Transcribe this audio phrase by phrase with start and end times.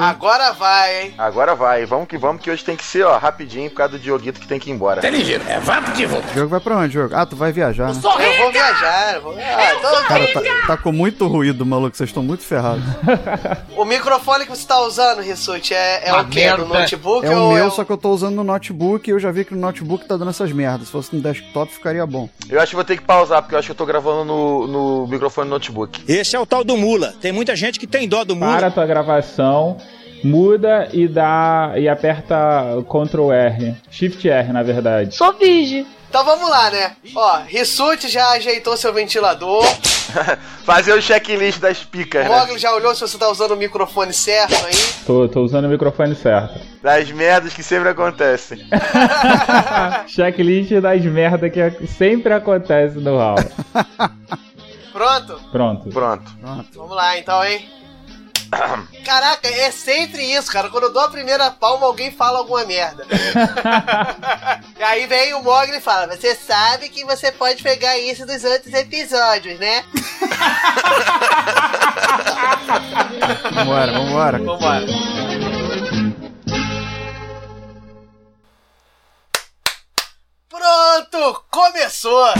[0.00, 1.14] Agora vai, hein?
[1.18, 3.98] Agora vai, vamos que vamos, que hoje tem que ser, ó, rapidinho por causa do
[3.98, 5.00] Dioguito que tem que ir embora.
[6.30, 7.14] O jogo vai pra onde, jogo?
[7.14, 8.00] Ah, tu vai viajar, né?
[8.02, 9.14] Eu vou viajar.
[9.14, 9.34] eu Vou...
[9.38, 11.96] Ah, tô- Cara, tá, tá com muito ruído, maluco.
[11.96, 12.82] Vocês estão muito ferrados.
[13.76, 16.48] O microfone que você tá usando, Rissuti, é, é o quê?
[16.52, 19.12] Do notebook É ou o meu, é só que eu tô usando no notebook e
[19.12, 20.86] eu já vi que no notebook tá dando essas merdas.
[20.86, 22.28] Se fosse no desktop, ficaria bom.
[22.48, 24.66] Eu acho que vou ter que pausar, porque eu acho que eu tô gravando no,
[24.68, 26.02] no microfone do notebook.
[26.06, 27.14] Esse é o tal do Mula.
[27.20, 28.56] Tem muita gente que tem dó do Mula.
[28.56, 29.78] Para a tua gravação,
[30.22, 32.36] muda e dá e aperta
[32.88, 35.14] Ctrl R, Shift R na verdade.
[35.14, 35.86] Sou virgem.
[36.08, 36.94] Então vamos lá, né?
[37.14, 39.64] Ó, Rissuti já ajeitou seu ventilador.
[40.62, 42.38] Fazer o checklist das picas, O né?
[42.38, 44.74] Mogli já olhou se você tá usando o microfone certo aí.
[45.06, 46.60] Tô, tô usando o microfone certo.
[46.82, 48.58] Das merdas que sempre acontecem.
[50.06, 53.36] Checklist das merda que sempre acontece no hall.
[54.92, 55.40] Pronto?
[55.50, 55.88] Pronto.
[55.88, 56.30] Pronto.
[56.40, 56.68] Pronto.
[56.74, 57.66] Vamos lá então, hein?
[59.04, 60.68] Caraca, é sempre isso, cara.
[60.70, 63.06] Quando eu dou a primeira palma, alguém fala alguma merda.
[64.78, 68.44] e aí vem o Mogli e fala: Você sabe que você pode pegar isso dos
[68.44, 69.84] outros episódios, né?
[73.54, 74.38] Vambora, vambora.
[74.38, 74.86] Vambora.
[80.48, 81.44] Pronto!
[81.50, 82.32] Começou!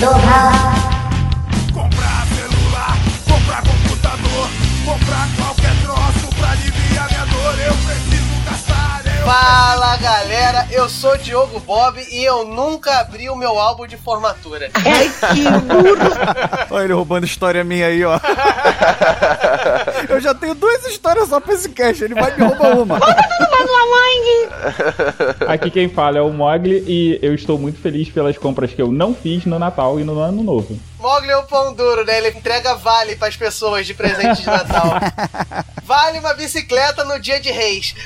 [0.00, 0.16] Comprar
[2.28, 2.96] celular,
[3.28, 4.48] comprar computador,
[4.82, 5.59] comprar qualquer
[9.24, 14.70] Fala galera, eu sou Diogo Bob e eu nunca abri o meu álbum de formatura.
[16.70, 18.18] Olha ele roubando história minha aí, ó.
[20.08, 22.02] Eu já tenho duas histórias só pra esse cast.
[22.02, 22.98] Ele vai me roubar uma.
[25.48, 28.90] Aqui quem fala é o Mogli e eu estou muito feliz pelas compras que eu
[28.90, 30.78] não fiz no Natal e no Ano Novo.
[30.98, 32.18] Mogli é o pão duro, né?
[32.18, 34.94] Ele entrega vale pras pessoas de presente de Natal.
[35.90, 37.96] Vale uma bicicleta no dia de reis.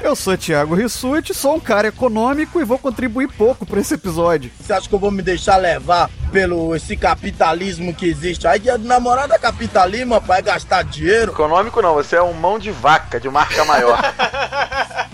[0.00, 4.52] Eu sou Thiago Rissuti, sou um cara econômico e vou contribuir pouco pra esse episódio.
[4.60, 8.46] Você acha que eu vou me deixar levar pelo esse capitalismo que existe?
[8.46, 11.32] Aí dia do namorado é capitalismo, rapaz, é gastar dinheiro.
[11.32, 13.98] Econômico não, você é um mão de vaca de marca maior.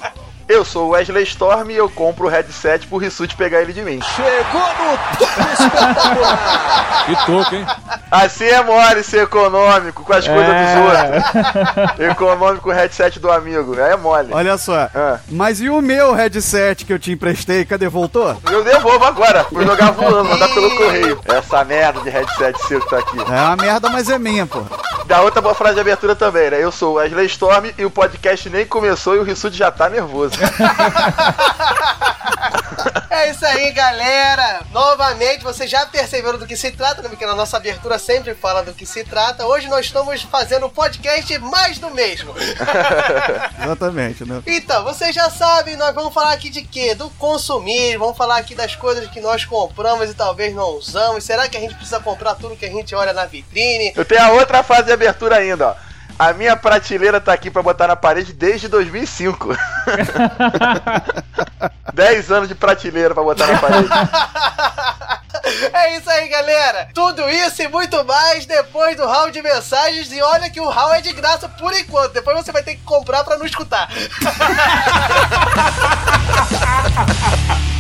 [0.49, 3.83] Eu sou o Wesley Storm e eu compro o headset pro Rissuti pegar ele de
[3.83, 4.01] mim.
[4.17, 6.83] Chegou no topo espetacular.
[7.03, 7.67] Que toco, hein?
[8.13, 11.99] Assim é mole ser econômico com as coisas dos outros.
[11.99, 13.75] Econômico com o headset do amigo.
[13.77, 14.29] É mole.
[14.33, 14.89] Olha só.
[14.95, 15.19] Ah.
[15.29, 17.65] Mas e o meu headset que eu te emprestei?
[17.65, 17.89] Cadê?
[17.89, 18.37] Voltou?
[18.49, 19.45] Eu devolvo agora.
[19.51, 21.21] Vou jogar voando, mandar pelo correio.
[21.25, 23.19] Essa merda de headset seu que tá aqui.
[23.19, 24.63] É uma merda, mas é minha, pô.
[25.07, 26.63] Da outra boa frase de abertura também, né?
[26.63, 29.89] Eu sou o Wesley Storm e o podcast nem começou e o Rissuti já tá
[29.91, 30.32] nervoso.
[33.13, 34.63] É isso aí, galera!
[34.73, 37.11] Novamente, vocês já perceberam do que se trata, né?
[37.11, 39.47] Porque na nossa abertura sempre fala do que se trata.
[39.47, 42.35] Hoje nós estamos fazendo um podcast mais do mesmo.
[43.63, 44.43] Exatamente, né?
[44.47, 46.95] Então, vocês já sabem, nós vamos falar aqui de quê?
[46.95, 51.23] Do consumir, vamos falar aqui das coisas que nós compramos e talvez não usamos.
[51.23, 53.93] Será que a gente precisa comprar tudo que a gente olha na vitrine?
[53.95, 55.92] Eu tenho a outra fase de abertura ainda, ó.
[56.23, 59.57] A minha prateleira tá aqui pra botar na parede desde 2005.
[61.93, 63.89] 10 anos de prateleira pra botar na parede.
[65.73, 66.89] É isso aí, galera!
[66.95, 70.13] Tudo isso e muito mais depois do hall de mensagens.
[70.13, 72.13] E olha que o hall é de graça por enquanto.
[72.13, 73.89] Depois você vai ter que comprar pra não escutar.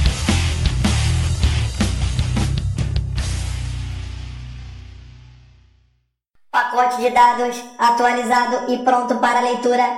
[6.52, 9.88] Pacote de dados atualizado e pronto para leitura.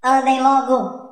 [0.00, 1.04] Andem logo!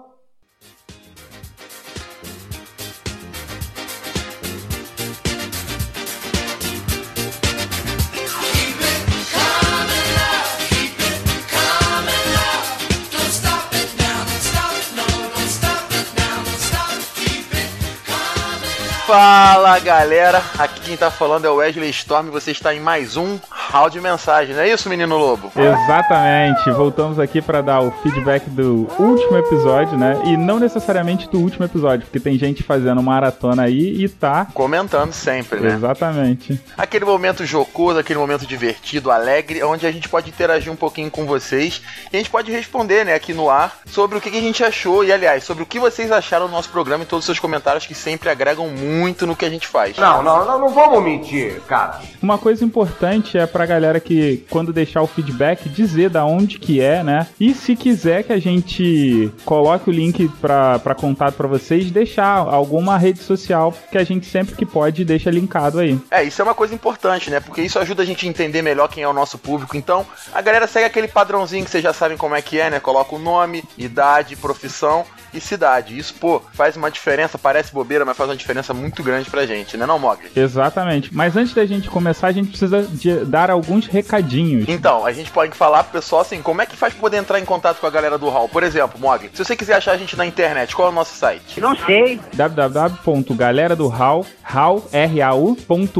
[19.04, 23.38] Fala galera, aqui quem tá falando é o Wesley Storm você está em mais um
[23.74, 25.50] Hall de Mensagem, não é isso, menino lobo?
[25.56, 30.22] Exatamente, voltamos aqui para dar o feedback do último episódio, né?
[30.26, 34.46] E não necessariamente do último episódio, porque tem gente fazendo maratona aí e tá.
[34.54, 35.74] Comentando sempre, né?
[35.74, 36.60] Exatamente.
[36.78, 41.26] Aquele momento jocoso, aquele momento divertido, alegre, onde a gente pode interagir um pouquinho com
[41.26, 41.82] vocês
[42.12, 44.62] e a gente pode responder, né, aqui no ar, sobre o que que a gente
[44.62, 47.40] achou e, aliás, sobre o que vocês acharam do nosso programa e todos os seus
[47.40, 49.96] comentários que sempre agregam muito no que a gente faz.
[49.96, 52.00] Não, não, não, não vamos mentir, cara.
[52.22, 56.58] Uma coisa importante é pra pra galera que, quando deixar o feedback, dizer da onde
[56.58, 57.26] que é, né?
[57.40, 62.98] E se quiser que a gente coloque o link pra contato pra vocês, deixar alguma
[62.98, 65.98] rede social que a gente sempre que pode deixa linkado aí.
[66.10, 67.40] É, isso é uma coisa importante, né?
[67.40, 69.76] Porque isso ajuda a gente a entender melhor quem é o nosso público.
[69.76, 72.80] Então, a galera segue aquele padrãozinho que vocês já sabem como é que é, né?
[72.80, 75.98] Coloca o nome, idade, profissão e cidade.
[75.98, 79.76] Isso, pô, faz uma diferença, parece bobeira, mas faz uma diferença muito grande pra gente,
[79.76, 80.30] né, não, Mogli?
[80.34, 81.14] Exatamente.
[81.14, 84.68] Mas antes da gente começar, a gente precisa de dar alguns recadinhos.
[84.68, 87.38] Então, a gente pode falar pro pessoal assim, como é que faz pra poder entrar
[87.38, 88.48] em contato com a galera do Hall?
[88.48, 91.14] Por exemplo, Mogli, se você quiser achar a gente na internet, qual é o nosso
[91.16, 91.60] site?
[91.60, 92.20] Não sei.
[92.32, 95.94] www.galeradohall, hall, R-A-U.com.br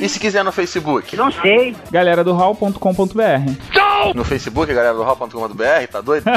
[0.00, 1.16] E se quiser no Facebook?
[1.16, 1.76] Não sei.
[1.90, 6.24] Galera do hall.com.br No Facebook, galera do Hall.com.br, tá doido?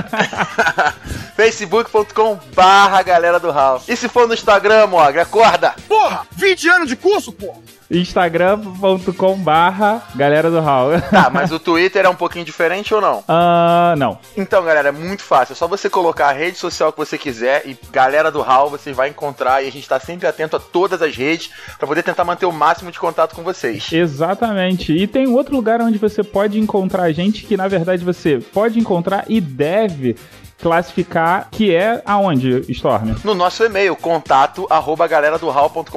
[1.36, 3.82] facebook.com barra galera do Hall.
[3.88, 5.74] E se for no Instagram, Mogli, acorda!
[5.88, 7.60] Porra, 20 anos de curso, porra.
[7.90, 10.92] instagram.com barra galera do hall.
[11.10, 13.24] Tá, mas o Twitter é um pouquinho diferente ou não?
[13.28, 14.20] Ah, não.
[14.38, 15.54] Então, galera, é muito fácil.
[15.54, 18.94] É só você colocar a rede social que você quiser e galera do Hall você
[18.94, 22.24] vai encontrar e a gente tá sempre atento a todas as redes pra poder tentar
[22.24, 23.92] manter o máximo de contato com vocês.
[23.92, 24.94] Exatamente.
[24.94, 29.26] E tem outro lugar onde você pode encontrar gente que, na verdade, você pode encontrar
[29.28, 30.16] e deve
[30.64, 33.16] classificar, que é aonde, Storm?
[33.22, 35.92] No nosso e-mail, contato arroba galera do hall.com.br.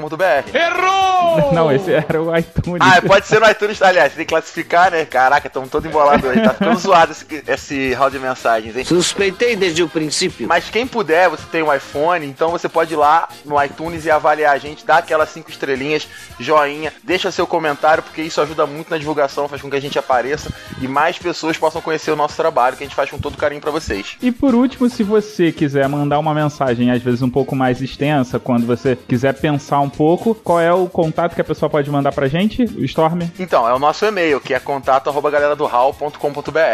[1.53, 2.81] Não, esse era o iTunes.
[2.81, 5.05] Ah, pode ser no iTunes, aliás, tem que classificar, né?
[5.05, 6.43] Caraca, estamos todo embolado aí.
[6.43, 8.85] Tá ficando zoado esse, esse hall de mensagens, hein?
[8.85, 10.49] Suspeitei desde o princípio.
[10.49, 14.11] Mas quem puder, você tem um iPhone, então você pode ir lá no iTunes e
[14.11, 16.09] avaliar a gente, dar aquelas cinco estrelinhas,
[16.41, 19.99] joinha, deixa seu comentário, porque isso ajuda muito na divulgação, faz com que a gente
[19.99, 23.37] apareça e mais pessoas possam conhecer o nosso trabalho, que a gente faz com todo
[23.37, 24.17] carinho pra vocês.
[24.21, 28.39] E por último, se você quiser mandar uma mensagem, às vezes um pouco mais extensa,
[28.39, 32.13] quando você quiser pensar um pouco, qual é o contato que a pessoa pode mandar
[32.13, 33.23] pra gente, Storm?
[33.39, 35.27] Então, é o nosso e-mail, que é contato arroba.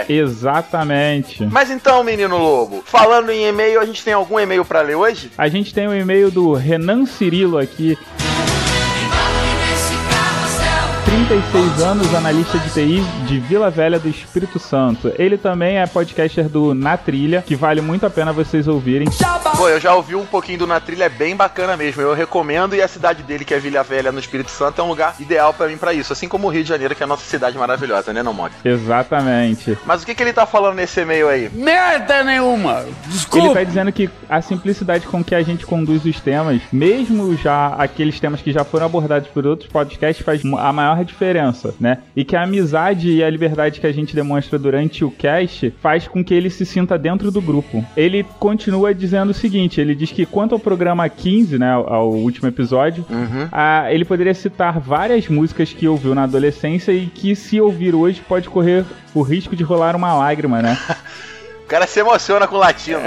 [0.09, 1.45] Exatamente.
[1.47, 5.31] Mas então, menino lobo, falando em e-mail, a gente tem algum e-mail pra ler hoje?
[5.37, 7.99] A gente tem o e-mail do Renan Cirilo aqui.
[11.13, 15.13] 36 anos, analista de TI de Vila Velha do Espírito Santo.
[15.19, 19.07] Ele também é podcaster do Na Trilha, que vale muito a pena vocês ouvirem.
[19.55, 22.01] Pô, eu já ouvi um pouquinho do Na Trilha, é bem bacana mesmo.
[22.01, 24.89] Eu recomendo e a cidade dele, que é Vila Velha no Espírito Santo, é um
[24.89, 26.15] lugar ideal pra mim pra isso.
[26.15, 28.51] Assim como o Rio de Janeiro, que é a nossa cidade maravilhosa, né, não, Mog?
[28.65, 29.77] Exatamente.
[29.85, 31.51] Mas o que, que ele tá falando nesse e-mail aí?
[31.53, 32.87] Merda nenhuma.
[33.07, 33.49] Desculpa.
[33.49, 37.75] Ele tá dizendo que a simplicidade com que a gente conduz os temas, mesmo já
[37.77, 41.99] aqueles temas que já foram abordados por outros podcasts, faz a maior diferença, né?
[42.17, 46.07] E que a amizade e a liberdade que a gente demonstra durante o cast faz
[46.09, 47.85] com que ele se sinta dentro do grupo.
[47.97, 52.49] Ele continua dizendo o seguinte: ele diz que quanto ao programa 15, né, ao último
[52.49, 53.49] episódio, Uhum.
[53.53, 58.21] ah, ele poderia citar várias músicas que ouviu na adolescência e que, se ouvir hoje,
[58.27, 58.85] pode correr
[59.15, 60.79] o risco de rolar uma lágrima, né?
[61.73, 63.01] O cara se emociona com o latino.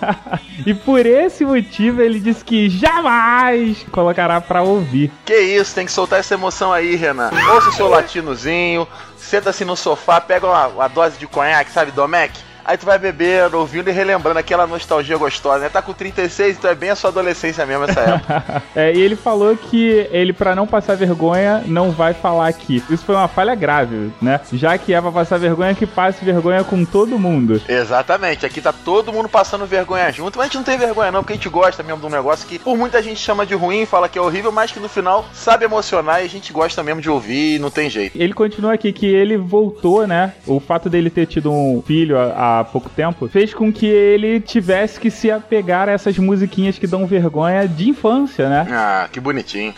[0.64, 5.12] e por esse motivo ele disse que jamais colocará pra ouvir.
[5.22, 7.30] que isso, tem que soltar essa emoção aí, Renan.
[7.52, 12.32] Ouça o seu latinozinho, senta-se no sofá, pega uma, uma dose de conhaque, sabe, Domec?
[12.70, 15.68] Aí tu vai bebendo, ouvindo e relembrando aquela nostalgia gostosa, né?
[15.68, 18.62] Tá com 36, então é bem a sua adolescência mesmo essa época.
[18.76, 22.82] É, e ele falou que ele, pra não passar vergonha, não vai falar aqui.
[22.88, 24.40] Isso foi uma falha grave, né?
[24.52, 27.60] Já que é pra passar vergonha, que passe vergonha com todo mundo.
[27.68, 31.20] Exatamente, aqui tá todo mundo passando vergonha junto, mas a gente não tem vergonha não,
[31.20, 33.84] porque a gente gosta mesmo de um negócio que por muita gente chama de ruim,
[33.86, 37.00] fala que é horrível, mas que no final sabe emocionar e a gente gosta mesmo
[37.00, 38.16] de ouvir e não tem jeito.
[38.16, 40.34] Ele continua aqui que ele voltou, né?
[40.46, 44.40] O fato dele ter tido um filho há, há pouco tempo fez com que ele
[44.40, 48.66] tivesse que se apegar a essas musiquinhas que dão vergonha de infância, né?
[48.70, 49.74] Ah, que bonitinho.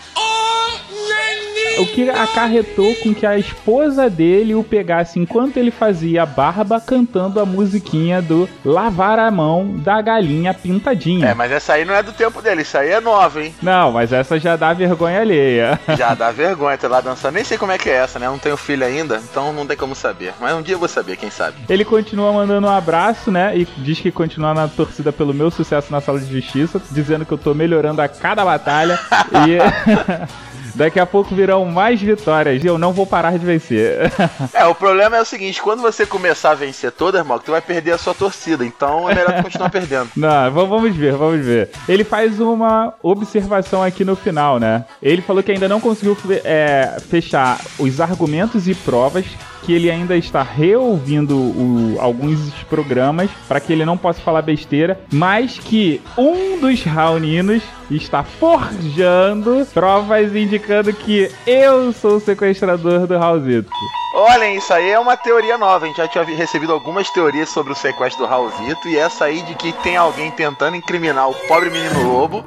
[1.78, 6.80] O que acarretou com que a esposa dele o pegasse enquanto ele fazia a barba
[6.80, 11.28] cantando a musiquinha do Lavar a Mão da Galinha Pintadinha.
[11.28, 13.54] É, mas essa aí não é do tempo dele, isso aí é nova, hein?
[13.62, 15.80] Não, mas essa já dá vergonha alheia.
[15.96, 17.34] Já dá vergonha ter lá dançando.
[17.34, 18.26] Nem sei como é que é essa, né?
[18.26, 20.34] Eu não tenho filho ainda, então não tem como saber.
[20.40, 21.56] Mas um dia eu vou saber, quem sabe.
[21.68, 23.56] Ele continua mandando um abraço, né?
[23.56, 27.32] E diz que continua na torcida pelo meu sucesso na sala de justiça, dizendo que
[27.32, 28.98] eu tô melhorando a cada batalha.
[29.46, 30.61] e.
[30.74, 34.10] Daqui a pouco virão mais vitórias e eu não vou parar de vencer.
[34.52, 37.60] É, o problema é o seguinte, quando você começar a vencer toda, irmão, tu vai
[37.60, 38.64] perder a sua torcida.
[38.64, 40.10] Então é melhor tu continuar perdendo.
[40.16, 41.70] Não, vamos ver, vamos ver.
[41.88, 44.84] Ele faz uma observação aqui no final, né?
[45.02, 49.26] Ele falou que ainda não conseguiu é, fechar os argumentos e provas
[49.62, 52.38] que ele ainda está reouvindo o- alguns
[52.68, 59.66] programas para que ele não possa falar besteira, mas que um dos raoninos está forjando
[59.72, 63.70] provas indicando que eu sou o sequestrador do Raulzito.
[64.14, 65.84] Olhem, isso aí é uma teoria nova.
[65.84, 68.86] A gente já tinha recebido algumas teorias sobre o sequestro do Raulzito.
[68.88, 72.44] E essa aí de que tem alguém tentando incriminar o pobre menino lobo.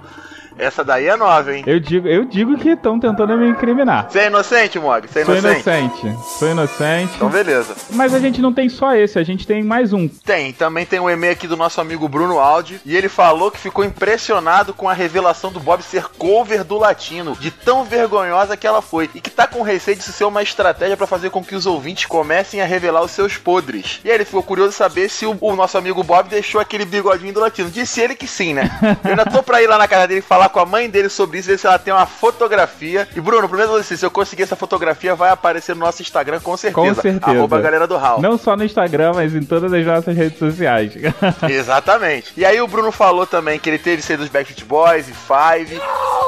[0.58, 1.64] Essa daí é nova, hein?
[1.68, 4.08] Eu digo, eu digo que estão tentando me incriminar.
[4.10, 5.08] Você é inocente, Mog?
[5.08, 5.70] Você é Sou inocente?
[5.70, 7.14] inocente, sou inocente.
[7.16, 7.76] Então, beleza.
[7.92, 10.08] Mas a gente não tem só esse, a gente tem mais um.
[10.08, 12.80] Tem, também tem um e-mail aqui do nosso amigo Bruno Aldi.
[12.86, 17.36] E ele falou que ficou impressionado com a revelação do Bob ser cover do latino,
[17.36, 19.10] de tão vergonhosa que ela foi.
[19.14, 21.66] E que tá com receio de isso ser uma estratégia pra fazer com que os
[21.66, 24.00] ouvintes comecem a revelar os seus podres.
[24.06, 27.34] E aí ele ficou curioso saber se o, o nosso amigo Bob deixou aquele bigodinho
[27.34, 27.70] do latino.
[27.70, 28.70] Disse ele que sim, né?
[29.04, 31.40] Eu ainda tô pra ir lá na casa dele falar com a mãe dele sobre
[31.40, 33.08] isso, ver se ela tem uma fotografia.
[33.16, 36.56] E Bruno, primeiro você, se eu conseguir essa fotografia, vai aparecer no nosso Instagram com
[36.58, 36.96] certeza.
[36.96, 37.38] Com certeza.
[37.38, 38.22] Arroba galera do Hall.
[38.22, 40.94] Não só no Instagram, mas em todas as nossas redes sociais.
[41.50, 42.34] Exatamente.
[42.38, 45.80] E aí o Bruno falou também que ele teve ser dos Backstreet Boys e Five.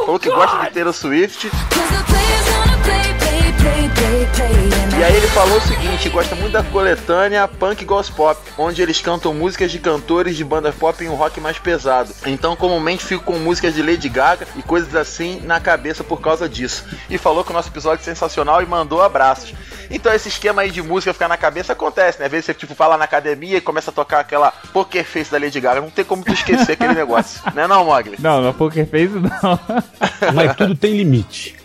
[0.05, 1.49] falou que gosta de Taylor Swift.
[4.97, 8.99] E aí ele falou o seguinte, gosta muito da coletânea Punk Goes Pop, onde eles
[8.99, 12.11] cantam músicas de cantores de bandas pop em um rock mais pesado.
[12.25, 16.49] Então comumente fico com músicas de Lady Gaga e coisas assim na cabeça por causa
[16.49, 16.83] disso.
[17.11, 19.53] E falou que o nosso episódio é sensacional e mandou abraços.
[19.91, 22.25] Então esse esquema aí de música ficar na cabeça acontece, né?
[22.25, 25.37] Às vezes você tipo fala na academia e começa a tocar aquela Poker Face da
[25.37, 27.39] Lady Gaga, não tem como tu esquecer aquele negócio.
[27.53, 28.17] Né não, Mogli?
[28.19, 29.59] Não, no Poker Face não.
[30.33, 31.55] Mas tudo tem limite.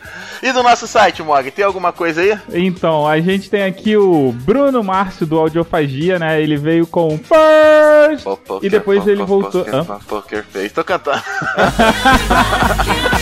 [0.42, 2.36] E do nosso site, Mog, tem alguma coisa aí?
[2.52, 6.42] Então, a gente tem aqui o Bruno Márcio do Audiofagia, né?
[6.42, 8.26] Ele veio com First
[8.60, 9.64] e depois ele voltou.
[10.08, 11.22] Poker Face, tô cantando.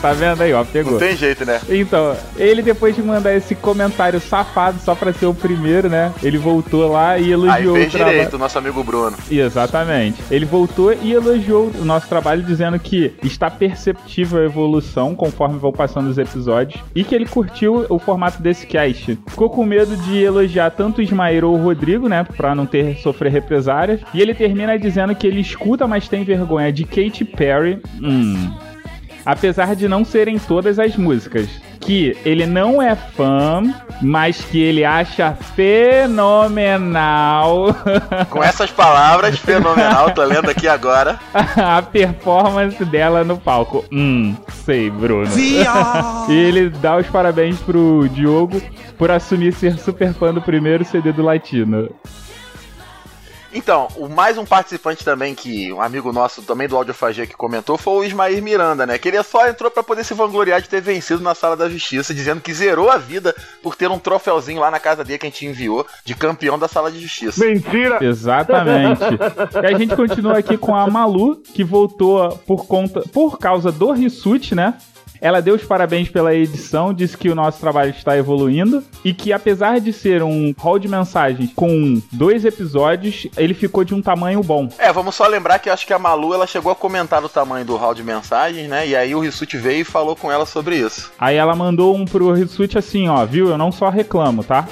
[0.00, 0.64] tá vendo aí, ó?
[0.64, 0.92] Pegou.
[0.92, 1.60] Não tem jeito, né?
[1.68, 6.12] Então, ele depois de mandar esse comentário safado só pra ser o primeiro, né?
[6.22, 8.16] Ele voltou lá e Aí elogiou fez o trabalho.
[8.16, 9.16] direito, nosso amigo Bruno.
[9.30, 10.22] Exatamente.
[10.30, 15.72] Ele voltou e elogiou o nosso trabalho, dizendo que está perceptível a evolução conforme vão
[15.72, 19.18] passando os episódios e que ele curtiu o formato desse cast.
[19.26, 22.96] Ficou com medo de elogiar tanto o Ismael ou o Rodrigo, né, pra não ter
[22.98, 24.00] sofrer represárias.
[24.14, 27.80] E ele termina dizendo que ele escuta, mas tem vergonha de Katy Perry.
[28.02, 28.50] Hum.
[29.24, 31.48] Apesar de não serem todas as músicas.
[31.80, 33.62] Que ele não é fã,
[34.02, 36.68] mas que ele acha fenomenal
[38.30, 41.18] Com essas palavras, fenomenal, tô lendo aqui agora.
[41.34, 43.84] a performance dela no palco.
[43.92, 45.30] Hum, sei, Bruno.
[45.38, 45.64] e
[46.32, 48.60] ele dá os parabéns pro Diogo
[48.96, 51.88] por assumir ser super fã do primeiro CD do Latino.
[53.52, 57.78] Então, o mais um participante também que um amigo nosso também do Audiofagia que comentou
[57.78, 58.98] foi o Ismael Miranda, né?
[58.98, 62.12] Que ele só entrou pra poder se vangloriar de ter vencido na sala da justiça,
[62.12, 65.30] dizendo que zerou a vida por ter um troféuzinho lá na casa dele que a
[65.30, 67.44] gente enviou de campeão da sala de justiça.
[67.44, 67.98] Mentira!
[68.02, 69.00] Exatamente.
[69.62, 73.92] e a gente continua aqui com a Malu, que voltou por conta por causa do
[73.92, 74.74] Rissuti, né?
[75.20, 79.32] Ela deu os parabéns pela edição, disse que o nosso trabalho está evoluindo e que
[79.32, 84.42] apesar de ser um hall de mensagens com dois episódios, ele ficou de um tamanho
[84.42, 84.68] bom.
[84.78, 87.28] É, vamos só lembrar que eu acho que a Malu ela chegou a comentar o
[87.28, 88.86] tamanho do hall de mensagens, né?
[88.86, 91.10] E aí o Rissuti veio e falou com ela sobre isso.
[91.18, 93.48] Aí ela mandou um pro Rissuti assim, ó, viu?
[93.48, 94.66] Eu não só reclamo, tá?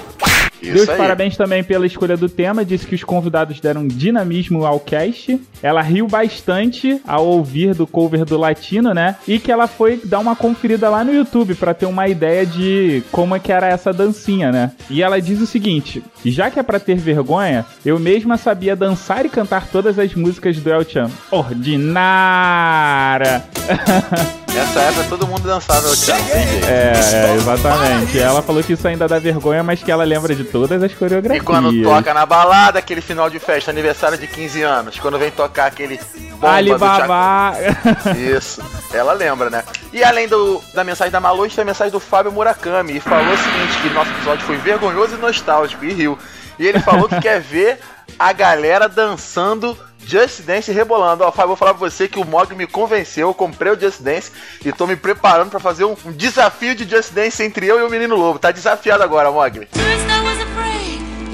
[0.61, 0.97] Isso Deu os aí.
[0.97, 5.39] parabéns também pela escolha do tema, disse que os convidados deram dinamismo ao cast.
[5.61, 9.15] Ela riu bastante ao ouvir do cover do Latino, né?
[9.27, 13.03] E que ela foi dar uma conferida lá no YouTube pra ter uma ideia de
[13.11, 14.71] como é que era essa dancinha, né?
[14.89, 19.25] E ela diz o seguinte: já que é pra ter vergonha, eu mesma sabia dançar
[19.25, 21.09] e cantar todas as músicas do El Chan.
[21.31, 23.43] Ordinária!
[24.57, 26.65] Nessa época todo mundo dançava tem jeito.
[26.67, 28.17] É, é, exatamente.
[28.17, 31.41] Ela falou que isso ainda dá vergonha, mas que ela lembra de todas as coreografias.
[31.41, 35.31] E quando toca na balada, aquele final de festa, aniversário de 15 anos, quando vem
[35.31, 35.99] tocar aquele
[36.31, 37.55] bomba Alibaba.
[38.03, 38.61] do Isso,
[38.93, 39.63] ela lembra, né?
[39.93, 43.33] E além do, da mensagem da Malu, tem a mensagem do Fábio Murakami, e falou
[43.33, 46.17] o seguinte, que nosso episódio foi vergonhoso e nostálgico, e riu.
[46.59, 47.79] E ele falou que quer ver
[48.17, 49.77] a galera dançando
[50.07, 51.23] Just Dance rebolando.
[51.23, 54.01] Ó, Fábio, vou falar pra você que o Mog me convenceu, eu comprei o Just
[54.01, 54.31] Dance
[54.65, 57.83] e tô me preparando pra fazer um, um desafio de Just Dance entre eu e
[57.83, 58.39] o Menino Lobo.
[58.39, 59.67] Tá desafiado agora, Mog.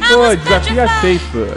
[0.07, 1.47] Pô, desafio aceito.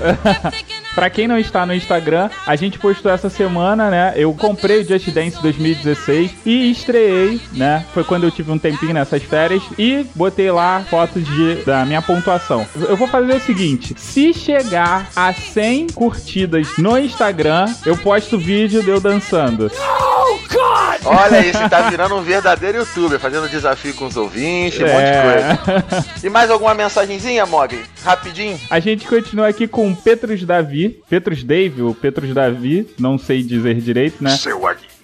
[0.97, 4.13] pra quem não está no Instagram, a gente postou essa semana, né?
[4.17, 7.85] Eu comprei o Just Dance 2016 e estreiei, né?
[7.95, 12.01] Foi quando eu tive um tempinho nessas férias e botei lá fotos de, da minha
[12.03, 12.67] pontuação.
[12.75, 18.83] Eu vou fazer o seguinte: se chegar a 100 curtidas no Instagram, eu posto vídeo
[18.83, 19.71] de eu dançando.
[19.79, 21.01] Oh, God!
[21.05, 25.03] Olha você tá virando um verdadeiro youtuber, fazendo desafio com os ouvintes, um monte de
[25.03, 25.23] É.
[25.23, 26.07] coisa.
[26.25, 27.81] E mais alguma mensagenzinha, Mogli?
[28.03, 28.59] Rapidinho?
[28.71, 33.43] A gente continua aqui com o Petrus Davi, Petrus Dave ou Petrus Davi, não sei
[33.43, 34.31] dizer direito, né?
[34.31, 34.57] Seu.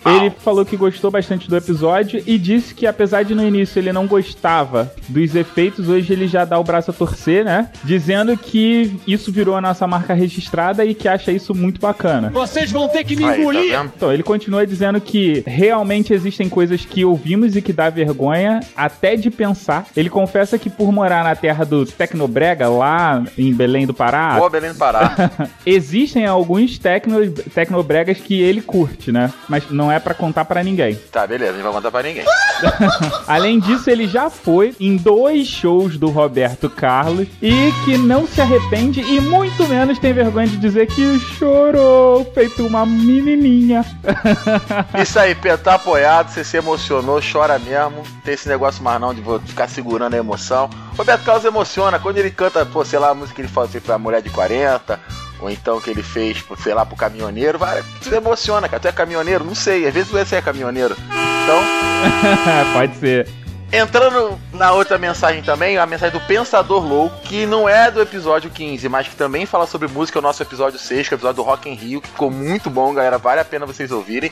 [0.04, 3.92] Ele falou que gostou bastante do episódio e disse que apesar de no início ele
[3.92, 7.68] não gostava dos efeitos, hoje ele já dá o braço a torcer, né?
[7.84, 12.30] Dizendo que isso virou a nossa marca registrada e que acha isso muito bacana.
[12.30, 13.70] Vocês vão ter que me Aí, tá engolir.
[13.78, 13.92] vendo?
[13.96, 19.16] Então, ele continua dizendo que realmente existem coisas que ouvimos e que dá vergonha até
[19.16, 19.86] de pensar.
[19.96, 24.50] Ele confessa que por morar na terra do Tecnobrega, lá em Belém do Pará, Boa,
[24.50, 25.30] Belém do Pará.
[25.64, 29.32] existem alguns tecno, tecnobregas que ele curte, né?
[29.48, 30.94] Mas não é pra contar pra ninguém.
[31.10, 32.24] tá, beleza, não vai contar pra ninguém.
[33.26, 38.40] Além disso, ele já foi em dois shows do Roberto Carlos e que não se
[38.40, 43.84] arrepende e muito menos tem vergonha de dizer que chorou, feito uma menininha.
[45.00, 48.02] Isso aí, Pedro, tá apoiado, você se emocionou, chora mesmo.
[48.24, 50.68] Tem esse negócio mais não de ficar segurando a emoção.
[50.96, 53.98] Roberto Carlos emociona quando ele canta, pô, sei lá, a música que ele faz pra
[53.98, 55.00] mulher de 40,
[55.42, 57.58] ou então que ele fez, sei lá, pro caminhoneiro.
[58.00, 58.80] Você emociona, cara.
[58.80, 59.44] Tu é caminhoneiro?
[59.44, 60.96] Não sei, às vezes você é caminhoneiro.
[61.42, 61.60] Então,
[62.72, 63.41] Pode ser.
[63.74, 68.50] Entrando na outra mensagem também, a mensagem do Pensador Louco, que não é do episódio
[68.50, 71.36] 15, mas que também fala sobre música, o nosso episódio 6, que é o episódio
[71.36, 74.30] do Rock in Rio, que ficou muito bom, galera, vale a pena vocês ouvirem.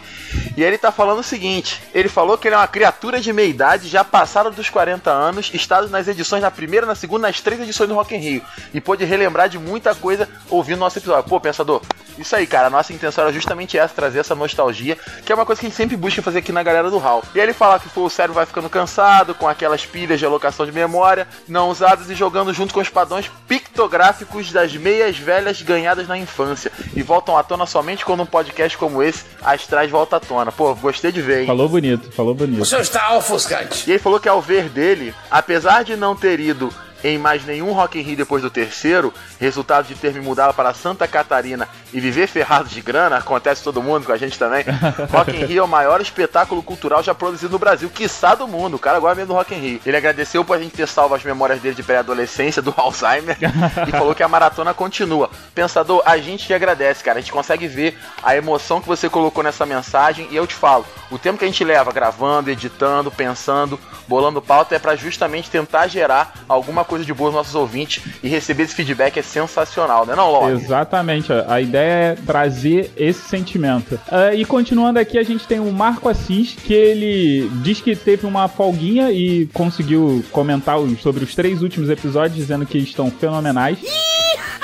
[0.59, 3.49] E ele tá falando o seguinte, ele falou que ele é uma criatura de meia
[3.49, 7.59] idade, já passado dos 40 anos, estado nas edições, na primeira, na segunda, nas três
[7.63, 8.43] edições do Rock in Rio,
[8.75, 11.27] e pôde relembrar de muita coisa ouvindo nosso episódio.
[11.27, 11.81] Pô, Pensador,
[12.19, 15.47] isso aí, cara, a nossa intenção era justamente essa, trazer essa nostalgia, que é uma
[15.47, 17.25] coisa que a gente sempre busca fazer aqui na galera do Hall.
[17.35, 20.27] E aí ele fala que pô, o cérebro vai ficando cansado, com aquelas pilhas de
[20.27, 25.63] alocação de memória não usadas e jogando junto com os padrões pictográficos das meias velhas
[25.63, 26.73] ganhadas na infância.
[26.95, 30.53] E voltam à tona somente quando um podcast como esse as traz volta à tona.
[30.53, 31.47] Pô, gostei de ver, hein?
[31.47, 32.63] Falou bonito, falou bonito.
[32.63, 33.89] O senhor está ofuscante.
[33.89, 37.73] E ele falou que ao ver dele, apesar de não ter ido em mais nenhum
[37.73, 42.01] Rock in Rio depois do terceiro, resultado de ter me mudado para Santa Catarina e
[42.01, 44.65] viver ferrado de grana, acontece todo mundo, com a gente também.
[45.11, 48.75] Rock in Rio é o maior espetáculo cultural já produzido no Brasil, quiçá do mundo.
[48.75, 49.81] O cara agora mesmo do Rock in Rio.
[49.85, 53.37] Ele agradeceu por a gente ter salvo as memórias dele de pré-adolescência, do Alzheimer,
[53.87, 55.31] e falou que a maratona continua.
[55.55, 57.19] Pensador, a gente te agradece, cara.
[57.19, 60.87] A gente consegue ver a emoção que você colocou nessa mensagem e eu te falo,
[61.11, 65.87] o tempo que a gente leva gravando, editando, pensando, bolando pauta é para justamente tentar
[65.87, 70.17] gerar alguma coisa de boa aos nossos ouvintes e receber esse feedback é sensacional, né
[70.17, 70.65] não, Lorde?
[70.65, 73.99] Exatamente, a ideia é trazer esse sentimento.
[74.11, 78.27] Ah, e continuando aqui, a gente tem o Marco Assis, que ele diz que teve
[78.27, 83.79] uma folguinha e conseguiu comentar sobre os três últimos episódios, dizendo que estão fenomenais.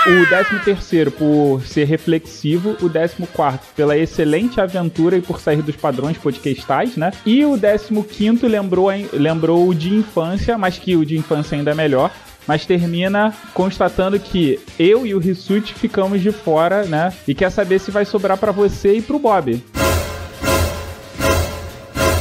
[0.09, 5.61] O 13 terceiro por ser reflexivo, o 14 quarto pela excelente aventura e por sair
[5.63, 7.11] dos padrões podcastais, né?
[7.27, 11.73] E o 15 quinto lembrou, lembrou o de infância, mas que o de infância ainda
[11.73, 12.13] é melhor,
[12.47, 17.13] mas termina constatando que eu e o Rissuti ficamos de fora, né?
[17.27, 19.61] E quer saber se vai sobrar pra você e pro Bob.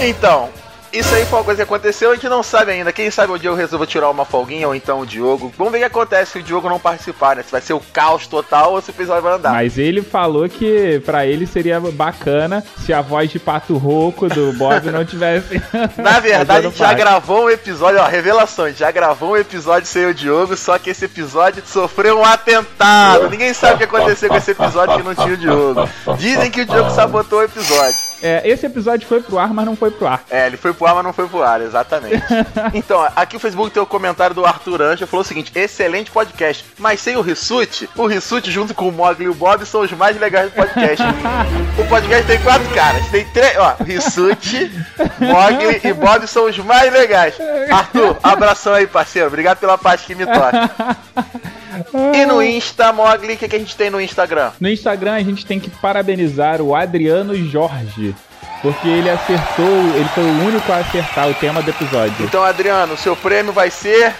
[0.01, 0.49] Então,
[0.95, 2.93] isso aí foi uma coisa que aconteceu, a gente não sabe ainda.
[2.93, 5.51] Quem sabe o Diogo resolveu tirar uma folguinha ou então o Diogo.
[5.57, 7.43] Vamos ver o que acontece se o Diogo não participar, né?
[7.43, 9.51] Se vai ser o caos total ou se o episódio vai andar.
[9.51, 14.53] Mas ele falou que pra ele seria bacana se a voz de pato rouco do
[14.53, 15.61] Bob não tivesse.
[15.97, 20.05] Na verdade, a gente já gravou um episódio, ó, revelações, já gravou um episódio sem
[20.05, 23.29] o Diogo, só que esse episódio sofreu um atentado.
[23.29, 25.89] Ninguém sabe o que aconteceu com esse episódio que não tinha o Diogo.
[26.17, 28.04] Dizem que o Diogo sabotou o episódio.
[28.25, 30.23] É, esse episódio foi pro ar, mas não foi pro ar.
[30.31, 32.23] É, ele foi pro ar, mas não foi pro ar, exatamente.
[32.73, 36.65] Então, aqui o Facebook tem o comentário do Arthur Anja, falou o seguinte: excelente podcast,
[36.79, 39.91] mas sem o Rissuti, o Rissuti junto com o Mogli e o Bob são os
[39.91, 41.05] mais legais do podcast.
[41.77, 44.71] o podcast tem quatro caras, tem três, ó, Rissuti,
[45.19, 47.35] Mogli e Bob são os mais legais.
[47.69, 50.97] Arthur, abração aí, parceiro, obrigado pela parte que me toca.
[52.13, 54.51] E no Insta, Mogli, o que, que a gente tem no Instagram?
[54.59, 58.15] No Instagram a gente tem que parabenizar o Adriano Jorge.
[58.61, 62.25] Porque ele acertou, ele foi o único a acertar o tema do episódio.
[62.25, 64.13] Então, Adriano, o seu prêmio vai ser.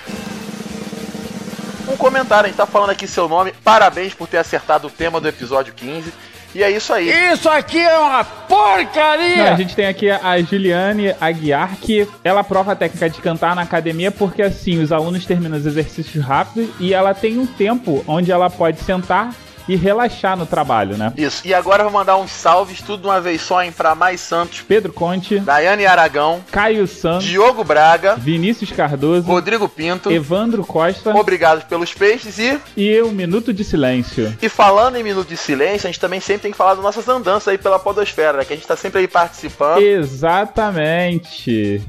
[1.88, 3.54] Um comentário, a gente tá falando aqui seu nome.
[3.64, 6.14] Parabéns por ter acertado o tema do episódio 15.
[6.56, 7.10] E é isso aí.
[7.34, 9.36] Isso aqui é uma porcaria!
[9.36, 13.54] Não, a gente tem aqui a Juliane Aguiar, que ela prova a técnica de cantar
[13.56, 18.06] na academia, porque assim, os alunos terminam os exercícios rápidos e ela tem um tempo
[18.08, 19.34] onde ela pode sentar
[19.68, 21.12] e relaxar no trabalho, né?
[21.18, 21.42] Isso.
[21.46, 24.22] E agora eu vou mandar uns salves, tudo de uma vez só, hein, pra Mais
[24.22, 30.12] Santos, Pedro Conte, Daiane Aragão, Caio Santos, Diogo Braga, Vinícius Cardoso, Rodrigo Pinto.
[30.12, 32.60] Evandro Costa Obrigado pelos peixes e.
[32.76, 34.36] e o Minuto de Silêncio.
[34.42, 37.08] E falando em minuto de silêncio, a gente também sempre tem que falar das nossas
[37.08, 38.46] andanças aí pela Podosfera, né?
[38.46, 39.82] Que a gente tá sempre aí participando.
[39.82, 41.82] Exatamente.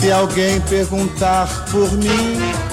[0.00, 2.71] Se alguém perguntar por mim.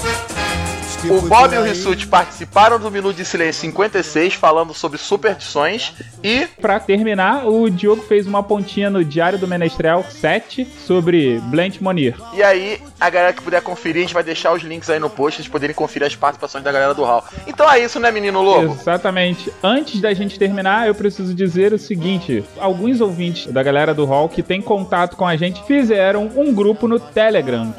[1.00, 1.62] Que O Bob e o.
[1.62, 5.92] Rissuti participaram do Minuto de Silêncio 56, falando sobre superstições.
[6.22, 11.82] E Pra terminar, o Diogo fez uma pontinha no Diário do Menestrel 7 sobre Blanche
[11.82, 12.14] Monir.
[12.34, 15.08] E aí, a galera que puder conferir, a gente vai deixar os links aí no
[15.08, 17.24] post, pra vocês poderem conferir as participações da galera do Hall.
[17.46, 18.76] Então é isso, né, menino lobo?
[18.80, 19.50] Exatamente.
[19.62, 24.28] Antes da gente terminar, eu preciso dizer o seguinte: alguns ouvintes da galera do Hall
[24.28, 27.72] que tem contato com a gente fizeram um grupo no Telegram.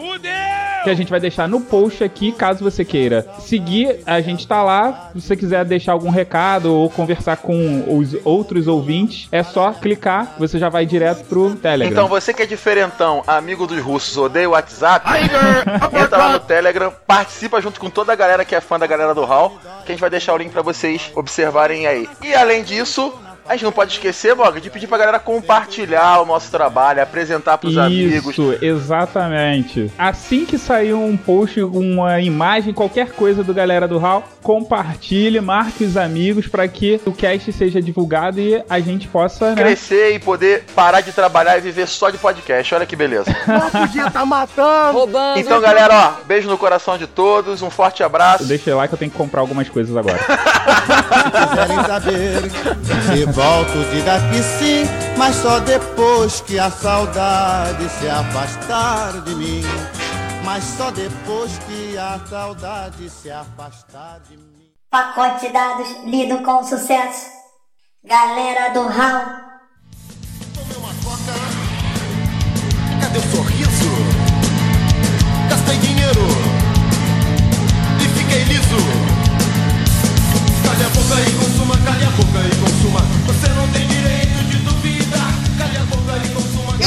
[0.84, 4.00] Que a gente vai deixar no post aqui, caso você queira seguir.
[4.06, 5.12] A gente tá lá.
[5.14, 10.36] Se você quiser deixar algum recado ou conversar com os outros ouvintes, é só clicar,
[10.38, 11.92] você já vai direto pro Telegram.
[11.92, 15.10] Então você que é diferentão, amigo dos russos, odeia o WhatsApp,
[16.02, 19.14] entra lá no Telegram, participa junto com toda a galera que é fã da galera
[19.14, 22.08] do Hall, que a gente vai deixar o link pra vocês observarem aí.
[22.24, 23.14] E além disso,
[23.48, 27.58] a gente não pode esquecer, Bog, de pedir pra galera compartilhar o nosso trabalho, apresentar
[27.58, 28.32] pros amigos.
[28.32, 29.92] Isso, exatamente.
[29.98, 35.84] Assim que sair um post, uma imagem, qualquer coisa do Galera do Hall, compartilhe, marque
[35.84, 39.62] os amigos para que o cast seja divulgado e a gente possa, né?
[39.62, 42.74] Crescer e poder parar de trabalhar e viver só de podcast.
[42.74, 43.26] Olha que beleza.
[43.72, 44.98] Podia tá matando.
[44.98, 45.40] Roubando.
[45.40, 48.46] Então, galera, ó, beijo no coração de todos, um forte abraço.
[48.46, 50.20] Deixa lá que eu tenho que comprar algumas coisas agora.
[51.48, 52.52] quiserem saber
[53.12, 54.84] se volto, diga que sim,
[55.18, 59.64] mas só depois que a saudade se afastar de mim.
[60.44, 64.72] Mas só depois que a saudade se afastar de mim.
[64.90, 67.30] Pacote de dados lido com sucesso.
[68.04, 69.26] Galera do Hall.
[70.54, 71.34] Tomei uma coca,
[73.02, 73.92] cadê o sorriso?
[75.50, 76.28] Gastei dinheiro
[78.00, 78.82] e fiquei liso.
[80.64, 82.71] Calha a boca e consuma, calha a boca e consuma.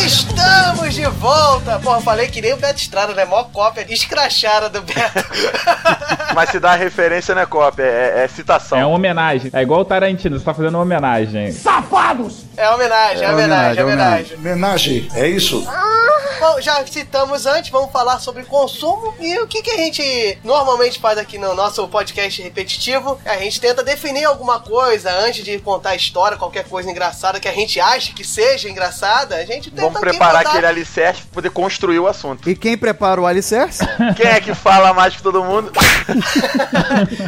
[0.04, 1.78] Estamos de volta!
[1.78, 3.24] Porra, falei que nem o Beto Estrada, né?
[3.24, 5.24] Mó cópia escrachada do Beto.
[6.34, 7.84] Mas se dá referência, né, cópia?
[7.84, 8.78] É, é citação.
[8.78, 9.50] É uma homenagem.
[9.50, 11.52] É igual o Tarantino, você tá fazendo uma homenagem.
[11.52, 12.44] Safados!
[12.56, 14.36] É homenagem, é, homenagem, é homenagem.
[14.36, 15.66] Homenagem, é isso?
[16.40, 21.00] Bom, já citamos antes, vamos falar sobre consumo e o que, que a gente normalmente
[21.00, 23.18] faz aqui no nosso podcast repetitivo.
[23.24, 27.48] A gente tenta definir alguma coisa antes de contar a história, qualquer coisa engraçada que
[27.48, 29.36] a gente acha que seja engraçada.
[29.36, 32.48] A gente tenta Vamos preparar aquele alicerce pra poder construir o assunto.
[32.50, 33.84] E quem prepara o alicerce?
[34.14, 35.72] Quem é que fala mais que todo mundo?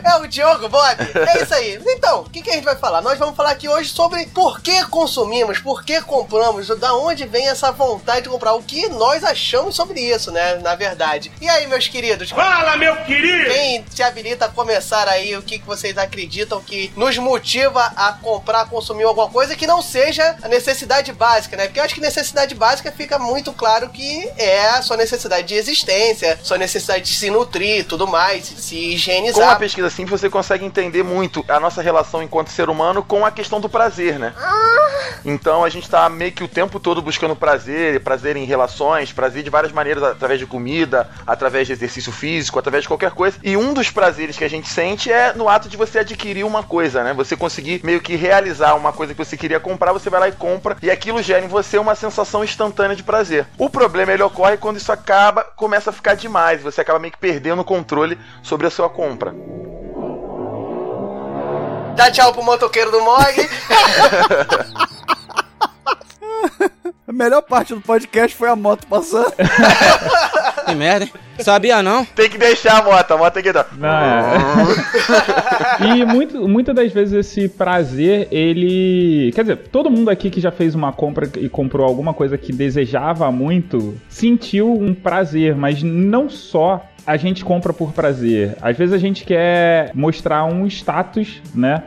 [0.04, 0.96] É o Diogo, Bob.
[1.00, 1.80] É isso aí.
[1.86, 3.00] Então, o que, que a gente vai falar?
[3.02, 4.84] Nós vamos falar aqui hoje sobre por que
[5.16, 9.74] consumimos, por que compramos, da onde vem essa vontade de comprar, o que nós achamos
[9.74, 10.56] sobre isso, né?
[10.56, 11.32] Na verdade.
[11.40, 12.30] E aí, meus queridos?
[12.30, 13.50] Fala, meu querido!
[13.50, 18.12] Quem se habilita a começar aí, o que, que vocês acreditam que nos motiva a
[18.12, 21.64] comprar, consumir alguma coisa que não seja a necessidade básica, né?
[21.64, 25.54] Porque eu acho que necessidade básica fica muito claro que é a sua necessidade de
[25.54, 29.58] existência, sua necessidade de se nutrir e tudo mais, se Com uma higienizar.
[29.58, 33.60] pesquisa assim, você consegue entender muito a nossa relação enquanto ser humano com a questão
[33.60, 34.34] do prazer, né?
[35.24, 39.42] Então a gente tá meio que o tempo todo buscando prazer, prazer em relações, prazer
[39.42, 43.38] de várias maneiras, através de comida, através de exercício físico, através de qualquer coisa.
[43.42, 46.62] E um dos prazeres que a gente sente é no ato de você adquirir uma
[46.62, 47.12] coisa, né?
[47.14, 50.32] Você conseguir meio que realizar uma coisa que você queria comprar, você vai lá e
[50.32, 53.46] compra, e aquilo gera em você uma sensação instantânea de prazer.
[53.58, 57.18] O problema ele ocorre quando isso acaba, começa a ficar demais, você acaba meio que
[57.18, 59.34] perdendo o controle sobre a sua compra.
[61.96, 63.34] Dá tchau pro motoqueiro do Mog.
[67.08, 69.32] A melhor parte do podcast foi a moto passando.
[70.66, 71.12] Que merda, hein?
[71.38, 72.04] Sabia não?
[72.04, 73.68] Tem que deixar a moto, a moto tem que dar.
[73.78, 74.36] Não, é.
[75.86, 79.30] e muito, muitas das vezes esse prazer, ele.
[79.34, 82.52] Quer dizer, todo mundo aqui que já fez uma compra e comprou alguma coisa que
[82.52, 86.84] desejava muito, sentiu um prazer, mas não só.
[87.06, 88.56] A gente compra por prazer.
[88.60, 91.84] Às vezes a gente quer mostrar um status, né?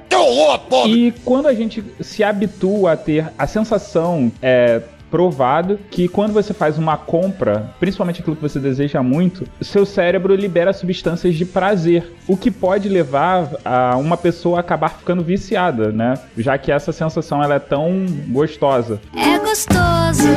[0.88, 6.54] E quando a gente se habitua a ter a sensação é, provado que quando você
[6.54, 12.14] faz uma compra, principalmente aquilo que você deseja muito, seu cérebro libera substâncias de prazer,
[12.28, 16.16] o que pode levar a uma pessoa a acabar ficando viciada, né?
[16.38, 19.02] Já que essa sensação ela é tão gostosa.
[19.16, 20.28] É gostoso,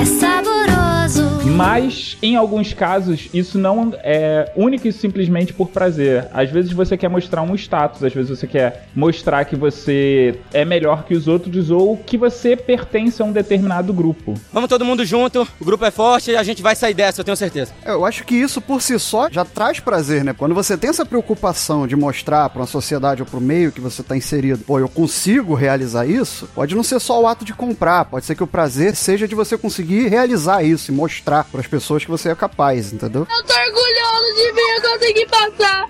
[0.00, 1.35] é saboroso.
[1.54, 6.28] Mas, em alguns casos, isso não é único e simplesmente por prazer.
[6.32, 10.64] Às vezes você quer mostrar um status, às vezes você quer mostrar que você é
[10.64, 14.34] melhor que os outros ou que você pertence a um determinado grupo.
[14.52, 17.24] Vamos todo mundo junto, o grupo é forte e a gente vai sair dessa, eu
[17.24, 17.72] tenho certeza.
[17.84, 20.32] Eu acho que isso por si só já traz prazer, né?
[20.32, 24.02] Quando você tem essa preocupação de mostrar pra uma sociedade ou pro meio que você
[24.02, 28.06] tá inserido, pô, eu consigo realizar isso, pode não ser só o ato de comprar,
[28.06, 32.04] pode ser que o prazer seja de você conseguir realizar isso e mostrar pras pessoas
[32.04, 33.26] que você é capaz, entendeu?
[33.30, 35.86] Eu tô orgulhoso de mim, eu consegui passar.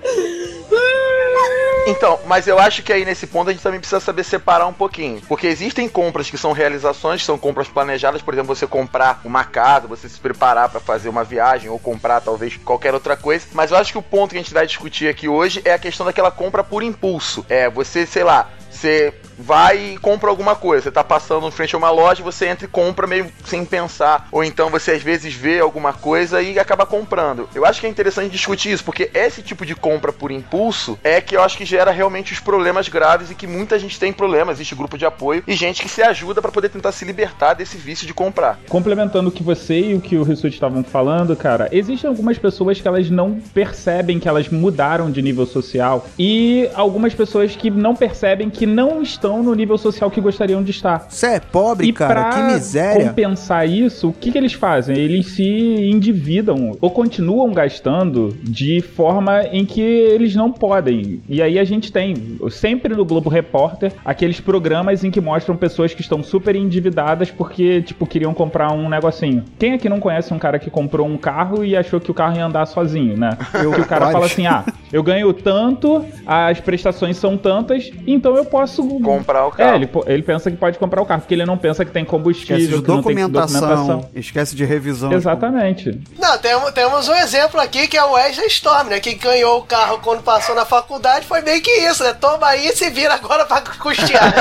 [1.86, 4.72] Então, mas eu acho que aí nesse ponto a gente também precisa saber separar um
[4.72, 5.22] pouquinho.
[5.28, 9.44] Porque existem compras que são realizações, que são compras planejadas, por exemplo, você comprar uma
[9.44, 13.46] casa, você se preparar pra fazer uma viagem ou comprar talvez qualquer outra coisa.
[13.52, 15.78] Mas eu acho que o ponto que a gente vai discutir aqui hoje é a
[15.78, 17.46] questão daquela compra por impulso.
[17.48, 20.84] É, você, sei lá, você vai e compra alguma coisa.
[20.84, 24.28] Você tá passando em frente a uma loja, você entra e compra meio sem pensar.
[24.30, 27.48] Ou então você às vezes vê alguma coisa e acaba comprando.
[27.54, 31.20] Eu acho que é interessante discutir isso, porque esse tipo de compra por impulso é
[31.20, 34.56] que eu acho que gera realmente os problemas graves e que muita gente tem problemas.
[34.56, 37.76] Existe grupo de apoio e gente que se ajuda para poder tentar se libertar desse
[37.76, 38.58] vício de comprar.
[38.68, 42.80] Complementando o que você e o que o Rissuti estavam falando, cara, existem algumas pessoas
[42.80, 47.94] que elas não percebem que elas mudaram de nível social e algumas pessoas que não
[47.94, 51.06] percebem que não estão no nível social que gostariam de estar.
[51.08, 53.08] Você é pobre, E cara, que miséria.
[53.08, 54.96] compensar isso, o que, que eles fazem?
[54.96, 55.42] Eles se
[55.90, 61.20] endividam ou continuam gastando de forma em que eles não podem.
[61.28, 65.94] E aí a gente tem, sempre no Globo Repórter, aqueles programas em que mostram pessoas
[65.94, 69.44] que estão super endividadas porque, tipo, queriam comprar um negocinho.
[69.58, 72.36] Quem aqui não conhece um cara que comprou um carro e achou que o carro
[72.36, 73.30] ia andar sozinho, né?
[73.62, 78.36] Eu- que o cara fala assim, ah, eu ganho tanto, as prestações são tantas, então
[78.36, 78.82] eu posso
[79.18, 79.72] Comprar o carro.
[79.72, 82.04] é, ele, ele pensa que pode comprar o carro, porque ele não pensa que tem
[82.04, 84.10] combustível, Esquece de que não tem documentação, documentação.
[84.14, 85.12] esquece de revisão.
[85.12, 86.00] Exatamente.
[86.18, 89.00] Não, temos, temos um exemplo aqui que é o Wesley Storm, né?
[89.00, 92.12] Que ganhou o carro quando passou na faculdade foi meio que isso, né?
[92.14, 94.32] Toma aí e se vira agora pra custear.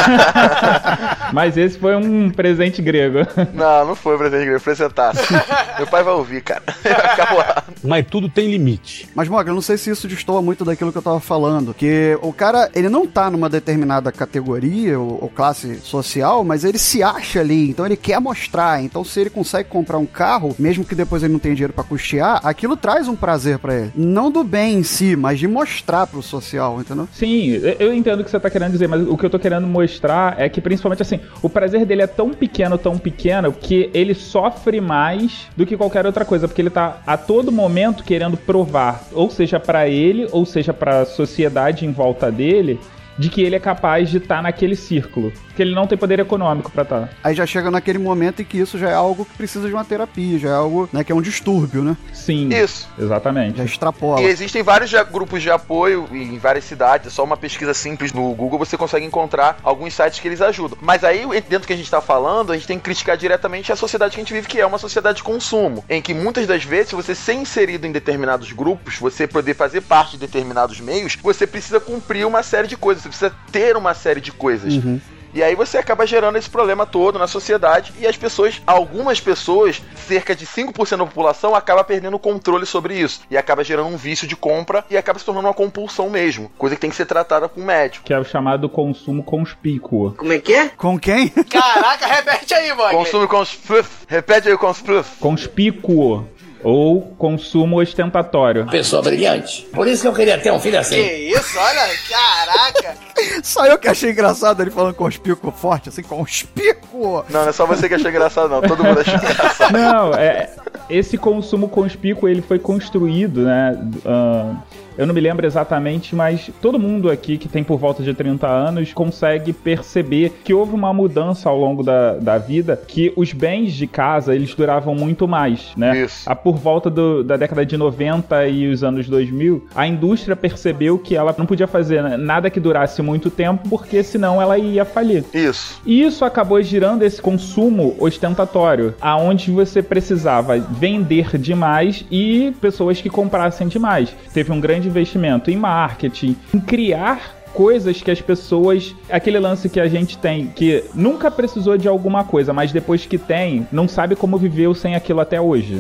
[1.34, 3.20] Mas esse foi um presente grego.
[3.54, 5.22] Não, não foi presente grego, foi presentaço.
[5.78, 6.64] Meu pai vai ouvir, cara.
[6.86, 7.44] Acabou.
[7.84, 9.08] Mas tudo tem limite.
[9.16, 11.74] Mas, eu não sei se isso destoa muito daquilo que eu tava falando.
[11.74, 14.65] Que o cara, ele não tá numa determinada categoria
[14.96, 17.70] ou, ou classe social, mas ele se acha ali.
[17.70, 18.84] Então ele quer mostrar.
[18.84, 21.84] Então, se ele consegue comprar um carro, mesmo que depois ele não tenha dinheiro pra
[21.84, 23.92] custear, aquilo traz um prazer pra ele.
[23.96, 27.08] Não do bem em si, mas de mostrar pro social, entendeu?
[27.14, 27.50] Sim,
[27.80, 30.40] eu- entendo o que você tá querendo dizer, mas o que eu tô querendo mostrar
[30.40, 34.82] é que, principalmente assim, o prazer dele é tão pequeno, tão pequeno, que ele sofre
[34.82, 39.30] mais do que qualquer outra coisa, porque ele tá a todo momento querendo provar, ou
[39.30, 42.80] seja pra ele, ou seja pra sociedade em volta dele,
[43.18, 45.32] de que ele é capaz de estar naquele círculo.
[45.48, 47.04] Porque ele não tem poder econômico pra tá.
[47.04, 47.18] estar.
[47.24, 49.86] Aí já chega naquele momento em que isso já é algo que precisa de uma
[49.86, 51.96] terapia, já é algo, né, que é um distúrbio, né?
[52.14, 52.50] Sim.
[52.50, 52.90] Isso.
[52.98, 53.58] Exatamente.
[53.58, 54.22] Já extrapola.
[54.22, 57.08] E existem vários grupos de apoio em várias cidades.
[57.08, 60.78] É só uma pesquisa simples no Google você consegue encontrar alguns sites que eles ajudam.
[60.82, 63.72] Mas aí, dentro do que a gente está falando, a gente tem que criticar diretamente
[63.72, 65.84] a sociedade que a gente vive, que é uma sociedade de consumo.
[65.90, 69.82] Em que muitas das vezes, se você ser inserido em determinados grupos, você poder fazer
[69.82, 73.05] parte de determinados meios, você precisa cumprir uma série de coisas.
[73.06, 74.74] Você precisa ter uma série de coisas.
[74.74, 75.00] Uhum.
[75.36, 79.82] E aí você acaba gerando esse problema todo na sociedade e as pessoas, algumas pessoas,
[80.08, 83.20] cerca de 5% da população, acaba perdendo o controle sobre isso.
[83.30, 86.50] E acaba gerando um vício de compra e acaba se tornando uma compulsão mesmo.
[86.58, 88.06] Coisa que tem que ser tratada com o médico.
[88.06, 90.14] Que é o chamado consumo conspícuo.
[90.14, 90.70] Como é que é?
[90.70, 91.28] Com quem?
[91.28, 92.98] Caraca, repete aí, mano.
[92.98, 94.06] Consumo conspluf.
[94.08, 95.20] Repete aí o conspluf.
[95.20, 96.26] Conspícuo.
[96.66, 98.66] Ou consumo ostentatório.
[98.66, 99.68] Pessoa brilhante.
[99.72, 100.96] Por isso que eu queria ter um filho assim.
[100.96, 102.96] Que isso, olha, caraca.
[103.44, 107.24] Só eu que achei engraçado ele falando conspícuo forte, assim, conspícuo.
[107.30, 108.62] Não, não é só você que achou engraçado, não.
[108.62, 109.72] Todo mundo achou engraçado.
[109.72, 110.50] Não, é,
[110.90, 113.78] esse consumo conspícuo ele foi construído, né?
[114.06, 114.56] ah,
[114.98, 118.48] eu não me lembro exatamente, mas todo mundo aqui que tem por volta de 30
[118.48, 123.74] anos consegue perceber que houve uma mudança ao longo da, da vida, que os bens
[123.74, 126.04] de casa eles duravam muito mais, né?
[126.04, 126.24] Isso.
[126.30, 130.98] Ah, Por volta do- da década de 90 e os anos 2000, a indústria percebeu
[131.00, 135.24] que ela não podia fazer nada que durasse muito tempo, porque senão ela ia falir.
[135.34, 135.82] Isso.
[135.86, 143.10] E isso acabou girando esse consumo ostentatório, aonde você precisava vender demais e pessoas que
[143.10, 144.16] comprassem demais.
[144.34, 148.94] Teve um grande investimento em marketing, em criar coisas que as pessoas.
[149.10, 153.18] Aquele lance que a gente tem, que nunca precisou de alguma coisa, mas depois que
[153.18, 155.76] tem, não sabe como viveu sem aquilo até hoje.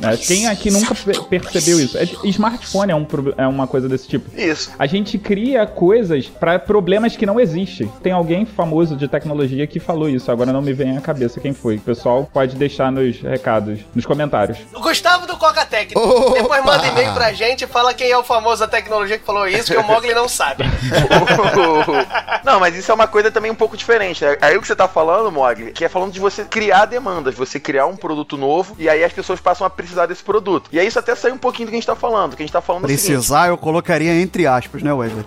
[0.00, 0.16] Né?
[0.16, 1.98] Quem aqui nunca pe- percebeu isso?
[1.98, 3.06] É- Smartphone é, um,
[3.36, 4.30] é uma coisa desse tipo.
[4.38, 4.70] Isso.
[4.78, 7.90] A gente cria coisas pra problemas que não existem.
[8.02, 11.52] Tem alguém famoso de tecnologia que falou isso, agora não me vem à cabeça quem
[11.52, 11.76] foi.
[11.76, 14.58] O pessoal pode deixar nos recados, nos comentários.
[14.74, 15.92] O Gustavo do Coca Tech.
[15.96, 16.34] Opa!
[16.34, 19.46] Depois manda e-mail pra gente e fala quem é o famoso da tecnologia que falou
[19.48, 20.64] isso, que o Mogli não sabe.
[22.44, 24.24] Não, mas isso é uma coisa também um pouco diferente.
[24.24, 24.36] Né?
[24.40, 27.58] Aí o que você tá falando, Mogli, que é falando de você criar demandas, você
[27.58, 30.68] criar um produto novo e aí as pessoas passam a precisar desse produto.
[30.72, 32.36] E aí isso até sai um pouquinho do que a gente tá falando.
[32.36, 35.24] Que a gente tá falando seguinte, Precisar, eu colocaria entre aspas, né, Wesley?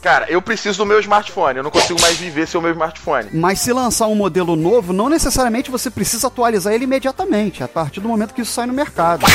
[0.00, 3.28] cara, eu preciso do meu smartphone, eu não consigo mais viver sem o meu smartphone.
[3.32, 8.00] Mas se lançar um modelo novo, não necessariamente você precisa atualizar ele imediatamente, a partir
[8.00, 9.26] do momento que isso sai no mercado.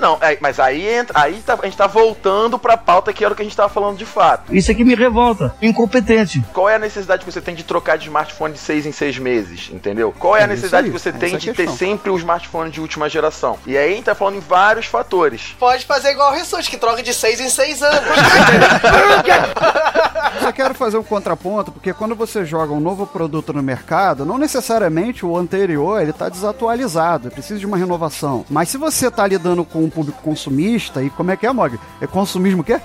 [0.00, 3.32] Não, é, mas aí entra, aí tá- a gente tá voltando pra pauta que era
[3.32, 4.54] o que a gente tava falando de fato.
[4.54, 5.54] Isso aqui me revolta.
[5.60, 6.42] Incompetente.
[6.52, 9.18] Qual é a necessidade que você tem de trocar de smartphone de seis em seis
[9.18, 10.14] meses, entendeu?
[10.18, 12.10] Qual é a É isso necessidade aí, que você tem é a de ter sempre
[12.10, 13.58] o smartphone de última geração?
[13.66, 15.54] E aí a gente tá falando em vários fatores.
[15.58, 17.98] Pode fazer igual o Ressus, que troca de 6 em 6 anos.
[20.40, 24.38] Só quero fazer um contraponto, porque quando você joga um novo produto no mercado, não
[24.38, 28.44] necessariamente o anterior ele tá desatualizado, precisa de uma renovação.
[28.48, 31.78] Mas se você tá lidando com um público consumista, e como é que é, Mog?
[32.00, 32.78] É consumismo o quê?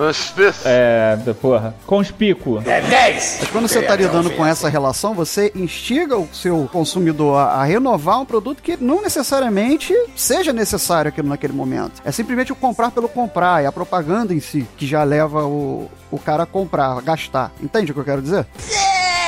[0.66, 1.76] É, porra.
[1.86, 2.62] Conspícuo.
[2.66, 3.38] É 10.
[3.42, 7.64] Mas quando você está lidando com essa relação, você instiga o seu consumidor a, a
[7.64, 12.02] renovar um produto que não necessariamente seja necessário aquilo naquele momento.
[12.04, 15.90] É simplesmente o comprar pelo comprar, é a propaganda em si que já leva o,
[16.12, 17.52] o cara a comprar, a gastar.
[17.62, 18.46] Entende o que eu quero dizer?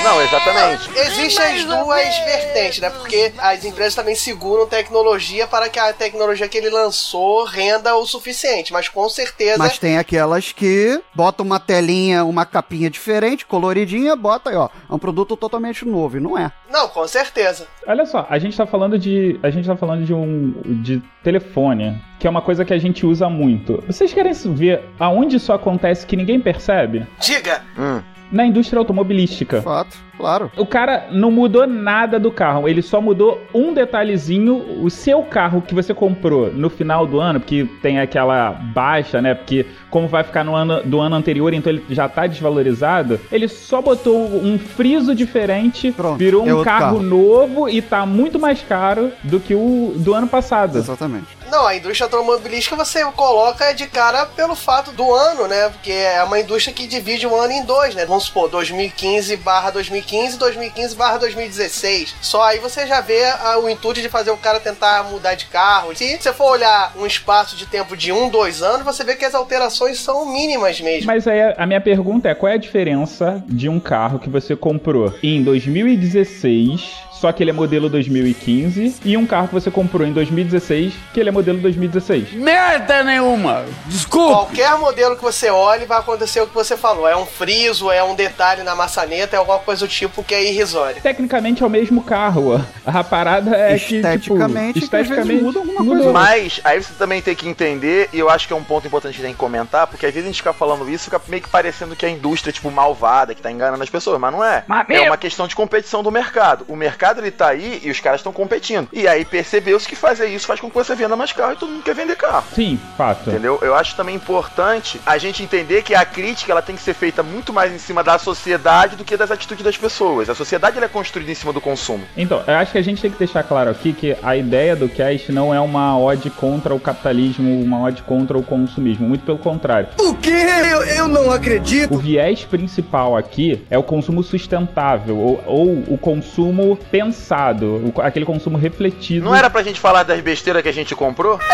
[0.05, 0.89] Não, exatamente.
[0.95, 2.91] Existem as duas vertentes, né?
[2.91, 8.05] Porque as empresas também seguram tecnologia para que a tecnologia que ele lançou renda o
[8.05, 8.71] suficiente.
[8.71, 9.57] Mas com certeza.
[9.57, 14.69] Mas tem aquelas que botam uma telinha, uma capinha diferente, coloridinha, bota aí, ó.
[14.89, 16.51] É um produto totalmente novo, e não é.
[16.69, 17.67] Não, com certeza.
[17.87, 19.39] Olha só, a gente tá falando de.
[19.41, 20.53] A gente tá falando de um.
[20.83, 23.83] de telefone, que é uma coisa que a gente usa muito.
[23.87, 27.07] Vocês querem ver aonde isso acontece que ninguém percebe?
[27.19, 27.63] Diga!
[27.77, 28.14] Hum.
[28.35, 29.61] Na indústria automobilística.
[29.61, 30.51] Fato, claro.
[30.57, 34.83] O cara não mudou nada do carro, ele só mudou um detalhezinho.
[34.83, 39.33] O seu carro que você comprou no final do ano, porque tem aquela baixa, né?
[39.33, 43.21] Porque como vai ficar no ano do ano anterior, então ele já tá desvalorizado.
[43.31, 47.01] Ele só botou um friso diferente, virou é um outro carro, carro.
[47.01, 50.77] novo e tá muito mais caro do que o do ano passado.
[50.77, 51.27] Exatamente.
[51.49, 55.69] Não, a indústria automobilística você coloca de cara pelo fato do ano, né?
[55.69, 58.05] Porque é uma indústria que divide o ano em dois, né?
[58.05, 62.15] Vamos supor, 2015 barra 2015, 2015 barra 2016.
[62.21, 65.45] Só aí você já vê ah, o intuito de fazer o cara tentar mudar de
[65.45, 65.95] carro.
[65.95, 69.25] Se você for olhar um espaço de tempo de um, dois anos, você vê que
[69.25, 71.07] as alterações são mínimas mesmo.
[71.07, 74.55] Mas aí a minha pergunta é: qual é a diferença de um carro que você
[74.55, 80.05] comprou em 2016, só que ele é modelo 2015, e um carro que você comprou
[80.07, 82.33] em 2016, que ele é modelo 2016?
[82.33, 83.65] Merda nenhuma.
[83.85, 84.33] Desculpa.
[84.33, 87.07] Qualquer modelo que você olhe vai acontecer o que você falou.
[87.07, 90.43] É um friso, é um detalhe na maçaneta, é alguma coisa do tipo que é
[90.43, 91.01] irrisório.
[91.01, 92.63] Tecnicamente é o mesmo carro.
[92.85, 96.13] A parada é Esteticamente, que, tipo, que às vezes esteticamente muda alguma mudou.
[96.13, 99.15] Mas aí você também tem que entender, e eu acho que é um ponto importante
[99.15, 101.49] que tem que comentar, porque às vezes a gente fica falando isso, fica meio que
[101.49, 104.63] parecendo que a indústria é tipo malvada, que tá enganando as pessoas, mas não é.
[104.67, 106.65] Mas é mesmo- uma questão de competição do mercado.
[106.67, 108.87] O mercado ele tá aí e os caras estão competindo.
[108.91, 111.71] E aí percebeu-se que fazer isso faz com que você venda mais carro e todo
[111.71, 112.45] mundo quer vender carro.
[112.53, 113.29] Sim, fato.
[113.29, 113.59] Entendeu?
[113.61, 117.21] Eu acho também importante a gente entender que a crítica ela tem que ser feita
[117.23, 120.29] muito mais em cima da sociedade do que das atitudes das pessoas.
[120.29, 122.03] A sociedade ela é construída em cima do consumo.
[122.15, 124.89] Então, eu acho que a gente tem que deixar claro aqui que a ideia do
[124.89, 129.07] cast não é uma ode contra o capitalismo, uma ode contra o consumismo.
[129.07, 129.89] Muito pelo contrário.
[129.99, 130.45] O quê?
[130.71, 131.93] Eu, eu não acredito.
[131.93, 138.25] O viés principal aqui é o consumo sustentável, ou, ou o consumo pensado, o- aquele
[138.25, 139.25] consumo refletido.
[139.25, 141.39] Não era pra gente falar das besteiras que a gente comprou?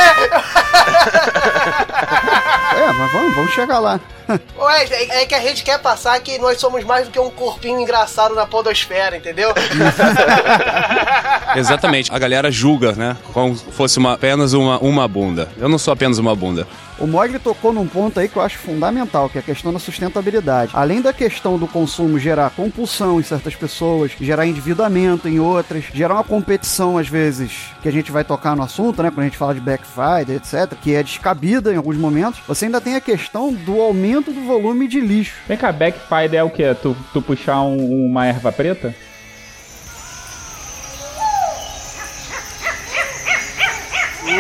[2.74, 4.00] É, mas vamos, vamos chegar lá.
[4.58, 7.30] Ué, é, é que a gente quer passar que nós somos mais do que um
[7.30, 9.54] corpinho engraçado na podosfera, entendeu?
[11.56, 12.12] Exatamente.
[12.14, 13.18] A galera julga, né?
[13.34, 15.50] Como se fosse uma, apenas uma, uma bunda.
[15.58, 16.66] Eu não sou apenas uma bunda.
[17.02, 19.80] O Mogli tocou num ponto aí que eu acho fundamental, que é a questão da
[19.80, 20.72] sustentabilidade.
[20.76, 26.14] Além da questão do consumo gerar compulsão em certas pessoas, gerar endividamento em outras, gerar
[26.14, 29.10] uma competição, às vezes, que a gente vai tocar no assunto, né?
[29.10, 32.80] Quando a gente fala de backfire, etc., que é descabida em alguns momentos, você ainda
[32.80, 35.34] tem a questão do aumento do volume de lixo.
[35.48, 36.76] Vem cá, backfire é o quê?
[36.80, 38.94] Tu, tu puxar um- uma erva preta?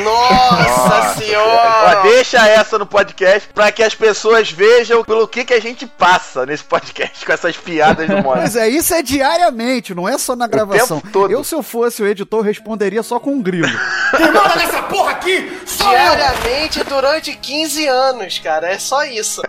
[0.03, 1.99] Nossa senhora!
[1.99, 5.85] Ó, deixa essa no podcast pra que as pessoas vejam pelo que, que a gente
[5.85, 8.41] passa nesse podcast com essas piadas do Mogli.
[8.41, 11.01] Pois é, isso é diariamente, não é só na gravação.
[11.29, 13.67] Eu, se eu fosse o editor, responderia só com um grilo.
[14.15, 15.35] Quem manda nessa porra aqui?
[15.79, 15.89] Eu!
[15.89, 18.67] Diariamente durante 15 anos, cara.
[18.71, 19.41] É só isso.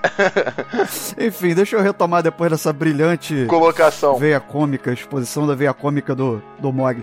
[1.18, 4.16] Enfim, deixa eu retomar depois dessa brilhante Colocação.
[4.16, 7.02] veia cômica, exposição da veia cômica do, do Mog.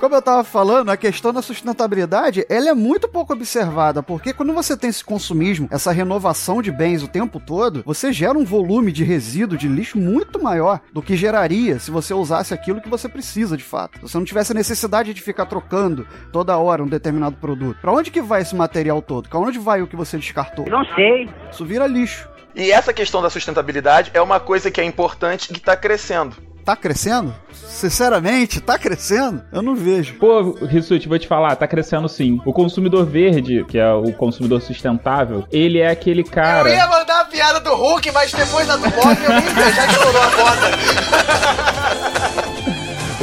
[0.00, 4.54] Como eu tava falando, a questão da sustentabilidade, ela é muito pouco observada, porque quando
[4.54, 8.92] você tem esse consumismo, essa renovação de bens o tempo todo, você gera um volume
[8.92, 13.10] de resíduo, de lixo muito maior do que geraria se você usasse aquilo que você
[13.10, 13.96] precisa de fato.
[13.96, 17.78] Se você não tivesse a necessidade de ficar trocando toda hora um determinado produto.
[17.82, 19.28] Pra onde que vai esse material todo?
[19.28, 20.64] Pra onde vai o que você descartou?
[20.64, 21.28] Não sei.
[21.52, 22.26] Isso vira lixo.
[22.54, 26.49] E essa questão da sustentabilidade é uma coisa que é importante e que tá crescendo.
[26.64, 27.34] Tá crescendo?
[27.52, 29.42] Sinceramente, tá crescendo?
[29.52, 30.14] Eu não vejo.
[30.14, 32.40] Pô, Rissuti, vou te falar, tá crescendo sim.
[32.44, 36.68] O consumidor verde, que é o consumidor sustentável, ele é aquele cara.
[36.68, 40.22] Eu ia mandar a piada do Hulk, mas depois da do Mogli eu já estourou
[40.22, 41.79] a bota.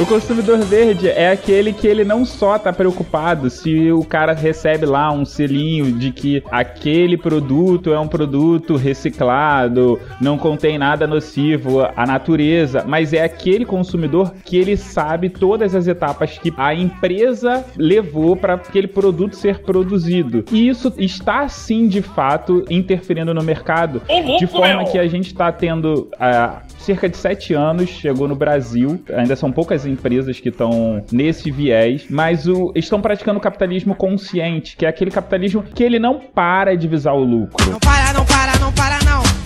[0.00, 4.86] O consumidor verde é aquele que ele não só tá preocupado se o cara recebe
[4.86, 11.80] lá um selinho de que aquele produto é um produto reciclado, não contém nada nocivo
[11.96, 17.64] à natureza, mas é aquele consumidor que ele sabe todas as etapas que a empresa
[17.76, 20.44] levou para aquele produto ser produzido.
[20.52, 24.00] E isso está sim de fato interferindo no mercado,
[24.38, 28.98] de forma que a gente está tendo há cerca de sete anos, chegou no Brasil,
[29.14, 34.74] ainda são poucas empresas que estão nesse viés, mas o, estão praticando o capitalismo consciente,
[34.74, 37.70] que é aquele capitalismo que ele não para de visar o lucro.
[37.70, 39.38] Não para, não para, não para, não.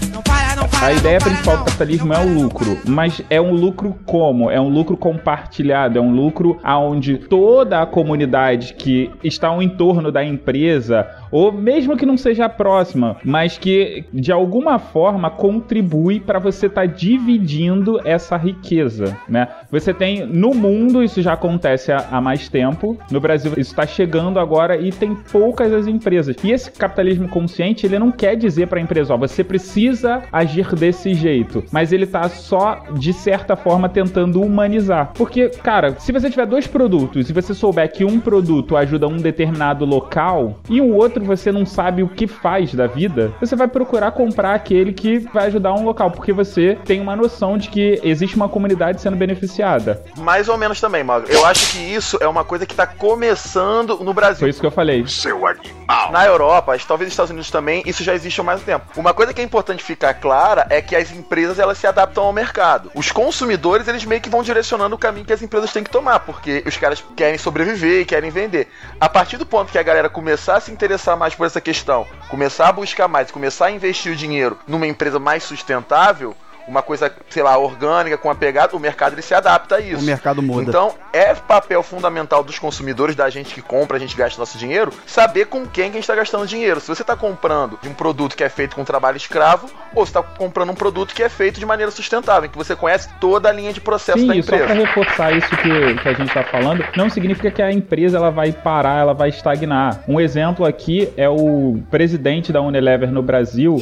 [0.82, 4.50] A ideia principal do capitalismo é o lucro, mas é um lucro como?
[4.50, 10.10] É um lucro compartilhado, é um lucro onde toda a comunidade que está ao entorno
[10.10, 16.38] da empresa, ou mesmo que não seja próxima, mas que de alguma forma contribui para
[16.38, 19.48] você estar dividindo essa riqueza, né?
[19.70, 23.86] Você tem no mundo isso já acontece há, há mais tempo, no Brasil isso está
[23.86, 26.36] chegando agora e tem poucas as empresas.
[26.44, 30.74] E esse capitalismo consciente ele não quer dizer para a empresa, ó, você precisa agir
[30.74, 35.12] desse jeito, mas ele tá só de certa forma tentando humanizar.
[35.14, 39.16] Porque, cara, se você tiver dois produtos e você souber que um produto ajuda um
[39.16, 43.68] determinado local e o outro você não sabe o que faz da vida, você vai
[43.68, 48.00] procurar comprar aquele que vai ajudar um local, porque você tem uma noção de que
[48.02, 50.02] existe uma comunidade sendo beneficiada.
[50.18, 51.26] Mais ou menos também, Mago.
[51.28, 54.40] Eu acho que isso é uma coisa que tá começando no Brasil.
[54.40, 55.06] Foi isso que eu falei.
[55.06, 56.12] Seu animal.
[56.12, 58.86] Na Europa, talvez nos Estados Unidos também, isso já existe há mais tempo.
[58.96, 62.32] Uma coisa que é importante ficar clara é que as empresas elas se adaptam ao
[62.32, 62.90] mercado.
[62.94, 66.20] Os consumidores, eles meio que vão direcionando o caminho que as empresas têm que tomar,
[66.20, 68.68] porque os caras querem sobreviver e querem vender.
[69.00, 72.06] A partir do ponto que a galera começar a se interessar mais por essa questão,
[72.28, 76.34] começar a buscar mais, começar a investir o dinheiro numa empresa mais sustentável,
[76.66, 80.02] uma coisa, sei lá, orgânica, com a pegada, o mercado ele se adapta a isso.
[80.02, 80.68] O mercado muda.
[80.68, 84.92] Então, é papel fundamental dos consumidores, da gente que compra, a gente gasta nosso dinheiro,
[85.06, 86.80] saber com quem que a gente está gastando dinheiro.
[86.80, 90.22] Se você está comprando de um produto que é feito com trabalho escravo, ou está
[90.22, 93.52] comprando um produto que é feito de maneira sustentável, em que você conhece toda a
[93.52, 94.74] linha de processo da Sim, e só empresa.
[94.74, 98.30] para reforçar isso que, que a gente está falando, não significa que a empresa ela
[98.30, 100.02] vai parar, ela vai estagnar.
[100.08, 103.78] Um exemplo aqui é o presidente da Unilever no Brasil.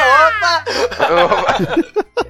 [0.00, 0.64] Opa!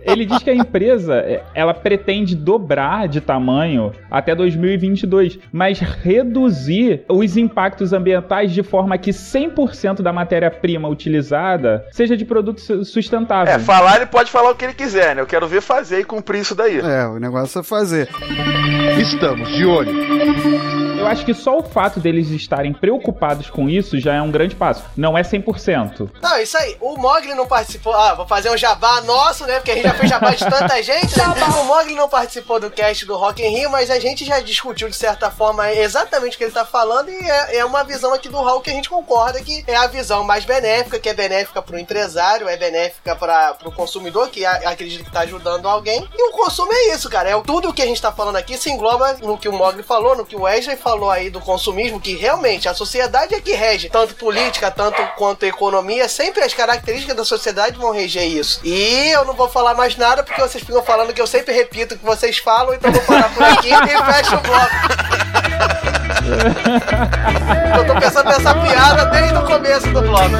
[0.03, 7.05] Ele diz que a empresa é, ela pretende dobrar de tamanho até 2022, mas reduzir
[7.09, 13.53] os impactos ambientais de forma que 100% da matéria-prima utilizada seja de produto su- sustentável.
[13.55, 15.23] É, falar ele pode falar o que ele quiser, né?
[15.23, 16.79] Eu quero ver fazer e cumprir isso daí.
[16.81, 18.09] É, o negócio é fazer.
[18.99, 19.93] Estamos de olho.
[20.99, 24.55] Eu acho que só o fato deles estarem preocupados com isso já é um grande
[24.55, 24.85] passo.
[24.97, 26.09] Não é 100%.
[26.23, 26.77] Não, isso aí.
[26.81, 27.94] O Mogli não participou.
[27.94, 29.61] Ah, vou fazer um jabá nosso, né?
[29.61, 31.24] Porque a gente já fez jabá de tanta gente, né?
[31.61, 34.88] O Mogli não participou do cast do Rock in Rio, mas a gente já discutiu
[34.88, 38.28] de certa forma exatamente o que ele tá falando e é, é uma visão aqui
[38.28, 41.62] do Raul que a gente concorda que é a visão mais benéfica, que é benéfica
[41.62, 46.09] pro empresário, é benéfica para pro consumidor, que acredita que tá ajudando alguém.
[46.12, 47.30] E o consumo é isso, cara.
[47.30, 49.84] É tudo o que a gente tá falando aqui se engloba no que o Mogli
[49.84, 53.52] falou, no que o Wesley falou aí do consumismo, que realmente a sociedade é que
[53.52, 57.43] rege, tanto política, tanto quanto economia, sempre as características da sociedade
[57.78, 58.61] vão reger isso.
[58.64, 61.95] E eu não vou falar mais nada porque vocês ficam falando que eu sempre repito
[61.95, 63.76] o que vocês falam, então vou parar por aqui e
[64.12, 64.70] fecho o bloco.
[67.78, 70.34] eu tô pensando nessa piada desde o começo do bloco.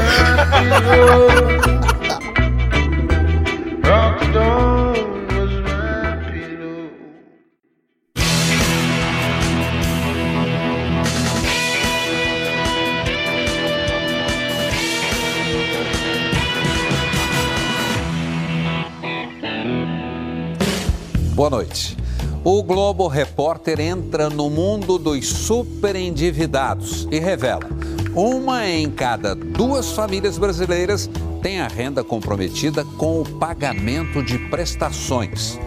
[21.35, 21.97] Boa noite.
[22.45, 27.68] O Globo Repórter entra no mundo dos superendividados e revela:
[28.14, 31.11] uma em cada duas famílias brasileiras
[31.43, 35.59] tem a renda comprometida com o pagamento de prestações.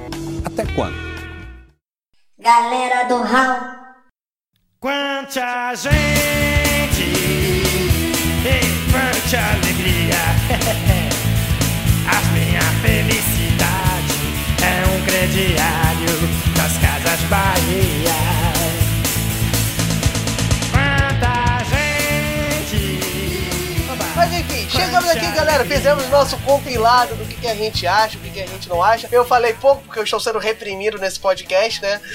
[0.45, 0.95] Até quando?
[2.39, 3.75] Galera do Raul.
[4.79, 7.03] Quanta gente
[8.45, 10.15] e quanta alegria.
[12.07, 13.36] A minha felicidade
[15.07, 16.11] crediário
[16.57, 18.11] das Casas Bahia.
[20.69, 23.09] Quanta gente.
[24.15, 25.63] Mas enfim, chegamos aqui, galera.
[25.63, 28.83] Fizemos nosso compilado do que, que a gente acha, o que, que a gente não
[28.83, 29.07] acha.
[29.09, 32.01] Eu falei pouco porque eu estou sendo reprimido nesse podcast, né?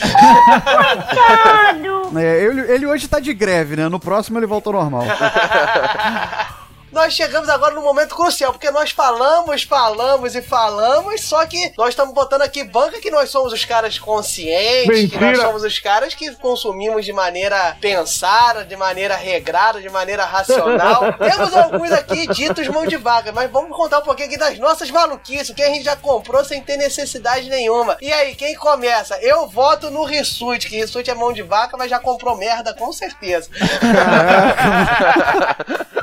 [2.15, 3.89] É, ele, ele hoje tá de greve, né?
[3.89, 5.05] No próximo ele volta ao normal.
[6.93, 11.89] Nós chegamos agora num momento crucial, porque nós falamos, falamos e falamos, só que nós
[11.89, 16.15] estamos botando aqui banca que nós somos os caras conscientes, que nós somos os caras
[16.15, 21.15] que consumimos de maneira pensada, de maneira regrada, de maneira racional.
[21.17, 24.91] Temos alguns aqui ditos mão de vaca, mas vamos contar um pouquinho aqui das nossas
[24.91, 27.97] maluquices, o que a gente já comprou sem ter necessidade nenhuma.
[28.03, 29.19] E aí, quem começa?
[29.23, 32.93] Eu voto no Rissuti, que Rissuti é mão de vaca, mas já comprou merda, com
[32.93, 33.49] certeza.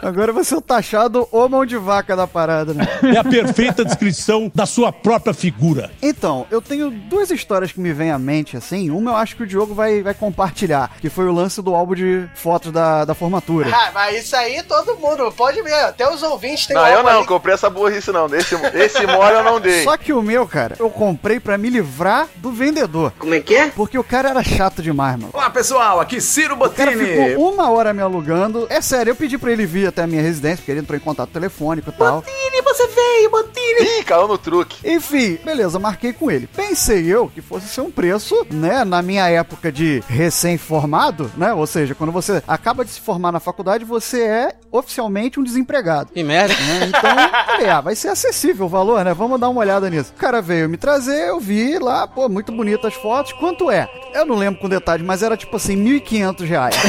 [0.01, 2.87] Agora você é o mão de vaca da parada, né?
[3.03, 5.91] É a perfeita descrição da sua própria figura.
[6.01, 8.89] Então, eu tenho duas histórias que me vêm à mente, assim.
[8.89, 11.95] Uma eu acho que o Diogo vai, vai compartilhar, que foi o lance do álbum
[11.95, 13.69] de fotos da, da formatura.
[13.73, 17.03] Ah, mas isso aí todo mundo pode ver, até os ouvintes têm Não, um eu
[17.03, 18.27] não, ali comprei essa burrice não.
[18.33, 19.83] Esse, esse mole eu não dei.
[19.83, 23.11] Só que o meu, cara, eu comprei pra me livrar do vendedor.
[23.17, 23.67] Como é que é?
[23.69, 25.31] Porque o cara era chato demais, mano.
[25.33, 28.67] Olá pessoal, aqui Ciro O cara ficou uma hora me alugando.
[28.69, 31.01] É sério, eu pedi pra ele vir até a minha residência, porque ele entrou em
[31.01, 32.21] contato telefônico e tal.
[32.21, 33.99] Botini, você veio, Botini.
[33.99, 34.87] Ih, caiu no truque.
[34.87, 36.47] Enfim, beleza, marquei com ele.
[36.47, 41.53] Pensei eu que fosse ser um preço, né, na minha época de recém-formado, né?
[41.53, 46.11] Ou seja, quando você acaba de se formar na faculdade, você é oficialmente um desempregado.
[46.13, 46.53] Que merda.
[46.53, 46.87] né?
[46.87, 47.01] Então,
[47.55, 49.13] falei, ah, vai ser acessível o valor, né?
[49.13, 50.13] Vamos dar uma olhada nisso.
[50.15, 53.33] O cara veio me trazer, eu vi lá, pô, muito bonitas fotos.
[53.33, 53.89] Quanto é?
[54.13, 56.75] Eu não lembro com detalhe, mas era tipo assim, 1.500 reais.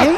[0.00, 0.16] É, hein?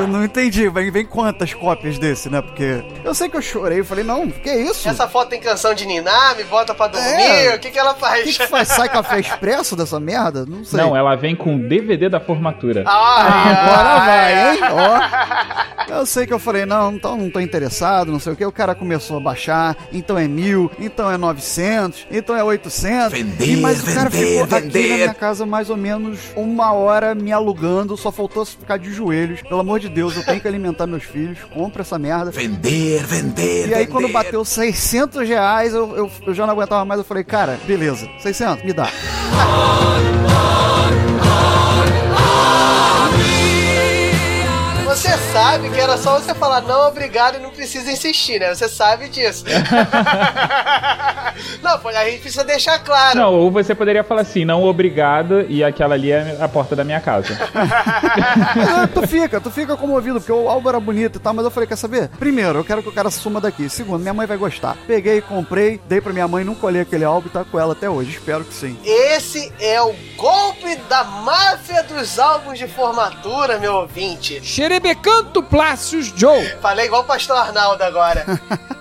[0.00, 2.40] Eu não entendi, vem, vem quantas cópias desse, né?
[2.42, 4.88] Porque eu sei que eu chorei, eu falei, não, que isso?
[4.88, 7.54] Essa foto tem canção de Niná, me bota pra dormir, É.
[7.54, 8.24] o que que ela O faz?
[8.24, 8.68] que, que faz?
[8.68, 10.44] Sai café expresso dessa merda?
[10.46, 10.80] Não sei.
[10.80, 12.84] Não, ela vem com DVD da formatura.
[12.86, 14.60] Ah, Agora vai, hein?
[15.88, 15.92] Ó.
[15.98, 18.44] Eu sei que eu falei, não, então não tô interessado, não sei o que.
[18.44, 23.12] O cara começou a baixar, então é mil, então é 900, então é 800.
[23.12, 24.88] Vender, e, mas o cara vender, ficou aqui vender.
[24.88, 29.42] na minha casa mais ou menos uma hora me alugando, só faltou ficar de joelhos.
[29.42, 32.30] Pelo amor de Deus, eu tenho que alimentar meus filhos, compra essa merda.
[32.30, 33.86] Vender, vender, E aí vender.
[33.86, 38.08] quando bateu 600 reais, eu, eu, eu já não aguentava mais, eu falei, cara, beleza,
[38.20, 38.88] 600, me dá.
[45.02, 48.54] Você sabe que era só você falar não, obrigado e não precisa insistir, né?
[48.54, 49.44] Você sabe disso.
[51.60, 53.18] não, pô, a gente precisa deixar claro.
[53.18, 56.84] Não, ou você poderia falar assim, não obrigado, e aquela ali é a porta da
[56.84, 57.36] minha casa.
[58.74, 61.50] Ah, tu fica, tu fica comovido, porque o álbum era bonito e tal, mas eu
[61.50, 62.08] falei, quer saber?
[62.18, 63.68] Primeiro, eu quero que o cara suma daqui.
[63.68, 64.76] Segundo, minha mãe vai gostar.
[64.86, 67.88] Peguei, comprei, dei pra minha mãe, não colhei aquele álbum e tá com ela até
[67.88, 68.10] hoje.
[68.10, 68.76] Espero que sim.
[68.84, 74.40] Esse é o golpe da máfia dos álbuns de formatura, meu ouvinte.
[74.92, 76.56] Xerebecanto Plácios Joe.
[76.60, 78.24] Falei igual o pastor Arnaldo agora.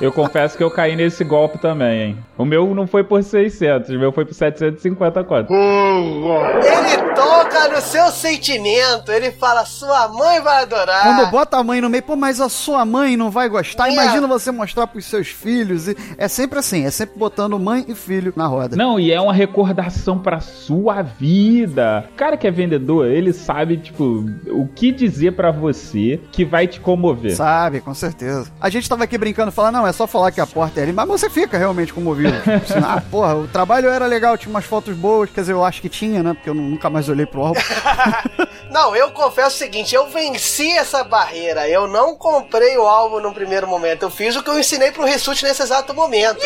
[0.00, 2.18] Eu confesso que eu caí nesse golpe também, hein?
[2.38, 5.52] O meu não foi por 600, o meu foi por 750 conto.
[5.52, 11.02] Ele toca no seu sentimento, ele fala, sua mãe vai adorar.
[11.02, 13.88] Quando bota a mãe no meio, pô, mas a sua mãe não vai gostar.
[13.88, 13.92] É.
[13.92, 15.88] Imagina você mostrar pros seus filhos.
[15.88, 18.76] E é sempre assim, é sempre botando mãe e filho na roda.
[18.76, 22.08] Não, e é uma recordação pra sua vida.
[22.12, 26.66] O cara que é vendedor, ele sabe, tipo, o que dizer pra você que vai
[26.66, 27.36] te comover.
[27.36, 28.50] Sabe, com certeza.
[28.60, 30.92] A gente tava aqui brincando, falando, não, é só falar que a porta é ali,
[30.92, 32.36] mas você fica realmente comovido.
[32.40, 35.64] Tipo assim, ah, porra, o trabalho era legal, tinha umas fotos boas, quer dizer, eu
[35.64, 36.34] acho que tinha, né?
[36.34, 37.60] Porque eu nunca mais olhei pro álbum.
[38.70, 41.68] Não, eu confesso o seguinte, eu venci essa barreira.
[41.68, 44.02] Eu não comprei o álbum no primeiro momento.
[44.02, 46.40] Eu fiz o que eu ensinei pro Rissuti nesse exato momento.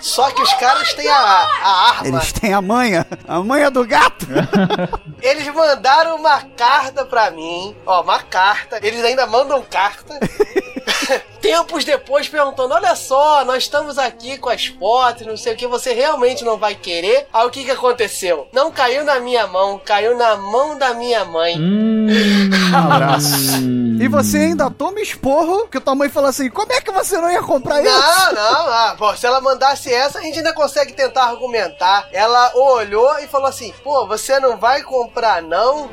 [0.00, 2.08] Só que os caras têm a, a arma.
[2.08, 4.26] Eles têm a manha, a manha do gato.
[5.22, 7.76] Eles mandaram uma carta pra mim.
[7.86, 8.80] Ó, uma carta.
[8.82, 10.18] Eles ainda mandam carta.
[11.40, 15.66] Tempos depois perguntando: Olha só, nós estamos aqui com as fotos, não sei o que,
[15.66, 17.26] você realmente não vai querer?
[17.32, 18.48] Aí o que que aconteceu?
[18.52, 21.56] Não caiu na minha mão, caiu na mão da minha mãe.
[21.58, 22.08] Um
[22.74, 23.78] abraço.
[24.00, 27.30] E você ainda toma esporro, que tua mãe falou assim: como é que você não
[27.30, 27.92] ia comprar isso?
[27.92, 32.08] Não, não, ah, pô, se ela mandasse essa, a gente ainda consegue tentar argumentar.
[32.12, 35.90] Ela olhou e falou assim: pô, você não vai comprar, não?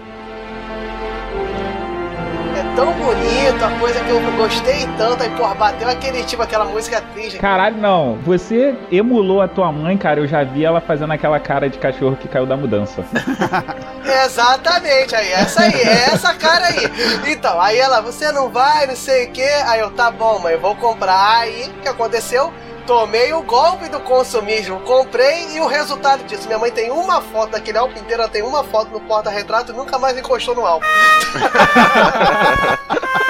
[2.76, 7.02] Tão bonito, a coisa que eu gostei tanto, aí, porra, bateu aquele tipo, aquela música
[7.14, 7.40] triste.
[7.40, 8.18] Caralho, não.
[8.26, 10.20] Você emulou a tua mãe, cara.
[10.20, 13.06] Eu já vi ela fazendo aquela cara de cachorro que caiu da mudança.
[14.26, 17.32] Exatamente, aí, essa aí, é essa cara aí.
[17.32, 19.42] Então, aí ela, você não vai, não sei o que.
[19.42, 21.40] Aí eu, tá bom, mãe, eu vou comprar.
[21.40, 22.52] Aí, o que aconteceu?
[22.86, 26.46] Tomei o golpe do consumismo, comprei e o resultado disso.
[26.46, 29.76] Minha mãe tem uma foto daquele álbum inteiro, ela tem uma foto no porta-retrato e
[29.76, 30.86] nunca mais encostou no álbum.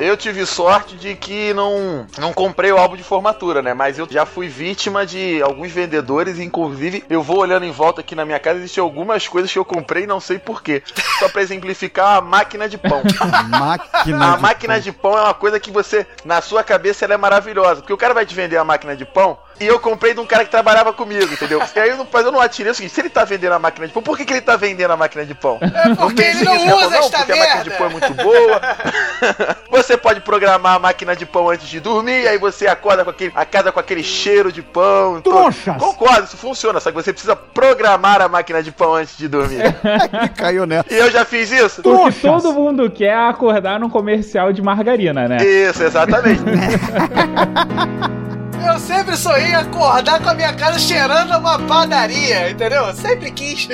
[0.00, 3.74] Eu tive sorte de que não, não comprei o álbum de formatura, né?
[3.74, 8.14] Mas eu já fui vítima de alguns vendedores, inclusive eu vou olhando em volta aqui
[8.14, 10.82] na minha casa, existem algumas coisas que eu comprei e não sei porquê.
[11.18, 13.02] Só pra exemplificar, a máquina de pão.
[13.50, 17.12] máquina a de máquina de pão é uma coisa que você, na sua cabeça, ela
[17.12, 17.82] é maravilhosa.
[17.82, 20.26] Porque o cara vai te vender a máquina de pão e eu comprei de um
[20.26, 21.60] cara que trabalhava comigo, entendeu?
[21.76, 23.58] E aí eu não, mas eu não atirei o seguinte: se ele tá vendendo a
[23.58, 25.58] máquina de pão, por que, que ele tá vendendo a máquina de pão?
[25.60, 27.76] É porque ele não usa não, esta porque a máquina de merda.
[27.76, 28.60] pão é muito boa.
[29.70, 33.32] você pode programar a máquina de pão antes de dormir, aí você acorda com aquele,
[33.34, 35.20] acorda com aquele cheiro de pão.
[35.20, 35.76] Trouxas.
[35.76, 39.62] Concordo, isso funciona, só que você precisa programar a máquina de pão antes de dormir.
[40.36, 40.92] Caiu nessa.
[40.92, 41.80] E eu já fiz isso?
[41.84, 45.38] O que todo mundo quer é acordar num comercial de margarina, né?
[45.38, 46.42] Isso, exatamente.
[48.66, 52.84] Eu sempre sonhei em acordar com a minha casa cheirando a uma padaria, entendeu?
[52.86, 53.68] Eu sempre quis.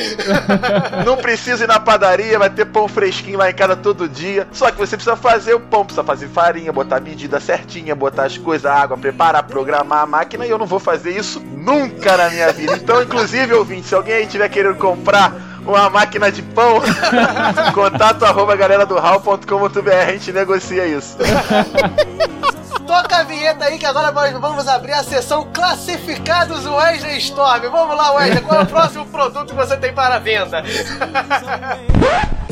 [1.04, 4.46] Não precisa ir na padaria, vai ter pão fresquinho lá em casa todo dia.
[4.52, 8.24] Só que você precisa fazer o pão, precisa fazer farinha, botar a medida certinha, botar
[8.24, 10.46] as coisas, a água, preparar, programar a máquina.
[10.46, 12.76] E eu não vou fazer isso nunca na minha vida.
[12.76, 15.34] Então, inclusive, ouvinte, se alguém aí tiver querendo comprar
[15.66, 16.80] uma máquina de pão,
[17.74, 21.16] contato arroba galera do hall.com.br, a gente negocia isso.
[22.86, 27.68] Toca a vinheta aí que agora nós vamos abrir a sessão Classificados Wesley Storm.
[27.70, 30.62] Vamos lá, Wesley, qual é o próximo produto que você tem para venda?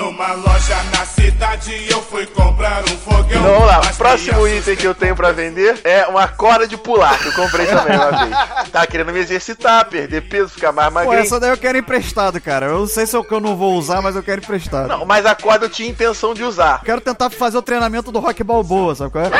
[0.00, 3.26] Numa loja na cidade eu fui comprar um fogão.
[3.28, 6.78] Então vamos lá, o próximo item que eu tenho pra vender é uma corda de
[6.78, 8.70] pular, que eu comprei também uma vez.
[8.70, 11.18] Tava querendo me exercitar, perder peso, ficar mais Pô, magrinho.
[11.18, 12.66] essa daí eu quero emprestado, cara.
[12.66, 14.88] Eu não sei se é o que eu não vou usar, mas eu quero emprestado.
[14.88, 16.80] Não, mas a corda eu tinha intenção de usar.
[16.82, 19.30] Quero tentar fazer o treinamento do Rock Balboa, sabe qual é?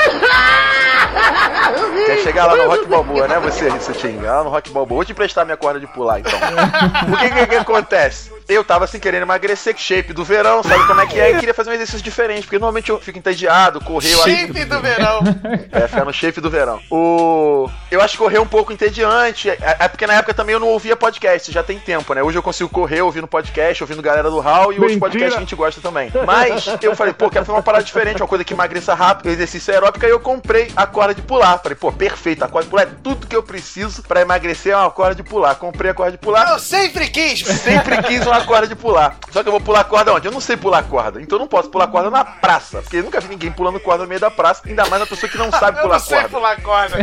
[2.05, 4.23] Quer chegar lá no Rock Balboa, né, você, Rissutinho?
[4.23, 4.97] Lá no Rock Balboa.
[4.97, 6.39] Vou te emprestar minha corda de pular, então.
[7.13, 8.31] o que, que que acontece?
[8.51, 11.31] Eu tava assim querendo emagrecer, shape do verão, sabe como é que é?
[11.31, 14.65] E queria fazer um exercício diferente, porque normalmente eu fico entediado, correr, eu acho Shape
[14.65, 15.21] do verão.
[15.73, 16.81] É, ficar no shape do verão.
[16.91, 17.69] O...
[17.91, 19.49] Eu acho correr um pouco entediante.
[19.49, 22.23] É, é porque na época também eu não ouvia podcast, já tem tempo, né?
[22.23, 25.41] Hoje eu consigo correr ouvindo podcast, ouvindo galera do Hall e outros podcasts que a
[25.41, 26.11] gente gosta também.
[26.27, 29.73] Mas eu falei, pô, quero fazer uma parada diferente, uma coisa que emagreça rápido, exercício
[29.73, 31.59] aeróbico, aí eu comprei a corda de pular.
[31.59, 34.77] Falei, pô, perfeito, a corda de pular é tudo que eu preciso pra emagrecer, é
[34.77, 35.55] uma corda de pular.
[35.55, 36.51] Comprei a corda de pular.
[36.51, 37.41] Eu sempre quis.
[37.41, 39.17] Sempre quis uma corda de pular.
[39.31, 40.27] Só que eu vou pular corda onde?
[40.27, 41.21] Eu não sei pular corda.
[41.21, 42.83] Então eu não posso pular corda na praça.
[42.83, 44.63] Porque eu nunca vi ninguém pulando corda no meio da praça.
[44.67, 46.29] Ainda mais uma pessoa que não sabe Eu pular não sei corda.
[46.31, 46.97] pular corda.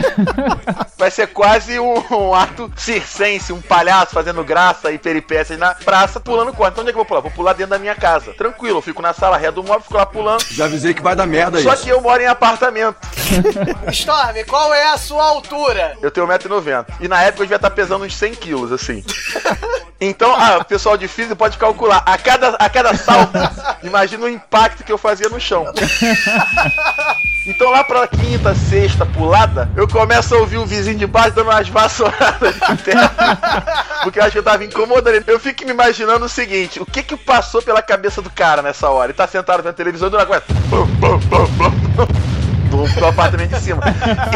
[0.98, 6.20] Vai ser quase um, um ato circense, um palhaço fazendo graça e peripécias na praça
[6.20, 6.72] pulando corda.
[6.74, 7.22] Então onde é que eu vou pular?
[7.22, 8.34] Vou pular dentro da minha casa.
[8.34, 10.44] Tranquilo, eu fico na sala ré do móvel, fico lá pulando.
[10.52, 11.84] Já avisei que vai dar merda Só isso.
[11.84, 12.98] que eu moro em apartamento.
[13.92, 15.96] Storm, qual é a sua altura?
[16.02, 16.86] Eu tenho 1,90m.
[17.00, 19.04] E na época eu devia estar pesando uns 100 quilos, assim.
[20.00, 22.04] Então, ah, o pessoal de física pode calcular.
[22.06, 23.38] A cada, a cada salto,
[23.84, 25.66] imagina o impacto que eu fazia no chão.
[27.48, 31.50] Então lá pra quinta, sexta pulada, eu começo a ouvir o vizinho de baixo dando
[31.50, 33.10] umas vassouradas de terra.
[34.04, 35.24] Porque eu acho que eu tava incomodando ele.
[35.28, 38.90] Eu fico me imaginando o seguinte: o que que passou pela cabeça do cara nessa
[38.90, 39.12] hora?
[39.12, 40.46] Ele tá sentado vendo televisão e do nada começa.
[40.68, 42.37] bum, bum, bum, bum, bum,
[42.78, 43.82] Do, do apartamento de cima.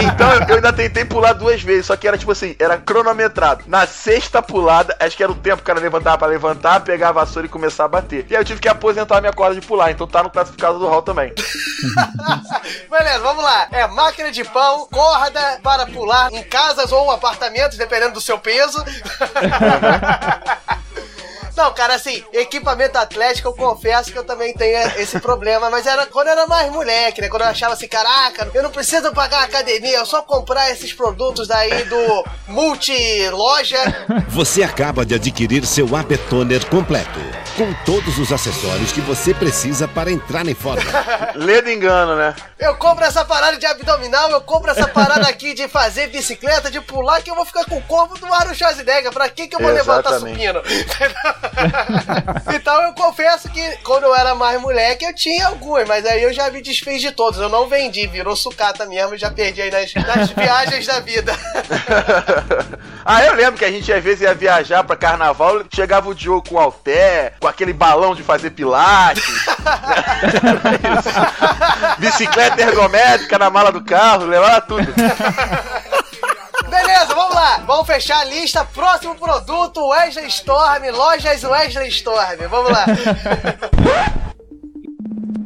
[0.02, 3.64] Então eu ainda tentei pular duas vezes, só que era tipo assim, era cronometrado.
[3.68, 7.10] Na sexta pulada, acho que era o tempo que o cara levantava pra levantar, pegar
[7.10, 8.26] a vassoura e começar a bater.
[8.28, 10.80] E aí eu tive que aposentar a minha corda de pular, então tá no classificado
[10.80, 11.32] do hall também.
[12.90, 13.68] Beleza, vamos lá.
[13.72, 18.84] É máquina de pão, corda para pular em casas ou apartamentos, dependendo do seu peso.
[21.56, 26.06] Não, cara, assim, equipamento atlético, eu confesso que eu também tenho esse problema, mas era
[26.06, 27.30] quando eu era mais moleque, né?
[27.30, 30.94] Quando eu achava assim, caraca, eu não preciso pagar a academia, eu só comprar esses
[30.94, 33.78] produtos daí do multi loja.
[34.30, 37.20] Você acaba de adquirir seu AB Toner completo.
[37.58, 40.82] com todos os acessórios que você precisa para entrar em forma.
[41.36, 42.34] Lê do engano, né?
[42.58, 46.80] Eu compro essa parada de abdominal, eu compro essa parada aqui de fazer bicicleta, de
[46.80, 49.12] pular, que eu vou ficar com o corpo do Arnold Schwarzenegger.
[49.12, 50.38] Pra que que eu vou levantar Exatamente.
[50.38, 50.62] supino?
[52.54, 56.34] então eu confesso que quando eu era mais moleque eu tinha algumas, mas aí eu
[56.34, 57.40] já me desfiz de todos.
[57.40, 61.34] Eu não vendi, virou sucata mesmo, já perdi aí nas, nas viagens da vida.
[63.04, 66.48] Ah, eu lembro que a gente às vezes ia viajar pra carnaval, chegava o Diogo
[66.48, 69.24] com alté, com aquele balão de fazer pilates,
[71.98, 74.94] bicicleta ergométrica na mala do carro, levava tudo.
[76.72, 77.58] Beleza, vamos lá.
[77.68, 78.64] Vamos fechar a lista.
[78.64, 82.48] Próximo produto, Wesley Storm, lojas Wesley Storm.
[82.50, 82.86] Vamos lá.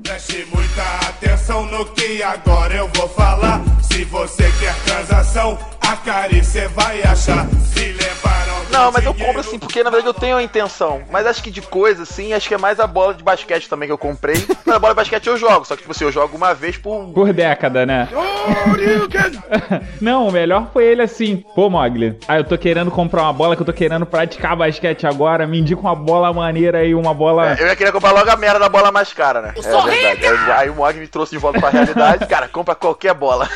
[0.04, 3.60] Preste muita atenção no que agora eu vou falar.
[3.82, 5.58] Se você quer transação,
[5.88, 7.48] a carícia vai achar.
[7.74, 11.04] Se levaram Não, mas eu compro assim, porque na verdade eu tenho a intenção.
[11.12, 13.88] Mas acho que de coisa, assim, acho que é mais a bola de basquete também
[13.88, 14.36] que eu comprei.
[14.66, 16.78] Mas a bola de basquete eu jogo, só que tipo assim, eu jogo uma vez
[16.78, 17.06] por.
[17.14, 18.10] Por década, né?
[20.02, 21.44] Não, o melhor foi ele assim.
[21.56, 25.06] Pô, Mogli, ah, eu tô querendo comprar uma bola que eu tô querendo praticar basquete
[25.06, 25.46] agora.
[25.46, 27.56] Me indica uma bola maneira aí, uma bola.
[27.60, 29.54] Eu ia querer comprar logo a merda da bola mais cara, né?
[29.56, 30.26] Eu sou verdade.
[30.26, 32.26] Aí, aí o Mog me trouxe de volta pra realidade.
[32.28, 33.48] Cara, compra qualquer bola.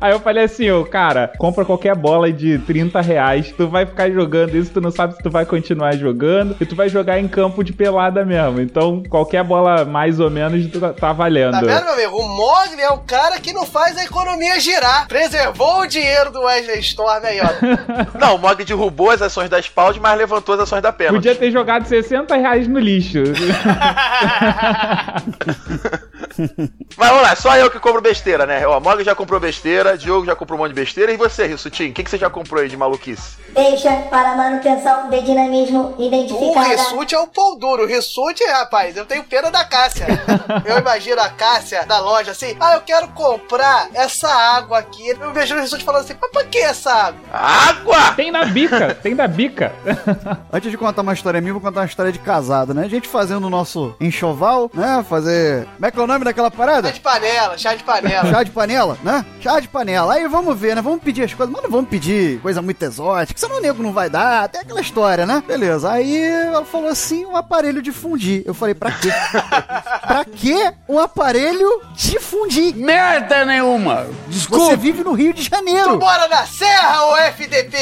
[0.00, 4.10] Aí eu falei assim, ô, cara, compra qualquer bola de 30 reais, tu vai ficar
[4.10, 7.28] jogando isso, tu não sabe se tu vai continuar jogando, e tu vai jogar em
[7.28, 8.60] campo de pelada mesmo.
[8.60, 11.52] Então, qualquer bola mais ou menos tá, tá valendo.
[11.52, 12.16] Tá vendo, meu amigo?
[12.16, 15.08] O Mogli é o cara que não faz a economia girar.
[15.08, 17.48] Preservou o dinheiro do Wesley Storm aí, ó.
[18.18, 21.12] Não, o Mog derrubou as ações da Spald, mas levantou as ações da pena.
[21.12, 23.22] Podia ter jogado 60 reais no lixo.
[26.96, 28.66] Mas vamos lá, só eu que compro besteira, né?
[28.66, 31.12] Ó, Mog já comprou besteira, Diogo já comprou um monte de besteira.
[31.12, 33.36] E você, Rissutinho, o que, que você já comprou aí de maluquice?
[33.54, 36.68] Deixa para manutenção de dinamismo O identificada.
[36.68, 37.84] Rissuti é o pão duro.
[37.84, 40.06] O rapaz, eu tenho pena da Cássia.
[40.64, 45.08] Eu imagino a Cássia da loja assim, ah, eu quero comprar essa água aqui.
[45.08, 47.20] Eu vejo o Rissuti falando assim, mas pra que essa água?
[47.32, 48.12] Água!
[48.14, 49.72] Tem na bica, tem da bica.
[50.52, 52.84] Antes de contar uma história minha, vou contar uma história de casado, né?
[52.84, 55.04] A gente fazendo o nosso enxoval, né?
[55.08, 55.66] Fazer.
[55.74, 56.88] Como é que é o nome daquela parada?
[56.88, 58.30] Chá de panela, chá de panela.
[58.30, 59.24] Chá de panela, né?
[59.40, 60.14] Chá de panela.
[60.14, 60.82] Aí vamos ver, né?
[60.82, 63.92] Vamos pedir as coisas, mas não vamos pedir coisa muito exótica, senão o nego não
[63.92, 64.48] vai dar.
[64.48, 65.42] Tem aquela história, né?
[65.46, 65.90] Beleza.
[65.90, 68.42] Aí ela falou assim: um aparelho de fundir.
[68.44, 69.10] Eu falei, pra quê?
[70.06, 72.74] pra quê um aparelho de fundir?
[72.74, 74.06] Merda nenhuma!
[74.28, 74.64] Desculpa!
[74.64, 75.90] Você vive no Rio de Janeiro.
[75.90, 77.76] Tu mora na Serra, ô FDP?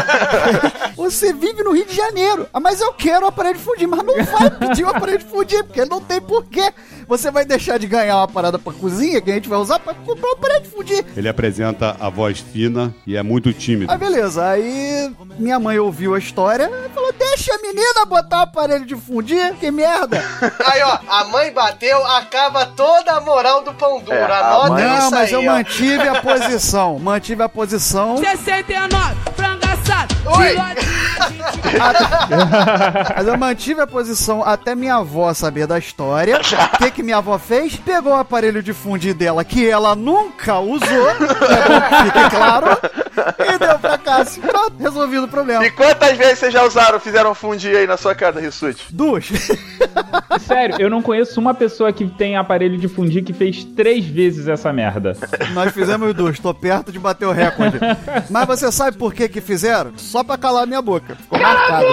[0.96, 2.48] Você vive no Rio de Janeiro.
[2.52, 5.24] Ah, mas eu quero o aparelho de fundir, mas não vai pedir o aparelho de
[5.24, 6.72] fundir, porque não tem porquê.
[7.08, 9.94] Você vai deixar de ganhar uma parada pra cozinha que a gente vai usar pra
[9.94, 11.04] comprar o aparelho de fundir.
[11.16, 13.90] Ele apresenta a voz fina e é muito tímido.
[13.92, 18.42] Aí beleza, aí minha mãe ouviu a história e falou: deixa a menina botar o
[18.42, 20.22] aparelho de fundir, que merda.
[20.66, 24.12] Aí, ó, a mãe bateu, acaba toda a moral do pão duro.
[24.16, 25.44] É, Anota Não, isso mas aí, eu ó.
[25.44, 26.98] mantive a posição.
[26.98, 28.16] Mantive a posição.
[28.18, 29.69] 69, frango
[30.26, 30.56] Oi.
[33.16, 36.38] Mas eu mantive a posição até minha avó saber da história.
[36.38, 37.76] O que, que minha avó fez?
[37.76, 42.66] Pegou o aparelho de fundir dela, que ela nunca usou, é que fique claro,
[43.38, 44.42] e deu pra Cássio.
[44.42, 45.64] Pronto, resolvido o problema.
[45.64, 48.86] E quantas vezes vocês já usaram, fizeram fundir aí na sua casa, Rissuti?
[48.90, 49.28] Duas.
[50.46, 54.48] Sério, eu não conheço uma pessoa que tem aparelho de fundir que fez três vezes
[54.48, 55.16] essa merda.
[55.52, 57.78] Nós fizemos duas, tô perto de bater o recorde.
[58.30, 59.69] Mas você sabe por que que fizeram?
[59.96, 61.16] Só pra calar minha boca.
[61.16, 61.86] Ficou marcado.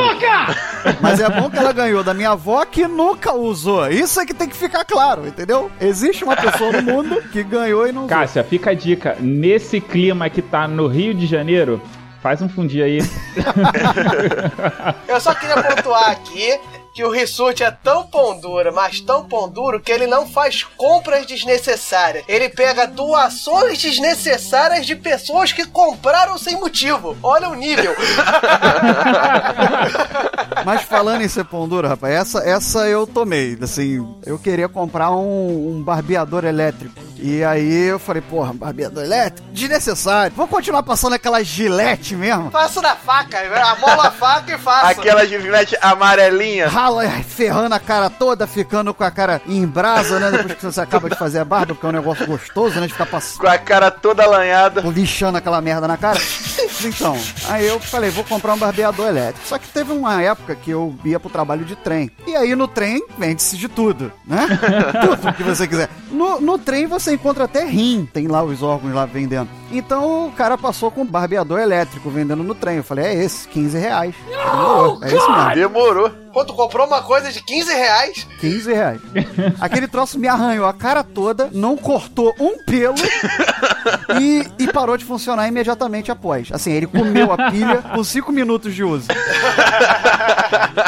[1.02, 3.88] Mas é bom que ela ganhou da minha avó que nunca usou.
[3.90, 5.72] Isso é que tem que ficar claro, entendeu?
[5.80, 8.18] Existe uma pessoa no mundo que ganhou e não usou.
[8.18, 9.18] Cássia, fica a dica.
[9.20, 11.82] Nesse clima que tá no Rio de Janeiro,
[12.22, 13.00] faz um fundir aí.
[15.08, 16.60] Eu só queria pontuar aqui
[16.98, 20.64] que o Rissuti é tão pão duro, mas tão pão duro, que ele não faz
[20.64, 22.26] compras desnecessárias.
[22.28, 27.16] Ele pega doações desnecessárias de pessoas que compraram sem motivo.
[27.22, 27.96] Olha o nível.
[30.66, 33.56] Mas falando em ser pão duro, rapaz, essa, essa eu tomei.
[33.62, 37.07] Assim, eu queria comprar um, um barbeador elétrico.
[37.20, 39.48] E aí eu falei, porra, barbeador elétrico?
[39.52, 40.36] Desnecessário.
[40.36, 42.52] Vou continuar passando aquela gilete mesmo.
[42.52, 43.40] Faço na faca,
[43.72, 45.00] amola a faca e faço.
[45.00, 46.68] Aquela gilete amarelinha.
[46.68, 50.32] Rala, ferrando a cara toda, ficando com a cara em brasa, né?
[50.32, 52.88] Depois que você acaba de fazer a barba, porque é um negócio gostoso, né?
[52.88, 53.40] De ficar passando.
[53.40, 54.82] Com a cara toda alanhada.
[54.82, 56.20] Lixando aquela merda na cara.
[56.78, 57.18] Elétricos então.
[57.48, 59.48] Aí eu falei, vou comprar um barbeador elétrico.
[59.48, 62.12] Só que teve uma época que eu ia pro trabalho de trem.
[62.26, 64.48] E aí no trem vende-se de tudo, né?
[65.02, 65.90] tudo que você quiser.
[66.12, 69.50] No, no trem você encontra até rim, tem lá os órgãos lá vendendo.
[69.72, 72.78] Então o cara passou com um barbeador elétrico vendendo no trem.
[72.78, 74.16] Eu falei, é esse, 15 reais.
[74.28, 75.56] Demorou, é isso mesmo.
[75.56, 76.12] Demorou.
[76.38, 79.02] Quando tu comprou uma coisa de 15 reais, 15 reais.
[79.60, 82.96] Aquele troço me arranhou a cara toda, não cortou um pelo
[84.22, 86.50] e, e parou de funcionar imediatamente após.
[86.52, 89.08] Assim, ele comeu a pilha com 5 minutos de uso.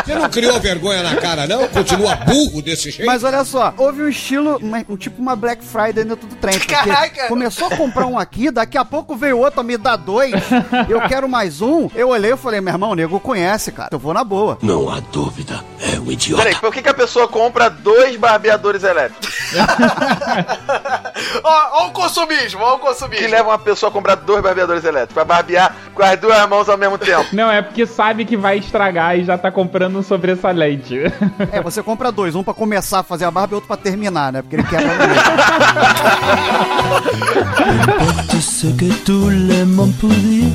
[0.06, 1.68] Você não criou vergonha na cara, não?
[1.68, 3.06] Continua burro desse jeito?
[3.06, 6.58] Mas olha só, houve um estilo, um tipo uma Black Friday dentro do trem.
[6.60, 7.28] Porque Caraca!
[7.28, 10.34] começou a comprar um aqui, daqui a pouco veio outro, me dá dois,
[10.90, 11.90] eu quero mais um.
[11.96, 13.90] Eu olhei e falei, meu irmão, o nego conhece, cara.
[13.92, 14.58] Eu vou na boa.
[14.62, 16.44] Não há dúvida, é um idiota.
[16.44, 19.30] Peraí, por que, que a pessoa compra dois barbeadores elétricos?
[21.44, 23.28] ó, ó o consumismo, ó o Que consumismo.
[23.30, 25.14] leva uma pessoa a comprar dois barbeadores elétricos?
[25.14, 27.26] Pra barbear com as duas mãos ao mesmo tempo.
[27.34, 31.00] Não, é porque sabe que vai estragar e já tá comprando um sobressalente.
[31.52, 34.32] É, você compra dois, um pra começar a fazer a barba e outro pra terminar,
[34.32, 34.42] né?
[34.42, 34.66] Porque ele.
[38.30, 40.52] Tout ce que tout le monde peut dire?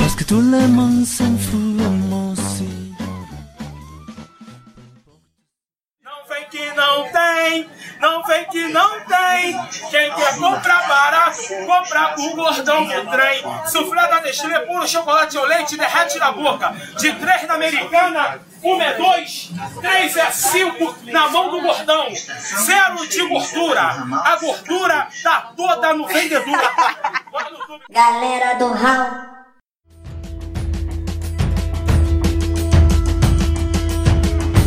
[0.00, 2.70] Parce que tout le monde s'en fout, moi aussi.
[6.04, 7.68] Não vem que não tem,
[8.00, 9.52] não vem que não tem.
[9.90, 13.42] Quem quer comprar barato, comprar o gordão do trem.
[13.66, 16.74] Suflé da Nestlé, puro chocolate ou leite, derrete na boca.
[16.98, 22.08] De três na americana, uma é dois, três é cinco na mão do gordão.
[22.14, 23.82] Zero de gordura.
[24.24, 26.60] A gordura tá toda no vendedor.
[27.90, 29.40] Galera do Raul.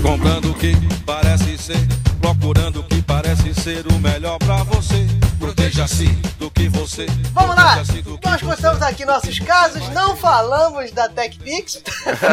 [0.04, 0.74] Comprando o que
[1.06, 1.78] parece ser,
[2.24, 5.23] procurando o que parece ser o melhor pra você.
[5.44, 6.06] Proteja-se
[6.40, 7.06] do que você.
[7.34, 7.76] Vamos lá!
[8.24, 11.84] Nós contamos aqui nossos casos, não falamos da TechPix.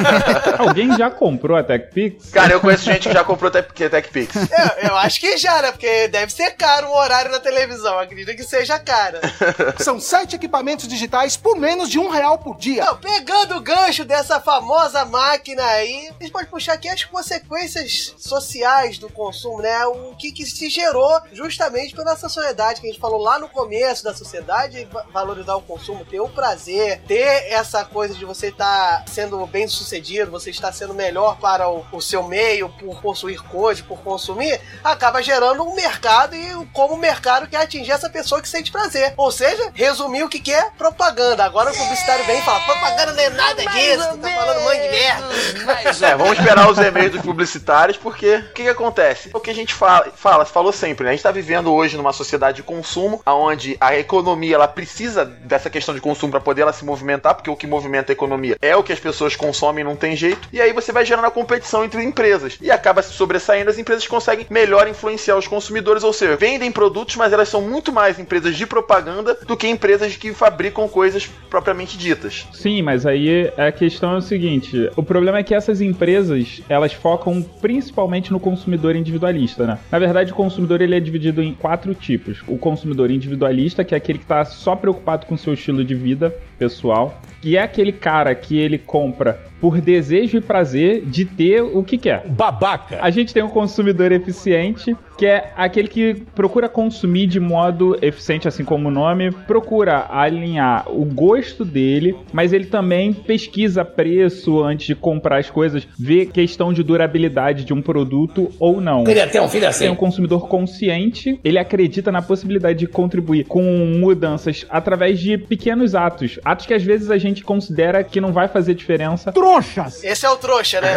[0.57, 2.31] Alguém já comprou a TechPix?
[2.31, 4.37] Cara, eu conheço gente que já comprou Tech, TechPix.
[4.37, 5.73] Eu, eu acho que já, né?
[5.73, 7.99] Porque deve ser caro o horário na televisão.
[7.99, 9.19] Acredito que seja caro.
[9.83, 12.85] São sete equipamentos digitais por menos de um real por dia.
[12.85, 18.15] Não, pegando o gancho dessa famosa máquina aí, a gente pode puxar aqui as consequências
[18.19, 19.85] sociais do consumo, né?
[19.87, 24.05] O que, que se gerou justamente pela sociedade que a gente falou lá no começo
[24.05, 29.05] da sociedade, va- valorizar o consumo, ter o prazer, ter essa coisa de você estar
[29.09, 33.83] sendo bem sucedido, você estar sendo melhor para o, o seu meio, por possuir coisas,
[33.85, 38.49] por consumir, acaba gerando um mercado e como o mercado quer atingir essa pessoa que
[38.49, 39.15] sente prazer.
[39.17, 41.45] Ou seja, resumir o que, que é propaganda.
[41.45, 44.81] Agora o publicitário vem e fala: propaganda não é nada disso, tu tá falando mãe
[44.81, 45.31] de merda.
[46.03, 49.31] É, vamos esperar os e-mails dos publicitários, porque o que, que acontece?
[49.35, 51.11] O que a gente fala, fala, falou sempre, né?
[51.11, 55.71] A gente tá vivendo hoje numa sociedade de consumo, onde a economia ela precisa dessa
[55.71, 58.77] questão de consumo para poder ela se movimentar, porque o que movimenta a economia é
[58.77, 60.49] o que as pessoas consomem, não tem jeito.
[60.53, 62.59] E aí você vai gerando a competição entre empresas.
[62.61, 67.17] E acaba se sobressaindo, as empresas conseguem melhor influenciar os consumidores, ou seja, vendem produtos,
[67.17, 71.97] mas elas são muito mais empresas de propaganda do que empresas que fabricam coisas propriamente
[71.97, 72.47] ditas.
[72.53, 76.93] Sim, mas aí a questão é o seguinte: o problema é que essas empresas elas
[76.93, 79.79] focam principalmente no consumidor individualista, né?
[79.91, 83.99] Na verdade, o consumidor ele é dividido em quatro tipos: o consumidor individualista, que é
[83.99, 87.91] aquele que está só preocupado com o seu estilo de vida pessoal, que é aquele
[87.91, 92.27] cara que ele compra por desejo e prazer de ter o que quer.
[92.27, 92.99] Babaca.
[93.03, 98.49] A gente tem um consumidor eficiente, que é aquele que procura consumir de modo eficiente,
[98.49, 104.87] assim como o nome, procura alinhar o gosto dele, mas ele também pesquisa preço antes
[104.87, 109.05] de comprar as coisas, vê questão de durabilidade de um produto ou não.
[109.05, 109.85] Queria ter um filho assim.
[109.85, 115.95] Tem um consumidor consciente, ele acredita na possibilidade de contribuir com mudanças através de pequenos
[115.95, 119.33] atos, atos que às vezes a gente considera que não vai fazer diferença.
[119.33, 120.03] Trouxas!
[120.03, 120.95] Esse é o trouxa, né?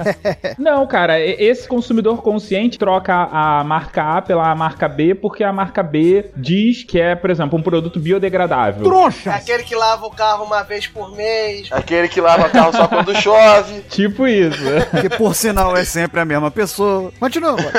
[0.58, 5.82] Não, cara, esse consumidor consciente troca a marca A pela marca B porque a marca
[5.82, 8.90] B diz que é, por exemplo, um produto biodegradável.
[9.26, 11.68] É aquele que lava o carro uma vez por mês.
[11.70, 13.80] Aquele que lava carro só quando chove.
[13.88, 14.62] Tipo isso.
[15.00, 17.12] Que por sinal é sempre a mesma pessoa.
[17.18, 17.52] Continua.
[17.52, 17.70] mano.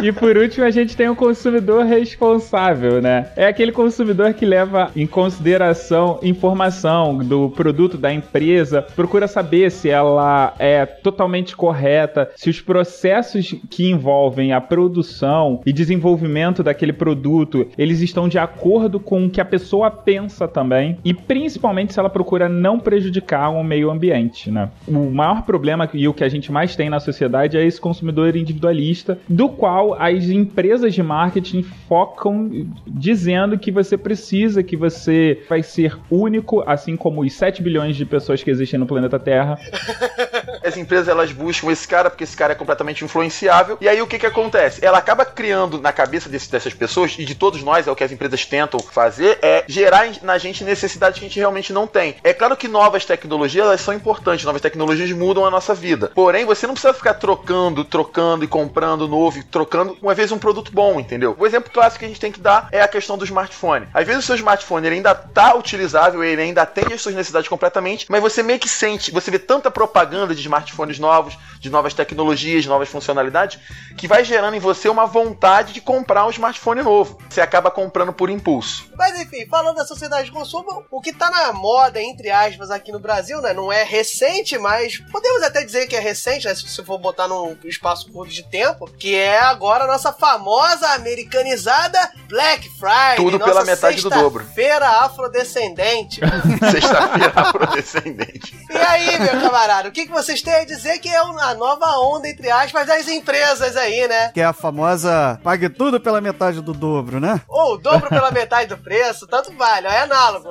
[0.02, 3.30] E por último, a gente tem o consumidor responsável, né?
[3.36, 9.88] É aquele consumidor que leva em consideração informação do produto da empresa, procura saber se
[9.88, 17.66] ela é totalmente correta, se os processos que envolvem a produção e desenvolvimento daquele produto,
[17.78, 22.10] eles estão de acordo com o que a pessoa pensa também, e principalmente se ela
[22.10, 24.68] procura não prejudicar o meio ambiente, né?
[24.88, 28.34] O maior problema e o que a gente mais tem na sociedade é esse consumidor
[28.36, 32.50] individualista, do qual as empresas de marketing focam
[32.86, 38.04] dizendo que você precisa, que você vai ser único, assim como os 7 bilhões de
[38.04, 39.58] pessoas que existem no planeta Terra.
[40.64, 43.76] As empresas elas buscam esse cara porque esse cara é completamente influenciável.
[43.80, 44.84] E aí o que que acontece?
[44.84, 48.02] Ela acaba criando na cabeça desse, dessas pessoas e de todos nós, é o que
[48.02, 52.16] as empresas tentam fazer, é gerar na gente necessidade que a gente realmente não tem.
[52.24, 56.10] É claro que novas tecnologias elas são importantes, novas tecnologias mudam a nossa vida.
[56.14, 60.38] Porém, você não precisa ficar trocando, trocando e comprando novo, e trocando uma vez um
[60.38, 61.36] produto bom, entendeu?
[61.38, 63.86] O exemplo clássico que a gente tem que dar é a questão do smartphone.
[63.92, 67.48] Às vezes o seu smartphone ele ainda tá utilizável, ele ainda atende às suas necessidades
[67.48, 71.94] completamente, mas você meio que sente, você vê tanta propaganda de smartphones novos, de novas
[71.94, 73.58] tecnologias, de novas funcionalidades,
[73.96, 77.18] que vai gerando em você uma vontade de comprar um smartphone novo.
[77.28, 78.86] Você acaba comprando por impulso.
[78.96, 82.92] Mas enfim, falando da sociedade de consumo, o que tá na moda, entre aspas, aqui
[82.92, 83.52] no Brasil, né?
[83.52, 86.54] Não é recente, mas podemos até dizer que é recente, né?
[86.54, 92.12] Se for botar num espaço curto de tempo, que é agora a nossa famosa americanizada
[92.28, 93.16] Black Friday.
[93.16, 94.44] Tudo pela metade do dobro.
[94.54, 95.93] Feira afrodescendente.
[96.70, 98.54] Sexta-feira afrodescendente.
[98.70, 101.98] E aí, meu camarada, o que, que vocês têm a dizer que é a nova
[102.00, 104.30] onda, entre aspas, das empresas aí, né?
[104.32, 107.40] Que é a famosa pague tudo pela metade do dobro, né?
[107.48, 110.48] Ou o dobro pela metade do preço, tanto vale, é análogo.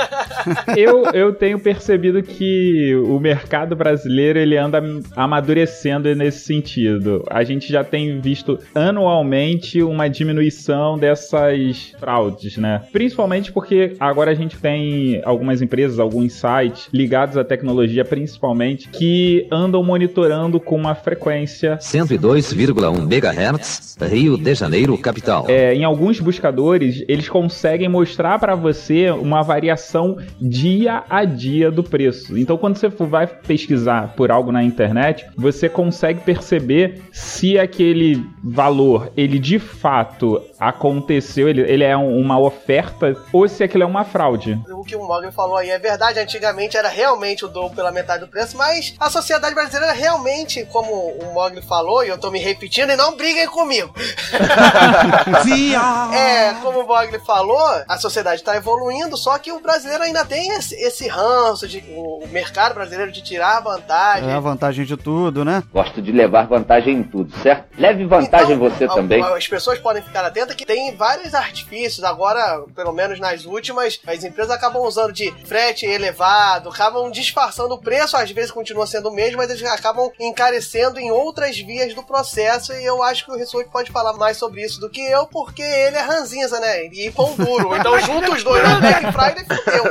[0.76, 4.82] eu, eu tenho percebido que o mercado brasileiro ele anda
[5.16, 7.24] amadurecendo nesse sentido.
[7.30, 12.82] A gente já tem visto anualmente uma diminuição dessas fraudes, né?
[12.92, 19.46] Principalmente porque agora a gente tem algumas empresas, alguns sites ligados à tecnologia, principalmente, que
[19.52, 25.44] andam monitorando com uma frequência 102,1 MHz, Rio de Janeiro, capital.
[25.48, 31.84] É, em alguns buscadores, eles conseguem mostrar para você uma variação dia a dia do
[31.84, 32.38] preço.
[32.38, 39.12] Então, quando você vai pesquisar por algo na internet, você consegue perceber se aquele valor
[39.14, 44.04] ele de fato aconteceu, ele, ele é um, uma oferta ou se aquilo é uma
[44.04, 44.53] fraude.
[44.70, 48.24] O que o Mogli falou aí é verdade, antigamente era realmente o dobro pela metade
[48.24, 52.38] do preço, mas a sociedade brasileira realmente, como o Mogli falou, e eu tô me
[52.38, 53.94] repetindo, e não briguem comigo.
[56.14, 60.50] é, como o Mogli falou, a sociedade está evoluindo, só que o brasileiro ainda tem
[60.50, 64.28] esse, esse ranço de o mercado brasileiro de tirar vantagem.
[64.28, 65.62] É a vantagem de tudo, né?
[65.72, 67.66] Gosto de levar vantagem em tudo, certo?
[67.78, 69.22] Leve vantagem então, você também.
[69.22, 72.04] As pessoas podem ficar atentas que tem vários artifícios.
[72.04, 77.78] Agora, pelo menos nas últimas, as empresas acabam usando de frete elevado, acabam disfarçando o
[77.78, 82.02] preço, às vezes continua sendo o mesmo, mas eles acabam encarecendo em outras vias do
[82.02, 82.72] processo.
[82.72, 85.62] E eu acho que o Rissuti pode falar mais sobre isso do que eu, porque
[85.62, 86.86] ele é ranzinza, né?
[86.86, 87.76] E pão duro.
[87.76, 89.84] Então, juntos os dois na Black Friday, fudeu.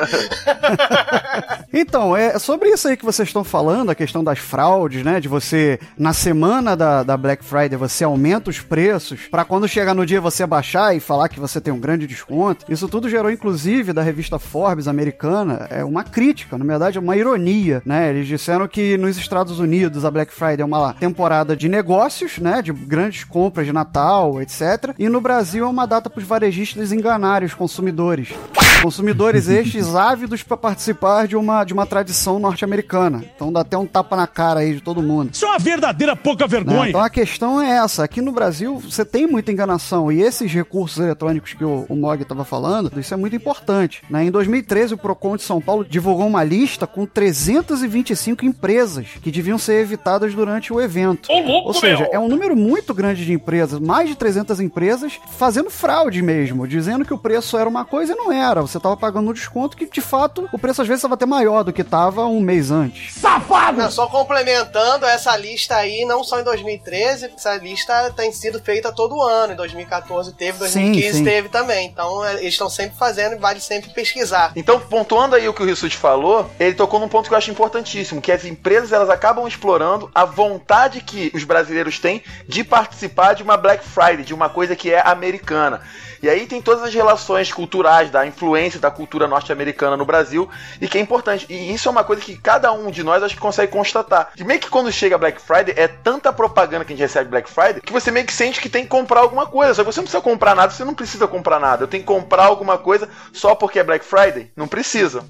[1.76, 5.20] Então, é sobre isso aí que vocês estão falando, a questão das fraudes, né?
[5.20, 9.96] De você, na semana da, da Black Friday, você aumenta os preços para quando chegar
[9.96, 12.72] no dia você baixar e falar que você tem um grande desconto.
[12.72, 17.16] Isso tudo gerou, inclusive, da revista Forbes americana, é uma crítica, na verdade, é uma
[17.16, 18.10] ironia, né?
[18.10, 22.62] Eles disseram que nos Estados Unidos a Black Friday é uma temporada de negócios, né?
[22.62, 24.94] De grandes compras de Natal, etc.
[24.98, 28.30] E no Brasil é uma data para os varejistas enganarem os consumidores.
[28.82, 33.24] Consumidores estes ávidos para participar de uma, de uma tradição norte-americana.
[33.36, 35.32] Então dá até um tapa na cara aí de todo mundo.
[35.34, 36.84] Isso é uma verdadeira pouca vergonha.
[36.84, 36.90] Né?
[36.90, 38.04] Então a questão é essa.
[38.04, 42.22] Aqui no Brasil você tem muita enganação e esses recursos eletrônicos que o, o Mog
[42.22, 44.04] estava falando, isso é muito importante.
[44.10, 44.26] Né?
[44.34, 49.60] Em 2013 o Procon de São Paulo divulgou uma lista com 325 empresas que deviam
[49.60, 51.32] ser evitadas durante o evento.
[51.32, 52.14] Ô, louco, Ou seja, meu!
[52.14, 57.06] é um número muito grande de empresas, mais de 300 empresas fazendo fraude mesmo, dizendo
[57.06, 58.62] que o preço era uma coisa e não era.
[58.62, 61.64] Você estava pagando um desconto que de fato o preço às vezes estava até maior
[61.64, 63.14] do que estava um mês antes.
[63.14, 63.78] Safado!
[63.78, 68.92] Não, só complementando essa lista aí, não só em 2013, essa lista tem sido feita
[68.92, 69.54] todo ano.
[69.54, 71.24] Em 2014 teve, 2015 Sim, sim.
[71.24, 71.88] teve também.
[71.88, 74.23] Então é, eles estão sempre fazendo e vale sempre pesquisar.
[74.56, 77.52] Então, pontuando aí o que o Rissuti falou, ele tocou num ponto que eu acho
[77.52, 83.34] importantíssimo, que as empresas elas acabam explorando a vontade que os brasileiros têm de participar
[83.34, 85.82] de uma Black Friday, de uma coisa que é americana.
[86.24, 90.50] E aí tem todas as relações culturais, da influência da cultura norte-americana no Brasil,
[90.80, 91.46] e que é importante.
[91.50, 94.30] E isso é uma coisa que cada um de nós acho que consegue constatar.
[94.34, 97.50] Que meio que quando chega Black Friday, é tanta propaganda que a gente recebe Black
[97.50, 99.74] Friday, que você meio que sente que tem que comprar alguma coisa.
[99.74, 101.84] Só que você não precisa comprar nada, você não precisa comprar nada.
[101.84, 104.50] Eu tenho que comprar alguma coisa só porque é Black Friday?
[104.56, 105.26] Não precisa.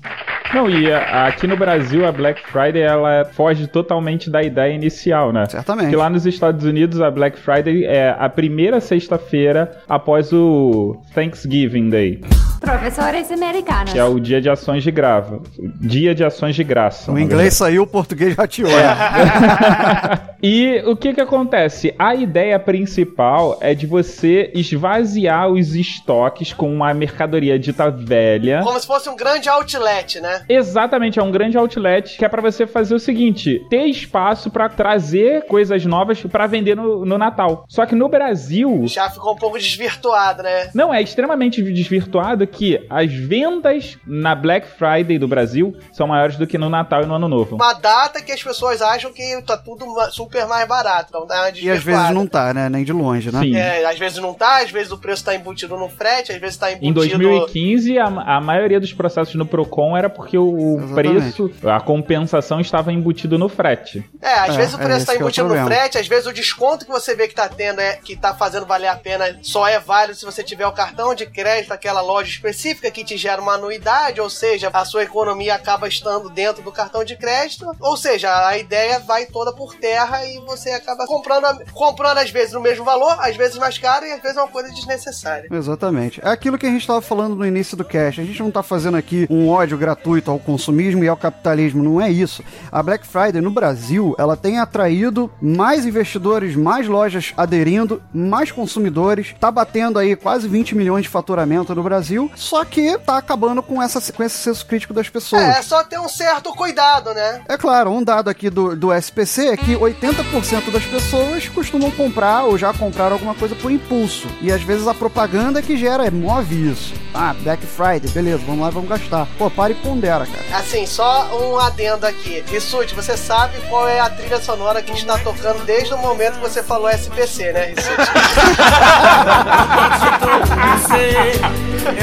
[0.53, 5.33] Não, e a- aqui no Brasil a Black Friday ela foge totalmente da ideia inicial,
[5.33, 5.47] né?
[5.49, 5.85] Certamente.
[5.85, 10.82] Porque lá nos Estados Unidos a Black Friday é a primeira sexta-feira após o
[11.13, 12.21] Thanksgiving Day.
[12.63, 13.91] Professores americanos.
[13.91, 15.41] Que é o dia de ações de grava.
[15.81, 17.11] Dia de ações de graça.
[17.11, 18.69] O inglês saiu, o português rateou.
[20.45, 21.95] E o que que acontece?
[21.97, 28.59] A ideia principal é de você esvaziar os estoques com uma mercadoria dita velha.
[28.61, 30.43] Como se fosse um grande outlet, né?
[30.49, 34.67] Exatamente, é um grande outlet que é pra você fazer o seguinte: ter espaço pra
[34.67, 37.63] trazer coisas novas pra vender no, no Natal.
[37.69, 38.83] Só que no Brasil.
[38.85, 40.71] Já ficou um pouco desvirtuado, né?
[40.73, 46.47] Não, é extremamente desvirtuado que as vendas na Black Friday do Brasil são maiores do
[46.47, 47.55] que no Natal e no Ano Novo.
[47.55, 51.07] Uma data que as pessoas acham que tá tudo super mais barato.
[51.09, 52.69] Então tá E às vezes não tá, né?
[52.69, 53.49] Nem de longe, né?
[53.49, 56.57] É, às vezes não tá, às vezes o preço tá embutido no frete, às vezes
[56.57, 56.89] tá embutido...
[56.89, 60.93] Em 2015, a, a maioria dos processos no Procon era porque o, Exatamente.
[60.93, 64.03] preço, a compensação estava embutido no frete.
[64.21, 65.75] É, às É, vezes o é preço tá que é embutido no problema.
[65.75, 68.65] frete, às vezes o desconto que você vê que tá tendo, é, que tá fazendo
[68.65, 72.29] valer a pena, só é válido se você tiver o cartão de crédito daquela loja
[72.43, 76.71] específica que te gera uma anuidade, ou seja, a sua economia acaba estando dentro do
[76.71, 81.47] cartão de crédito, ou seja, a ideia vai toda por terra e você acaba comprando,
[81.71, 84.49] comprando às vezes no mesmo valor, às vezes mais caro e às vezes é uma
[84.49, 85.47] coisa desnecessária.
[85.49, 86.19] Exatamente.
[86.23, 88.19] É aquilo que a gente tava falando no início do cast.
[88.19, 92.01] A gente não tá fazendo aqui um ódio gratuito ao consumismo e ao capitalismo, não
[92.01, 92.43] é isso.
[92.71, 99.33] A Black Friday no Brasil, ela tem atraído mais investidores, mais lojas aderindo, mais consumidores,
[99.39, 103.81] tá batendo aí quase 20 milhões de faturamento no Brasil, só que tá acabando com,
[103.81, 105.41] essa, com esse senso crítico das pessoas.
[105.41, 107.41] É, é só ter um certo cuidado, né?
[107.47, 112.43] É claro, um dado aqui do, do SPC é que 80% das pessoas costumam comprar
[112.43, 114.27] ou já compraram alguma coisa por impulso.
[114.41, 116.93] E às vezes a propaganda que gera, move isso.
[117.13, 119.27] Ah, Black Friday, beleza, vamos lá, vamos gastar.
[119.37, 120.57] Pô, para e pondera, cara.
[120.57, 122.43] Assim, só um adendo aqui.
[122.47, 126.41] Rissuti, você sabe qual é a trilha sonora que está tocando desde o momento que
[126.41, 127.93] você falou SPC, né, Rissuti?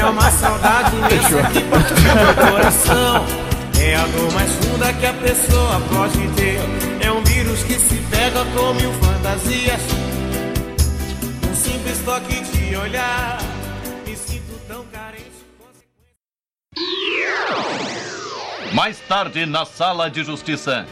[0.11, 3.25] Uma saudade imensa que partiu meu coração.
[3.81, 6.59] É a dor mais funda que a pessoa pode ter.
[6.99, 9.81] É um vírus que se pega com mil fantasias.
[11.49, 13.37] Um simples toque de olhar.
[14.05, 15.31] Me sinto tão carente.
[18.73, 20.85] Mais tarde na Sala de Justiça.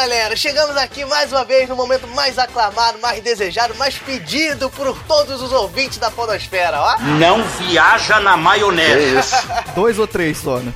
[0.00, 4.96] Galera, chegamos aqui mais uma vez no momento mais aclamado, mais desejado, mais pedido por
[5.06, 6.98] todos os ouvintes da Podosfera, ó.
[7.18, 9.36] Não viaja na maionese.
[9.76, 10.72] Dois ou três só, né?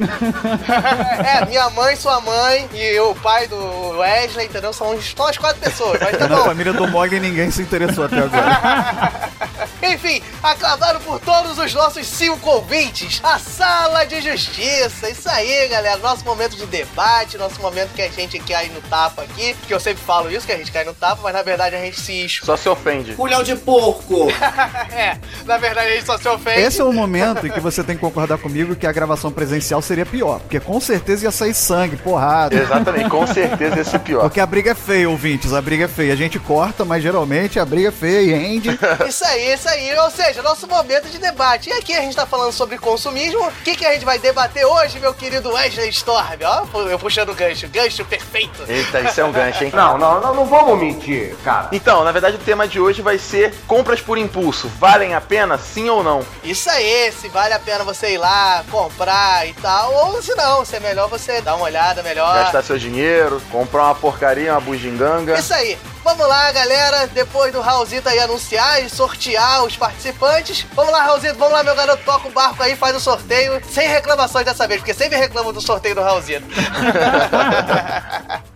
[1.41, 4.75] É, minha mãe, sua mãe e o pai do Wesley, entendeu?
[4.75, 6.45] São, são as quatro pessoas, mas tá Na bom.
[6.45, 9.31] família do Mog ninguém se interessou até agora.
[9.83, 15.09] Enfim, aclamado por todos os nossos cinco ouvintes, a Sala de Justiça.
[15.09, 15.99] Isso aí, galera.
[15.99, 19.55] Nosso momento de debate, nosso momento que a gente cai no tapa aqui.
[19.67, 21.81] Que eu sempre falo isso, que a gente cai no tapa, mas na verdade a
[21.81, 22.47] gente se expõe.
[22.47, 23.15] Só se ofende.
[23.15, 24.29] Culhão de porco.
[24.93, 26.61] é, na verdade a gente só se ofende.
[26.61, 29.81] Esse é o momento em que você tem que concordar comigo que a gravação presencial
[29.81, 30.41] seria pior.
[30.41, 32.55] Porque com certeza ia sair sangue, porrada.
[32.55, 34.23] Exatamente, com certeza ia ser pior.
[34.23, 35.53] Porque a briga é feia, ouvintes.
[35.53, 36.13] A briga é feia.
[36.13, 38.79] A gente corta, mas geralmente a briga é feia e rende.
[39.09, 39.97] Isso aí, isso aí.
[39.99, 41.71] Ou seja, nosso momento de debate.
[41.71, 43.47] E aqui a gente tá falando sobre consumismo.
[43.47, 46.39] O que, que a gente vai debater hoje, meu querido Wesley Storm?
[46.45, 47.69] Ó, eu puxando o gancho.
[47.69, 48.65] Gancho perfeito.
[48.69, 49.73] Eita, isso é um gancho, hein?
[49.85, 51.69] Não, não, não, não vamos mentir, cara.
[51.73, 54.69] Então, na verdade, o tema de hoje vai ser compras por impulso.
[54.79, 56.25] Valem a pena, sim ou não?
[56.43, 60.65] Isso aí, se vale a pena você ir lá, comprar e tal, ou se não,
[60.65, 62.35] se é melhor você dar uma olhada melhor.
[62.35, 65.39] Gastar seu dinheiro, comprar uma porcaria, uma bugiganga.
[65.39, 65.77] Isso aí.
[66.05, 67.07] Vamos lá, galera.
[67.07, 70.67] Depois do Raulzito aí anunciar e sortear os participantes.
[70.75, 71.39] Vamos lá, Raulzito.
[71.39, 72.05] Vamos lá, meu garoto.
[72.05, 73.61] Toca o barco aí, faz o sorteio.
[73.71, 76.47] Sem reclamações dessa vez, porque sempre reclamo do sorteio do Raulzito.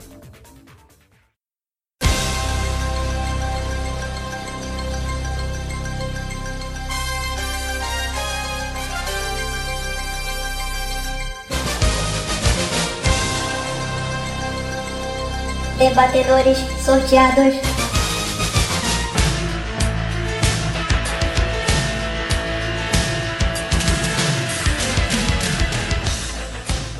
[15.78, 17.54] Debatedores sorteados.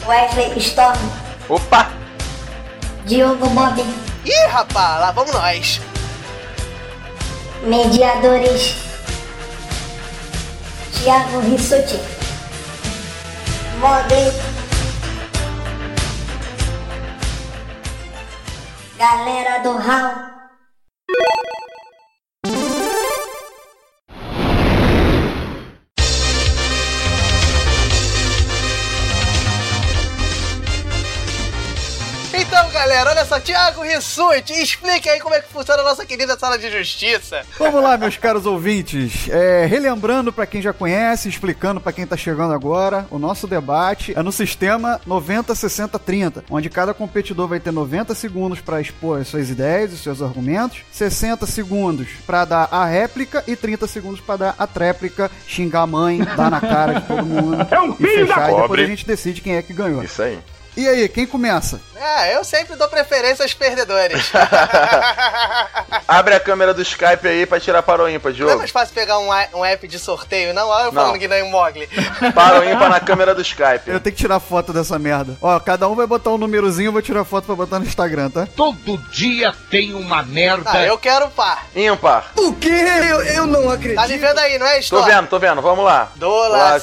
[0.06, 0.98] Wesley Storm,
[1.48, 1.90] Opa!
[3.06, 3.78] Diogo Bob,
[4.24, 5.80] Ih, rapaz, lá vamos nós.
[7.64, 8.74] mediadores.
[10.92, 11.98] Thiago Rissuti,
[13.78, 14.32] Mogli,
[18.98, 20.28] galera do Hall.
[32.78, 36.56] Galera, olha só, Thiago Rissuti, explique aí como é que funciona a nossa querida sala
[36.56, 37.42] de justiça.
[37.58, 39.28] Vamos lá, meus caros ouvintes.
[39.28, 44.12] É, relembrando pra quem já conhece, explicando pra quem tá chegando agora, o nosso debate
[44.16, 49.20] é no sistema 90 60 30, onde cada competidor vai ter 90 segundos pra expor
[49.20, 54.20] as suas ideias, os seus argumentos, 60 segundos pra dar a réplica e 30 segundos
[54.20, 57.58] pra dar a tréplica, xingar a mãe, dar na cara de todo mundo.
[57.70, 60.02] É um e filho da fechar, e depois a gente decide quem é que ganhou.
[60.02, 60.38] Isso aí.
[60.78, 61.80] E aí, quem começa?
[61.96, 64.30] É, eu sempre dou preferência aos perdedores.
[66.06, 68.58] Abre a câmera do Skype aí pra tirar para o ímpar, Não é Diogo.
[68.58, 69.28] mais fácil pegar um,
[69.58, 70.68] um app de sorteio, não?
[70.68, 71.18] Olha eu falando Não.
[71.18, 71.88] que nem o Mogli.
[72.32, 73.88] Para o ímpar na câmera do Skype.
[73.88, 75.36] Eu tenho que tirar foto dessa merda.
[75.42, 78.30] Ó, cada um vai botar um númerozinho, eu vou tirar foto pra botar no Instagram,
[78.30, 78.46] tá?
[78.54, 80.70] Todo dia tem uma merda.
[80.70, 81.66] Ah, eu quero par.
[81.74, 82.30] Ímpar.
[82.36, 82.68] O quê?
[83.10, 83.96] Eu, eu não acredito.
[84.00, 85.16] Tá me vendo aí, não é, Tô História?
[85.16, 85.60] vendo, tô vendo.
[85.60, 86.12] Vamos lá.
[86.14, 86.78] Dola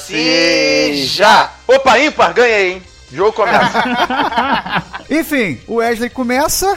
[0.94, 1.50] já.
[1.66, 2.95] Opa, ímpar, ganhei, hein?
[3.16, 3.84] Jogo começa.
[5.10, 6.76] Enfim, o Wesley começa.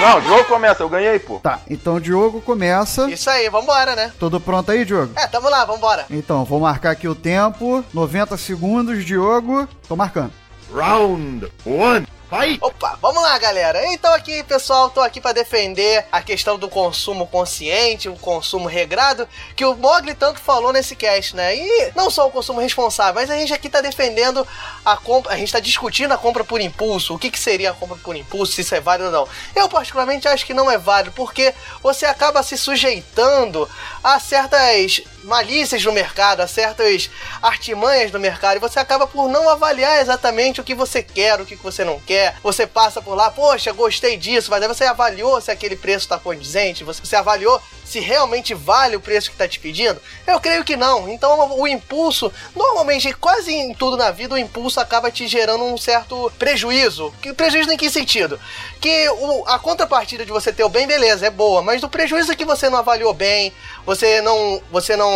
[0.00, 1.40] Não, jogo começa, eu ganhei, pô.
[1.40, 3.10] Tá, então o Diogo começa.
[3.10, 4.12] Isso aí, vambora, né?
[4.16, 5.12] Tudo pronto aí, Diogo?
[5.16, 6.06] É, tamo lá, vambora.
[6.08, 7.84] Então, vou marcar aqui o tempo.
[7.92, 9.68] 90 segundos, Diogo.
[9.88, 10.30] Tô marcando.
[10.72, 12.17] Round 1.
[12.30, 12.58] Vai!
[12.60, 13.86] Opa, vamos lá, galera.
[13.86, 19.26] Então aqui, pessoal, tô aqui pra defender a questão do consumo consciente, o consumo regrado,
[19.56, 21.56] que o Mogli tanto falou nesse cast, né?
[21.56, 24.46] E não só o consumo responsável, mas a gente aqui tá defendendo
[24.84, 27.74] a compra, a gente tá discutindo a compra por impulso, o que que seria a
[27.74, 29.28] compra por impulso, se isso é válido ou não.
[29.56, 33.66] Eu particularmente acho que não é válido, porque você acaba se sujeitando
[34.04, 37.10] a certas malícias no mercado, a certas
[37.42, 41.46] artimanhas do mercado, e você acaba por não avaliar exatamente o que você quer, o
[41.46, 42.36] que você não quer.
[42.42, 46.18] Você passa por lá, poxa, gostei disso, mas aí você avaliou se aquele preço está
[46.18, 50.00] condizente, você, avaliou se realmente vale o preço que está te pedindo?
[50.26, 51.08] Eu creio que não.
[51.08, 55.78] Então o impulso, normalmente, quase em tudo na vida, o impulso acaba te gerando um
[55.78, 57.12] certo prejuízo.
[57.22, 58.38] Que prejuízo em que sentido?
[58.80, 62.30] Que o- a contrapartida de você ter o bem, beleza, é boa, mas o prejuízo
[62.30, 63.52] é que você não avaliou bem,
[63.86, 64.62] você não.
[64.70, 65.07] Você não.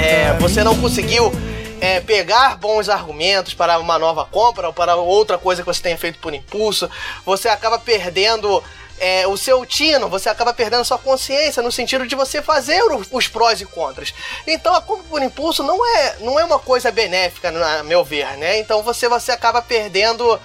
[0.00, 1.32] É, você não conseguiu
[1.80, 5.98] é, pegar bons argumentos para uma nova compra ou para outra coisa que você tenha
[5.98, 6.90] feito por impulso,
[7.24, 8.62] você acaba perdendo
[9.00, 13.28] é, o seu tino, você acaba perdendo sua consciência no sentido de você fazer os
[13.28, 14.12] prós e contras.
[14.46, 18.36] Então a compra por impulso não é, não é uma coisa benéfica, a meu ver,
[18.36, 18.58] né?
[18.58, 20.38] Então você, você acaba perdendo.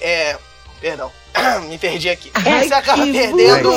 [0.00, 0.38] É,
[0.80, 1.10] perdão.
[1.68, 2.30] Me perdi aqui.
[2.68, 3.70] Você acaba perdendo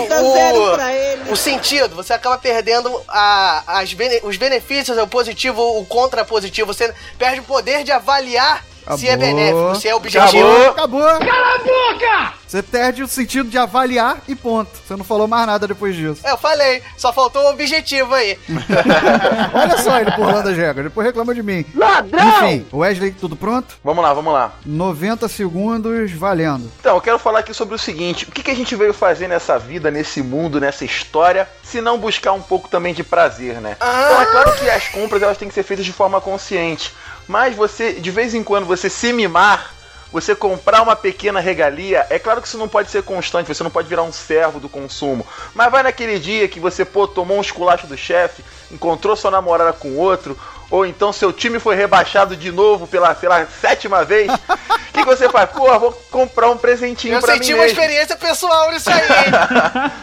[1.27, 6.73] o, o sentido, você acaba perdendo a- as bene- os benefícios, o positivo, o contrapositivo.
[6.73, 8.65] Você perde o poder de avaliar
[8.97, 10.69] se é benéfico, se é objetivo.
[10.69, 11.01] Acabou.
[11.01, 12.41] Cala a boca!
[12.51, 14.69] Você perde o sentido de avaliar e ponto.
[14.85, 16.21] Você não falou mais nada depois disso.
[16.27, 18.37] Eu falei, só faltou o objetivo aí.
[19.53, 21.65] Olha só ele burlando as regras, depois reclama de mim.
[21.73, 22.51] Ladrão!
[22.51, 23.77] Enfim, Wesley, tudo pronto?
[23.81, 24.51] Vamos lá, vamos lá.
[24.65, 26.69] 90 segundos, valendo.
[26.81, 29.29] Então, eu quero falar aqui sobre o seguinte: o que, que a gente veio fazer
[29.29, 33.77] nessa vida, nesse mundo, nessa história, se não buscar um pouco também de prazer, né?
[33.77, 36.93] Então, é claro que as compras elas têm que ser feitas de forma consciente,
[37.31, 39.73] mas você, de vez em quando, você se mimar.
[40.11, 43.71] Você comprar uma pequena regalia, é claro que isso não pode ser constante, você não
[43.71, 45.25] pode virar um servo do consumo.
[45.55, 49.71] Mas vai naquele dia que você, pô, tomou um esculacho do chefe, encontrou sua namorada
[49.71, 50.37] com outro,
[50.69, 54.29] ou então seu time foi rebaixado de novo pela, pela sétima vez.
[54.29, 54.37] O
[54.91, 55.49] que, você faz?
[55.51, 57.79] Pô, vou comprar um presentinho Eu pra mim senti uma mesmo.
[57.79, 59.31] experiência pessoal nisso aí, hein?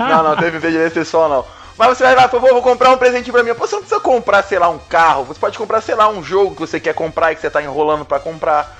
[0.09, 1.57] Não, não, teve interesse pessoal não.
[1.78, 3.55] Mas você vai lá, favor, vou comprar um presentinho pra mim.
[3.55, 5.24] Pô, você não precisa comprar, sei lá, um carro.
[5.26, 7.62] Você pode comprar, sei lá, um jogo que você quer comprar e que você tá
[7.62, 8.76] enrolando pra comprar.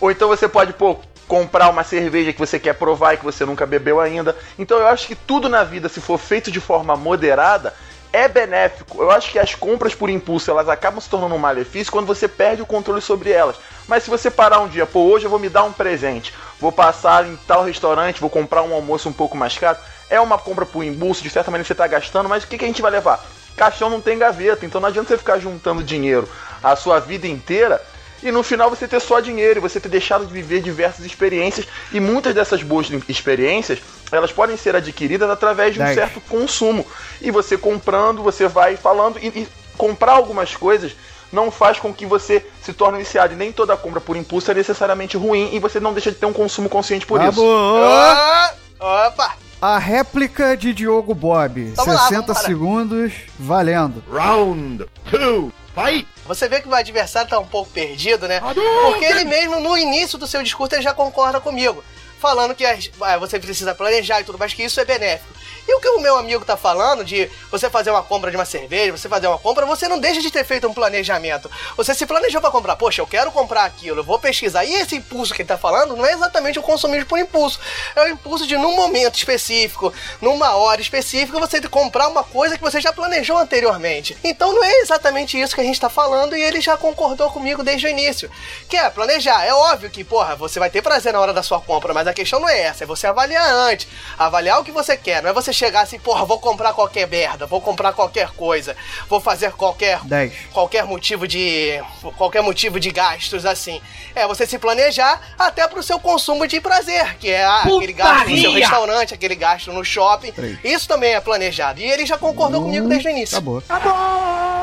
[0.00, 0.98] Ou então você pode, pô,
[1.28, 4.36] comprar uma cerveja que você quer provar e que você nunca bebeu ainda.
[4.58, 7.72] Então eu acho que tudo na vida, se for feito de forma moderada,
[8.12, 9.00] é benéfico.
[9.00, 12.26] Eu acho que as compras por impulso, elas acabam se tornando um malefício quando você
[12.26, 13.54] perde o controle sobre elas.
[13.86, 16.72] Mas se você parar um dia, pô, hoje eu vou me dar um presente, vou
[16.72, 19.78] passar em tal restaurante, vou comprar um almoço um pouco mais caro,
[20.10, 22.64] é uma compra por impulso, de certa maneira você está gastando, mas o que, que
[22.64, 23.24] a gente vai levar?
[23.56, 26.28] Caixão não tem gaveta, então não adianta você ficar juntando dinheiro
[26.62, 27.80] a sua vida inteira
[28.22, 31.66] e no final você ter só dinheiro e você ter deixado de viver diversas experiências
[31.92, 33.78] e muitas dessas boas experiências
[34.12, 36.86] elas podem ser adquiridas através de um certo consumo
[37.20, 40.92] e você comprando você vai falando e, e comprar algumas coisas
[41.32, 44.54] não faz com que você se torne viciado e nem toda compra por impulso é
[44.54, 47.28] necessariamente ruim e você não deixa de ter um consumo consciente por isso.
[47.28, 47.84] Acabou.
[47.84, 49.49] Ah, Opa!
[49.60, 51.72] A réplica de Diogo Bob.
[51.76, 52.46] Vamos lá, 60 vambora.
[52.46, 54.02] segundos, valendo.
[54.10, 55.52] Round 2.
[55.74, 56.08] Fight!
[56.26, 58.40] Você vê que o adversário tá um pouco perdido, né?
[58.40, 61.84] Porque ele mesmo, no início do seu discurso, ele já concorda comigo.
[62.18, 65.32] falando que ah, você precisa planejar e tudo mais, que isso é benéfico.
[65.70, 68.44] E o que o meu amigo tá falando de você fazer uma compra de uma
[68.44, 71.48] cerveja, você fazer uma compra, você não deixa de ter feito um planejamento.
[71.76, 74.64] Você se planejou pra comprar, poxa, eu quero comprar aquilo, eu vou pesquisar.
[74.64, 77.60] E esse impulso que ele tá falando não é exatamente o consumismo por impulso.
[77.94, 82.64] É o impulso de, num momento específico, numa hora específica, você comprar uma coisa que
[82.64, 84.18] você já planejou anteriormente.
[84.24, 87.62] Então não é exatamente isso que a gente tá falando e ele já concordou comigo
[87.62, 88.28] desde o início.
[88.68, 89.44] Que é planejar.
[89.44, 92.12] É óbvio que, porra, você vai ter prazer na hora da sua compra, mas a
[92.12, 93.86] questão não é essa, é você avaliar antes.
[94.18, 97.46] Avaliar o que você quer, não é você chegar assim, porra, vou comprar qualquer merda,
[97.46, 98.74] vou comprar qualquer coisa,
[99.08, 100.32] vou fazer qualquer 10.
[100.52, 101.80] qualquer motivo de
[102.16, 103.80] qualquer motivo de gastos assim.
[104.14, 108.30] É você se planejar até pro seu consumo de prazer, que é ah, aquele gasto
[108.30, 110.32] no seu restaurante, aquele gasto no shopping.
[110.32, 110.58] Três.
[110.64, 111.80] Isso também é planejado.
[111.80, 113.36] E ele já concordou comigo desde o início.
[113.36, 113.62] Acabou.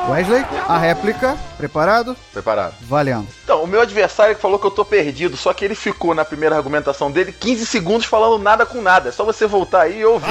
[0.09, 1.37] Wesley, a réplica.
[1.57, 2.17] Preparado?
[2.33, 2.75] Preparado.
[2.81, 3.36] Valendo.
[3.47, 6.25] Então, o meu adversário que falou que eu tô perdido, só que ele ficou na
[6.25, 9.07] primeira argumentação dele 15 segundos falando nada com nada.
[9.07, 10.29] É só você voltar aí e ouvir.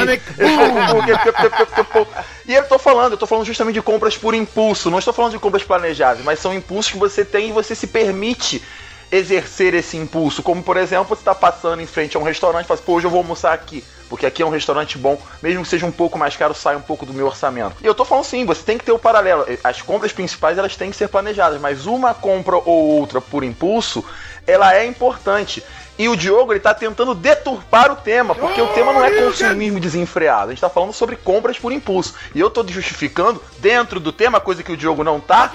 [2.46, 4.90] e eu tô falando, eu tô falando justamente de compras por impulso.
[4.90, 7.86] Não estou falando de compras planejadas, mas são impulsos que você tem e você se
[7.86, 8.62] permite
[9.10, 10.42] exercer esse impulso.
[10.42, 12.96] Como, por exemplo, você tá passando em frente a um restaurante e fala assim, pô,
[12.96, 13.82] hoje eu vou almoçar aqui.
[14.08, 16.80] Porque aqui é um restaurante bom, mesmo que seja um pouco mais caro, sai um
[16.80, 17.76] pouco do meu orçamento.
[17.82, 19.44] E eu tô falando sim, você tem que ter o paralelo.
[19.64, 24.04] As compras principais, elas têm que ser planejadas, mas uma compra ou outra por impulso,
[24.46, 25.62] ela é importante.
[25.98, 29.80] E o Diogo, ele tá tentando deturpar o tema, porque o tema não é consumismo
[29.80, 30.48] desenfreado.
[30.48, 32.14] A gente tá falando sobre compras por impulso.
[32.34, 35.50] E eu tô justificando, dentro do tema, coisa que o Diogo não tá,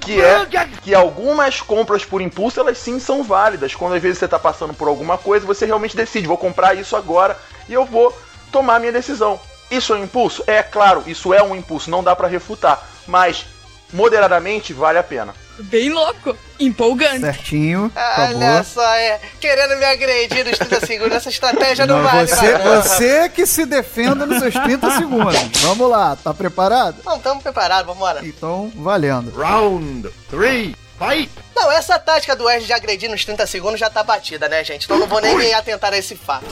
[0.00, 0.46] que é
[0.82, 3.74] que algumas compras por impulso, elas sim são válidas.
[3.74, 6.96] Quando às vezes você tá passando por alguma coisa, você realmente decide, vou comprar isso
[6.96, 7.38] agora
[7.68, 8.16] e eu vou
[8.50, 9.40] tomar minha decisão.
[9.70, 10.44] Isso é um impulso?
[10.46, 12.86] É claro, isso é um impulso, não dá pra refutar.
[13.06, 13.46] Mas,
[13.92, 15.34] moderadamente, vale a pena.
[15.58, 16.36] Bem louco.
[16.58, 17.20] Empolgante.
[17.20, 17.92] Certinho.
[18.18, 19.20] Olha só, é.
[19.38, 21.16] Querendo me agredir nos 30 segundos.
[21.16, 22.26] Essa estratégia não, Não, vale.
[22.26, 25.36] você, você que se defenda nos seus 30 segundos.
[25.60, 26.96] Vamos lá, tá preparado?
[27.04, 28.20] Não, estamos preparados, vambora.
[28.26, 29.30] Então, valendo.
[29.36, 31.42] Round 3, fight!
[31.54, 34.84] Não, essa tática do Wesley de agredir nos 30 segundos já tá batida, né, gente?
[34.84, 36.46] Então não vou nem atentar a esse fato.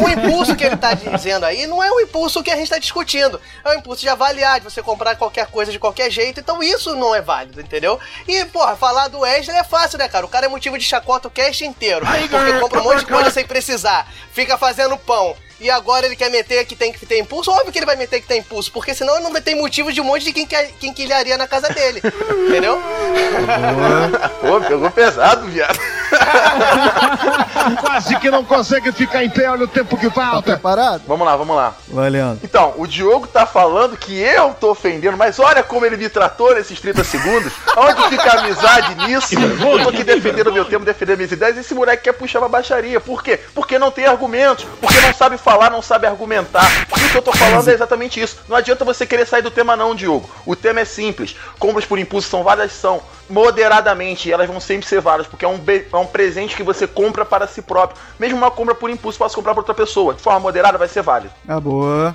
[0.00, 2.78] O impulso que ele tá dizendo aí não é o impulso que a gente tá
[2.78, 3.40] discutindo.
[3.64, 6.38] É o impulso de avaliar, de você comprar qualquer coisa de qualquer jeito.
[6.38, 7.98] Então isso não é válido, entendeu?
[8.28, 10.26] E, porra, falar do Wesley é fácil, né, cara?
[10.26, 12.06] O cara é motivo de chacota o cast inteiro.
[12.28, 14.06] Porque compra um monte de coisa sem precisar.
[14.32, 15.34] Fica fazendo pão.
[15.62, 17.52] E agora ele quer meter que tem que ter impulso?
[17.52, 20.00] Óbvio que ele vai meter que tem impulso, porque senão ele não tem motivo de
[20.00, 22.02] um monte de quem, quer, quem quilharia na casa dele.
[22.48, 22.82] Entendeu?
[24.40, 25.78] Pô, pegou pesado, viado.
[27.80, 30.42] Quase que não consegue ficar em pé, olha o tempo que falta.
[30.42, 31.04] Preparado?
[31.06, 31.74] Vamos lá, vamos lá.
[31.86, 32.40] Valendo.
[32.42, 36.52] Então, o Diogo tá falando que eu tô ofendendo, mas olha como ele me tratou
[36.54, 37.52] nesses 30 segundos.
[37.76, 39.34] Onde fica a amizade nisso?
[39.34, 41.56] Eu tô aqui defendendo o meu tempo, defendendo minhas ideias.
[41.56, 43.00] Esse moleque quer puxar uma baixaria.
[43.00, 43.38] Por quê?
[43.54, 44.66] Porque não tem argumentos.
[44.80, 46.64] Porque não sabe falar, não sabe argumentar.
[46.98, 48.40] E o que eu tô falando é exatamente isso.
[48.48, 50.28] Não adianta você querer sair do tema, não, Diogo.
[50.46, 51.36] O tema é simples.
[51.58, 54.28] Compras por impulso são várias, são moderadamente.
[54.28, 55.60] E elas vão sempre ser várias, porque é um,
[55.92, 58.00] é um presente que você compra para si próprio.
[58.18, 60.14] Mesmo uma compra por impulso, posso comprar para outra pessoa.
[60.14, 61.34] De forma moderada, vai ser válido.
[61.44, 62.14] Acabou.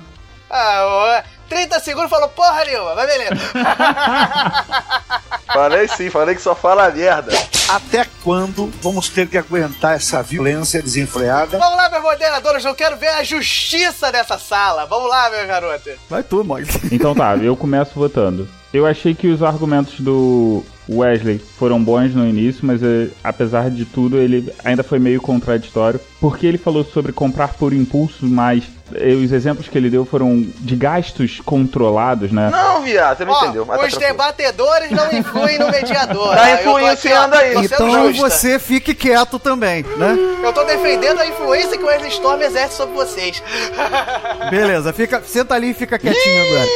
[0.50, 3.34] Ah, ô, 30 segundos falou porra nenhuma, vai beleza.
[5.52, 7.32] Falei sim, falei que só fala merda.
[7.68, 11.58] Até quando vamos ter que aguentar essa violência desenfreada?
[11.58, 14.84] Vamos lá, meus moderadores, eu quero ver a justiça dessa sala.
[14.84, 15.90] Vamos lá, meu garoto.
[16.08, 16.66] Vai tu, Mog.
[16.92, 18.48] Então tá, eu começo votando.
[18.72, 23.84] Eu achei que os argumentos do Wesley foram bons no início, mas eh, apesar de
[23.84, 26.00] tudo, ele ainda foi meio contraditório.
[26.20, 30.44] Porque ele falou sobre comprar por impulso, mas eh, os exemplos que ele deu foram
[30.58, 32.48] de gastos controlados, né?
[32.50, 33.66] Não, viado, você não Ó, entendeu.
[33.66, 34.12] Mas tá os tranquilo.
[34.12, 36.34] debatedores não influem no mediador.
[36.34, 37.54] Tá influenciando aí.
[37.64, 38.30] Então justa.
[38.30, 40.16] você fique quieto também, né?
[40.42, 43.42] Eu tô defendendo a influência que o Wesley Storm exerce sobre vocês.
[44.50, 46.68] Beleza, fica, senta ali e fica quietinho agora.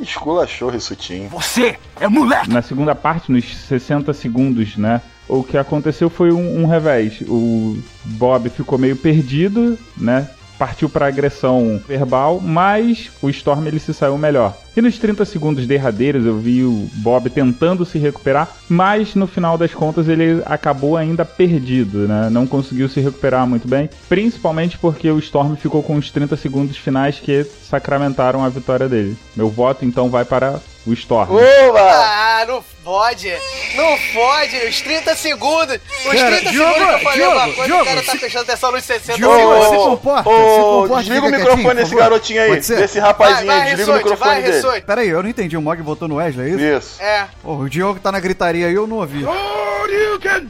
[0.00, 1.28] Esculachou, Rissutinho.
[1.30, 2.50] Você é moleque!
[2.50, 5.00] Na segunda parte, nos 60 segundos, né?
[5.28, 7.20] O que aconteceu foi um, um revés.
[7.22, 10.30] O Bob ficou meio perdido, né?
[10.58, 14.56] Partiu para agressão verbal, mas o Storm ele se saiu melhor.
[14.76, 19.56] E nos 30 segundos derradeiros eu vi o Bob tentando se recuperar, mas no final
[19.56, 22.28] das contas ele acabou ainda perdido, né?
[22.30, 26.76] Não conseguiu se recuperar muito bem, principalmente porque o Storm ficou com os 30 segundos
[26.76, 29.16] finais que sacramentaram a vitória dele.
[29.34, 31.30] Meu voto então vai para o Storm.
[31.68, 31.80] Oba!
[31.80, 33.32] Ah, não pode.
[33.74, 34.56] Não pode.
[34.68, 35.78] Os 30 segundos.
[36.06, 38.12] Os Cara, 30 Diogo, segundos que eu falei Diogo, uma coisa, Diogo, o cara tá
[38.12, 39.66] se- fechando atenção nos 60 Diogo, segundos.
[39.68, 43.60] se comporta, ô, se comporta, desliga o microfone desse garotinho aí, desse rapazinho Vai, vai,
[43.70, 44.80] aí, desliga o Rissuti, microfone vai, dele.
[44.82, 45.56] Pera aí, eu não entendi.
[45.56, 46.64] O Mog botou no Wesley, é isso?
[46.88, 47.02] Isso.
[47.02, 47.26] É.
[47.42, 49.24] Pô, o Diogo tá na gritaria aí, eu não ouvi.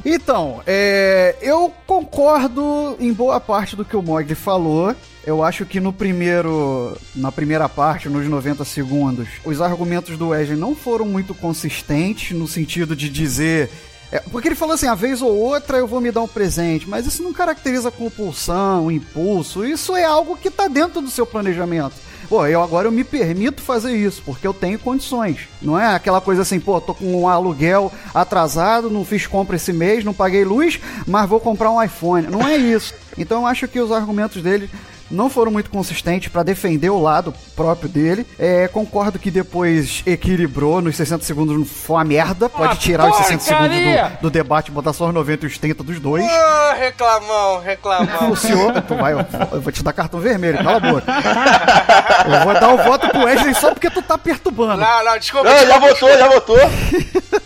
[0.04, 4.94] Então, é, eu concordo em boa parte do que o Mogli falou.
[5.26, 6.96] Eu acho que no primeiro.
[7.14, 12.46] Na primeira parte, nos 90 segundos, os argumentos do Wesley não foram muito consistentes no
[12.46, 13.68] sentido de dizer.
[14.12, 16.88] é, porque ele falou assim, a vez ou outra eu vou me dar um presente,
[16.88, 21.94] mas isso não caracteriza compulsão, impulso, isso é algo que tá dentro do seu planejamento.
[22.28, 25.48] Pô, eu agora eu me permito fazer isso, porque eu tenho condições.
[25.60, 29.72] Não é aquela coisa assim, pô, tô com um aluguel atrasado, não fiz compra esse
[29.72, 32.28] mês, não paguei luz, mas vou comprar um iPhone.
[32.28, 32.94] Não é isso.
[33.18, 34.68] Então eu acho que os argumentos dele
[35.10, 38.26] não foram muito consistentes para defender o lado próprio dele.
[38.38, 42.48] É, concordo que depois equilibrou nos 60 segundos, foi uma merda.
[42.48, 44.08] Pode Ah, tirar os 60 segundos porcaria!
[44.20, 46.24] do, do debate e botar só os 90 e os 30 dos dois.
[46.24, 48.30] Ah, reclamão, reclamão.
[48.30, 51.12] O senhor, tu vai, eu vou- eu vou te dar cartão vermelho, cala a boca.
[52.26, 54.80] Eu vou dar o voto pro Wesley só porque tu tá perturbando.
[54.82, 55.48] Não, não, desculpa.
[55.48, 56.58] Não, já votou, já votou.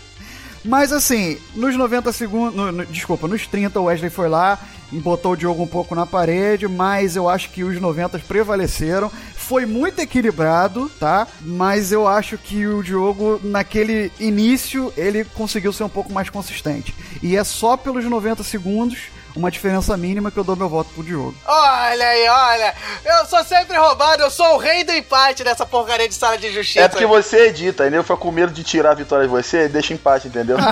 [0.63, 2.55] Mas assim, nos 90 segundos.
[2.55, 4.59] no- no- desculpa, nos 30 o Wesley foi lá,
[4.99, 9.11] botou o Diogo um pouco na parede, mas eu acho que os 90 prevaleceram.
[9.35, 11.27] Foi muito equilibrado, tá?
[11.41, 16.93] Mas eu acho que o Diogo, naquele início, ele conseguiu ser um pouco mais consistente.
[17.21, 21.03] E é só pelos 90 segundos, uma diferença mínima, que eu dou meu voto pro
[21.03, 21.35] Diogo.
[21.45, 22.73] Olha aí, olha.
[23.03, 26.51] Eu sou sempre roubado, eu sou o rei do empate dessa porcaria de sala de
[26.51, 26.85] justiça.
[26.85, 28.03] É porque você edita, entendeu?
[28.03, 30.57] Foi com medo de tirar a vitória de você, deixa empate, entendeu?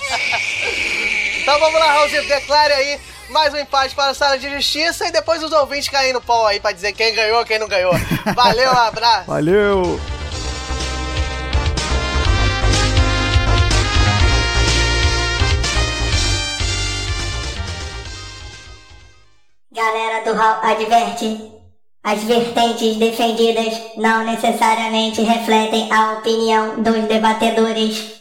[1.44, 2.98] Então vamos lá, Raulzito, declare aí
[3.28, 6.46] mais um empate para a sala de justiça e depois os ouvintes caem no pau
[6.46, 7.92] aí pra dizer quem ganhou, quem não ganhou.
[8.34, 9.26] Valeu, um abraço.
[9.26, 10.00] Valeu!
[19.70, 21.52] Galera do Hall adverte.
[22.02, 28.13] As vertentes defendidas não necessariamente refletem a opinião dos debatedores.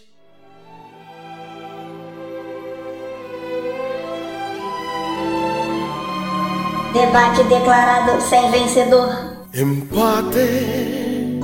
[6.93, 9.09] Debate declarado sem vencedor.
[9.51, 11.39] Empate.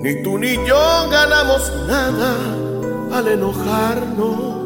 [0.00, 2.36] Ni tú ni yo ganamos nada
[3.16, 4.60] al enojarnos.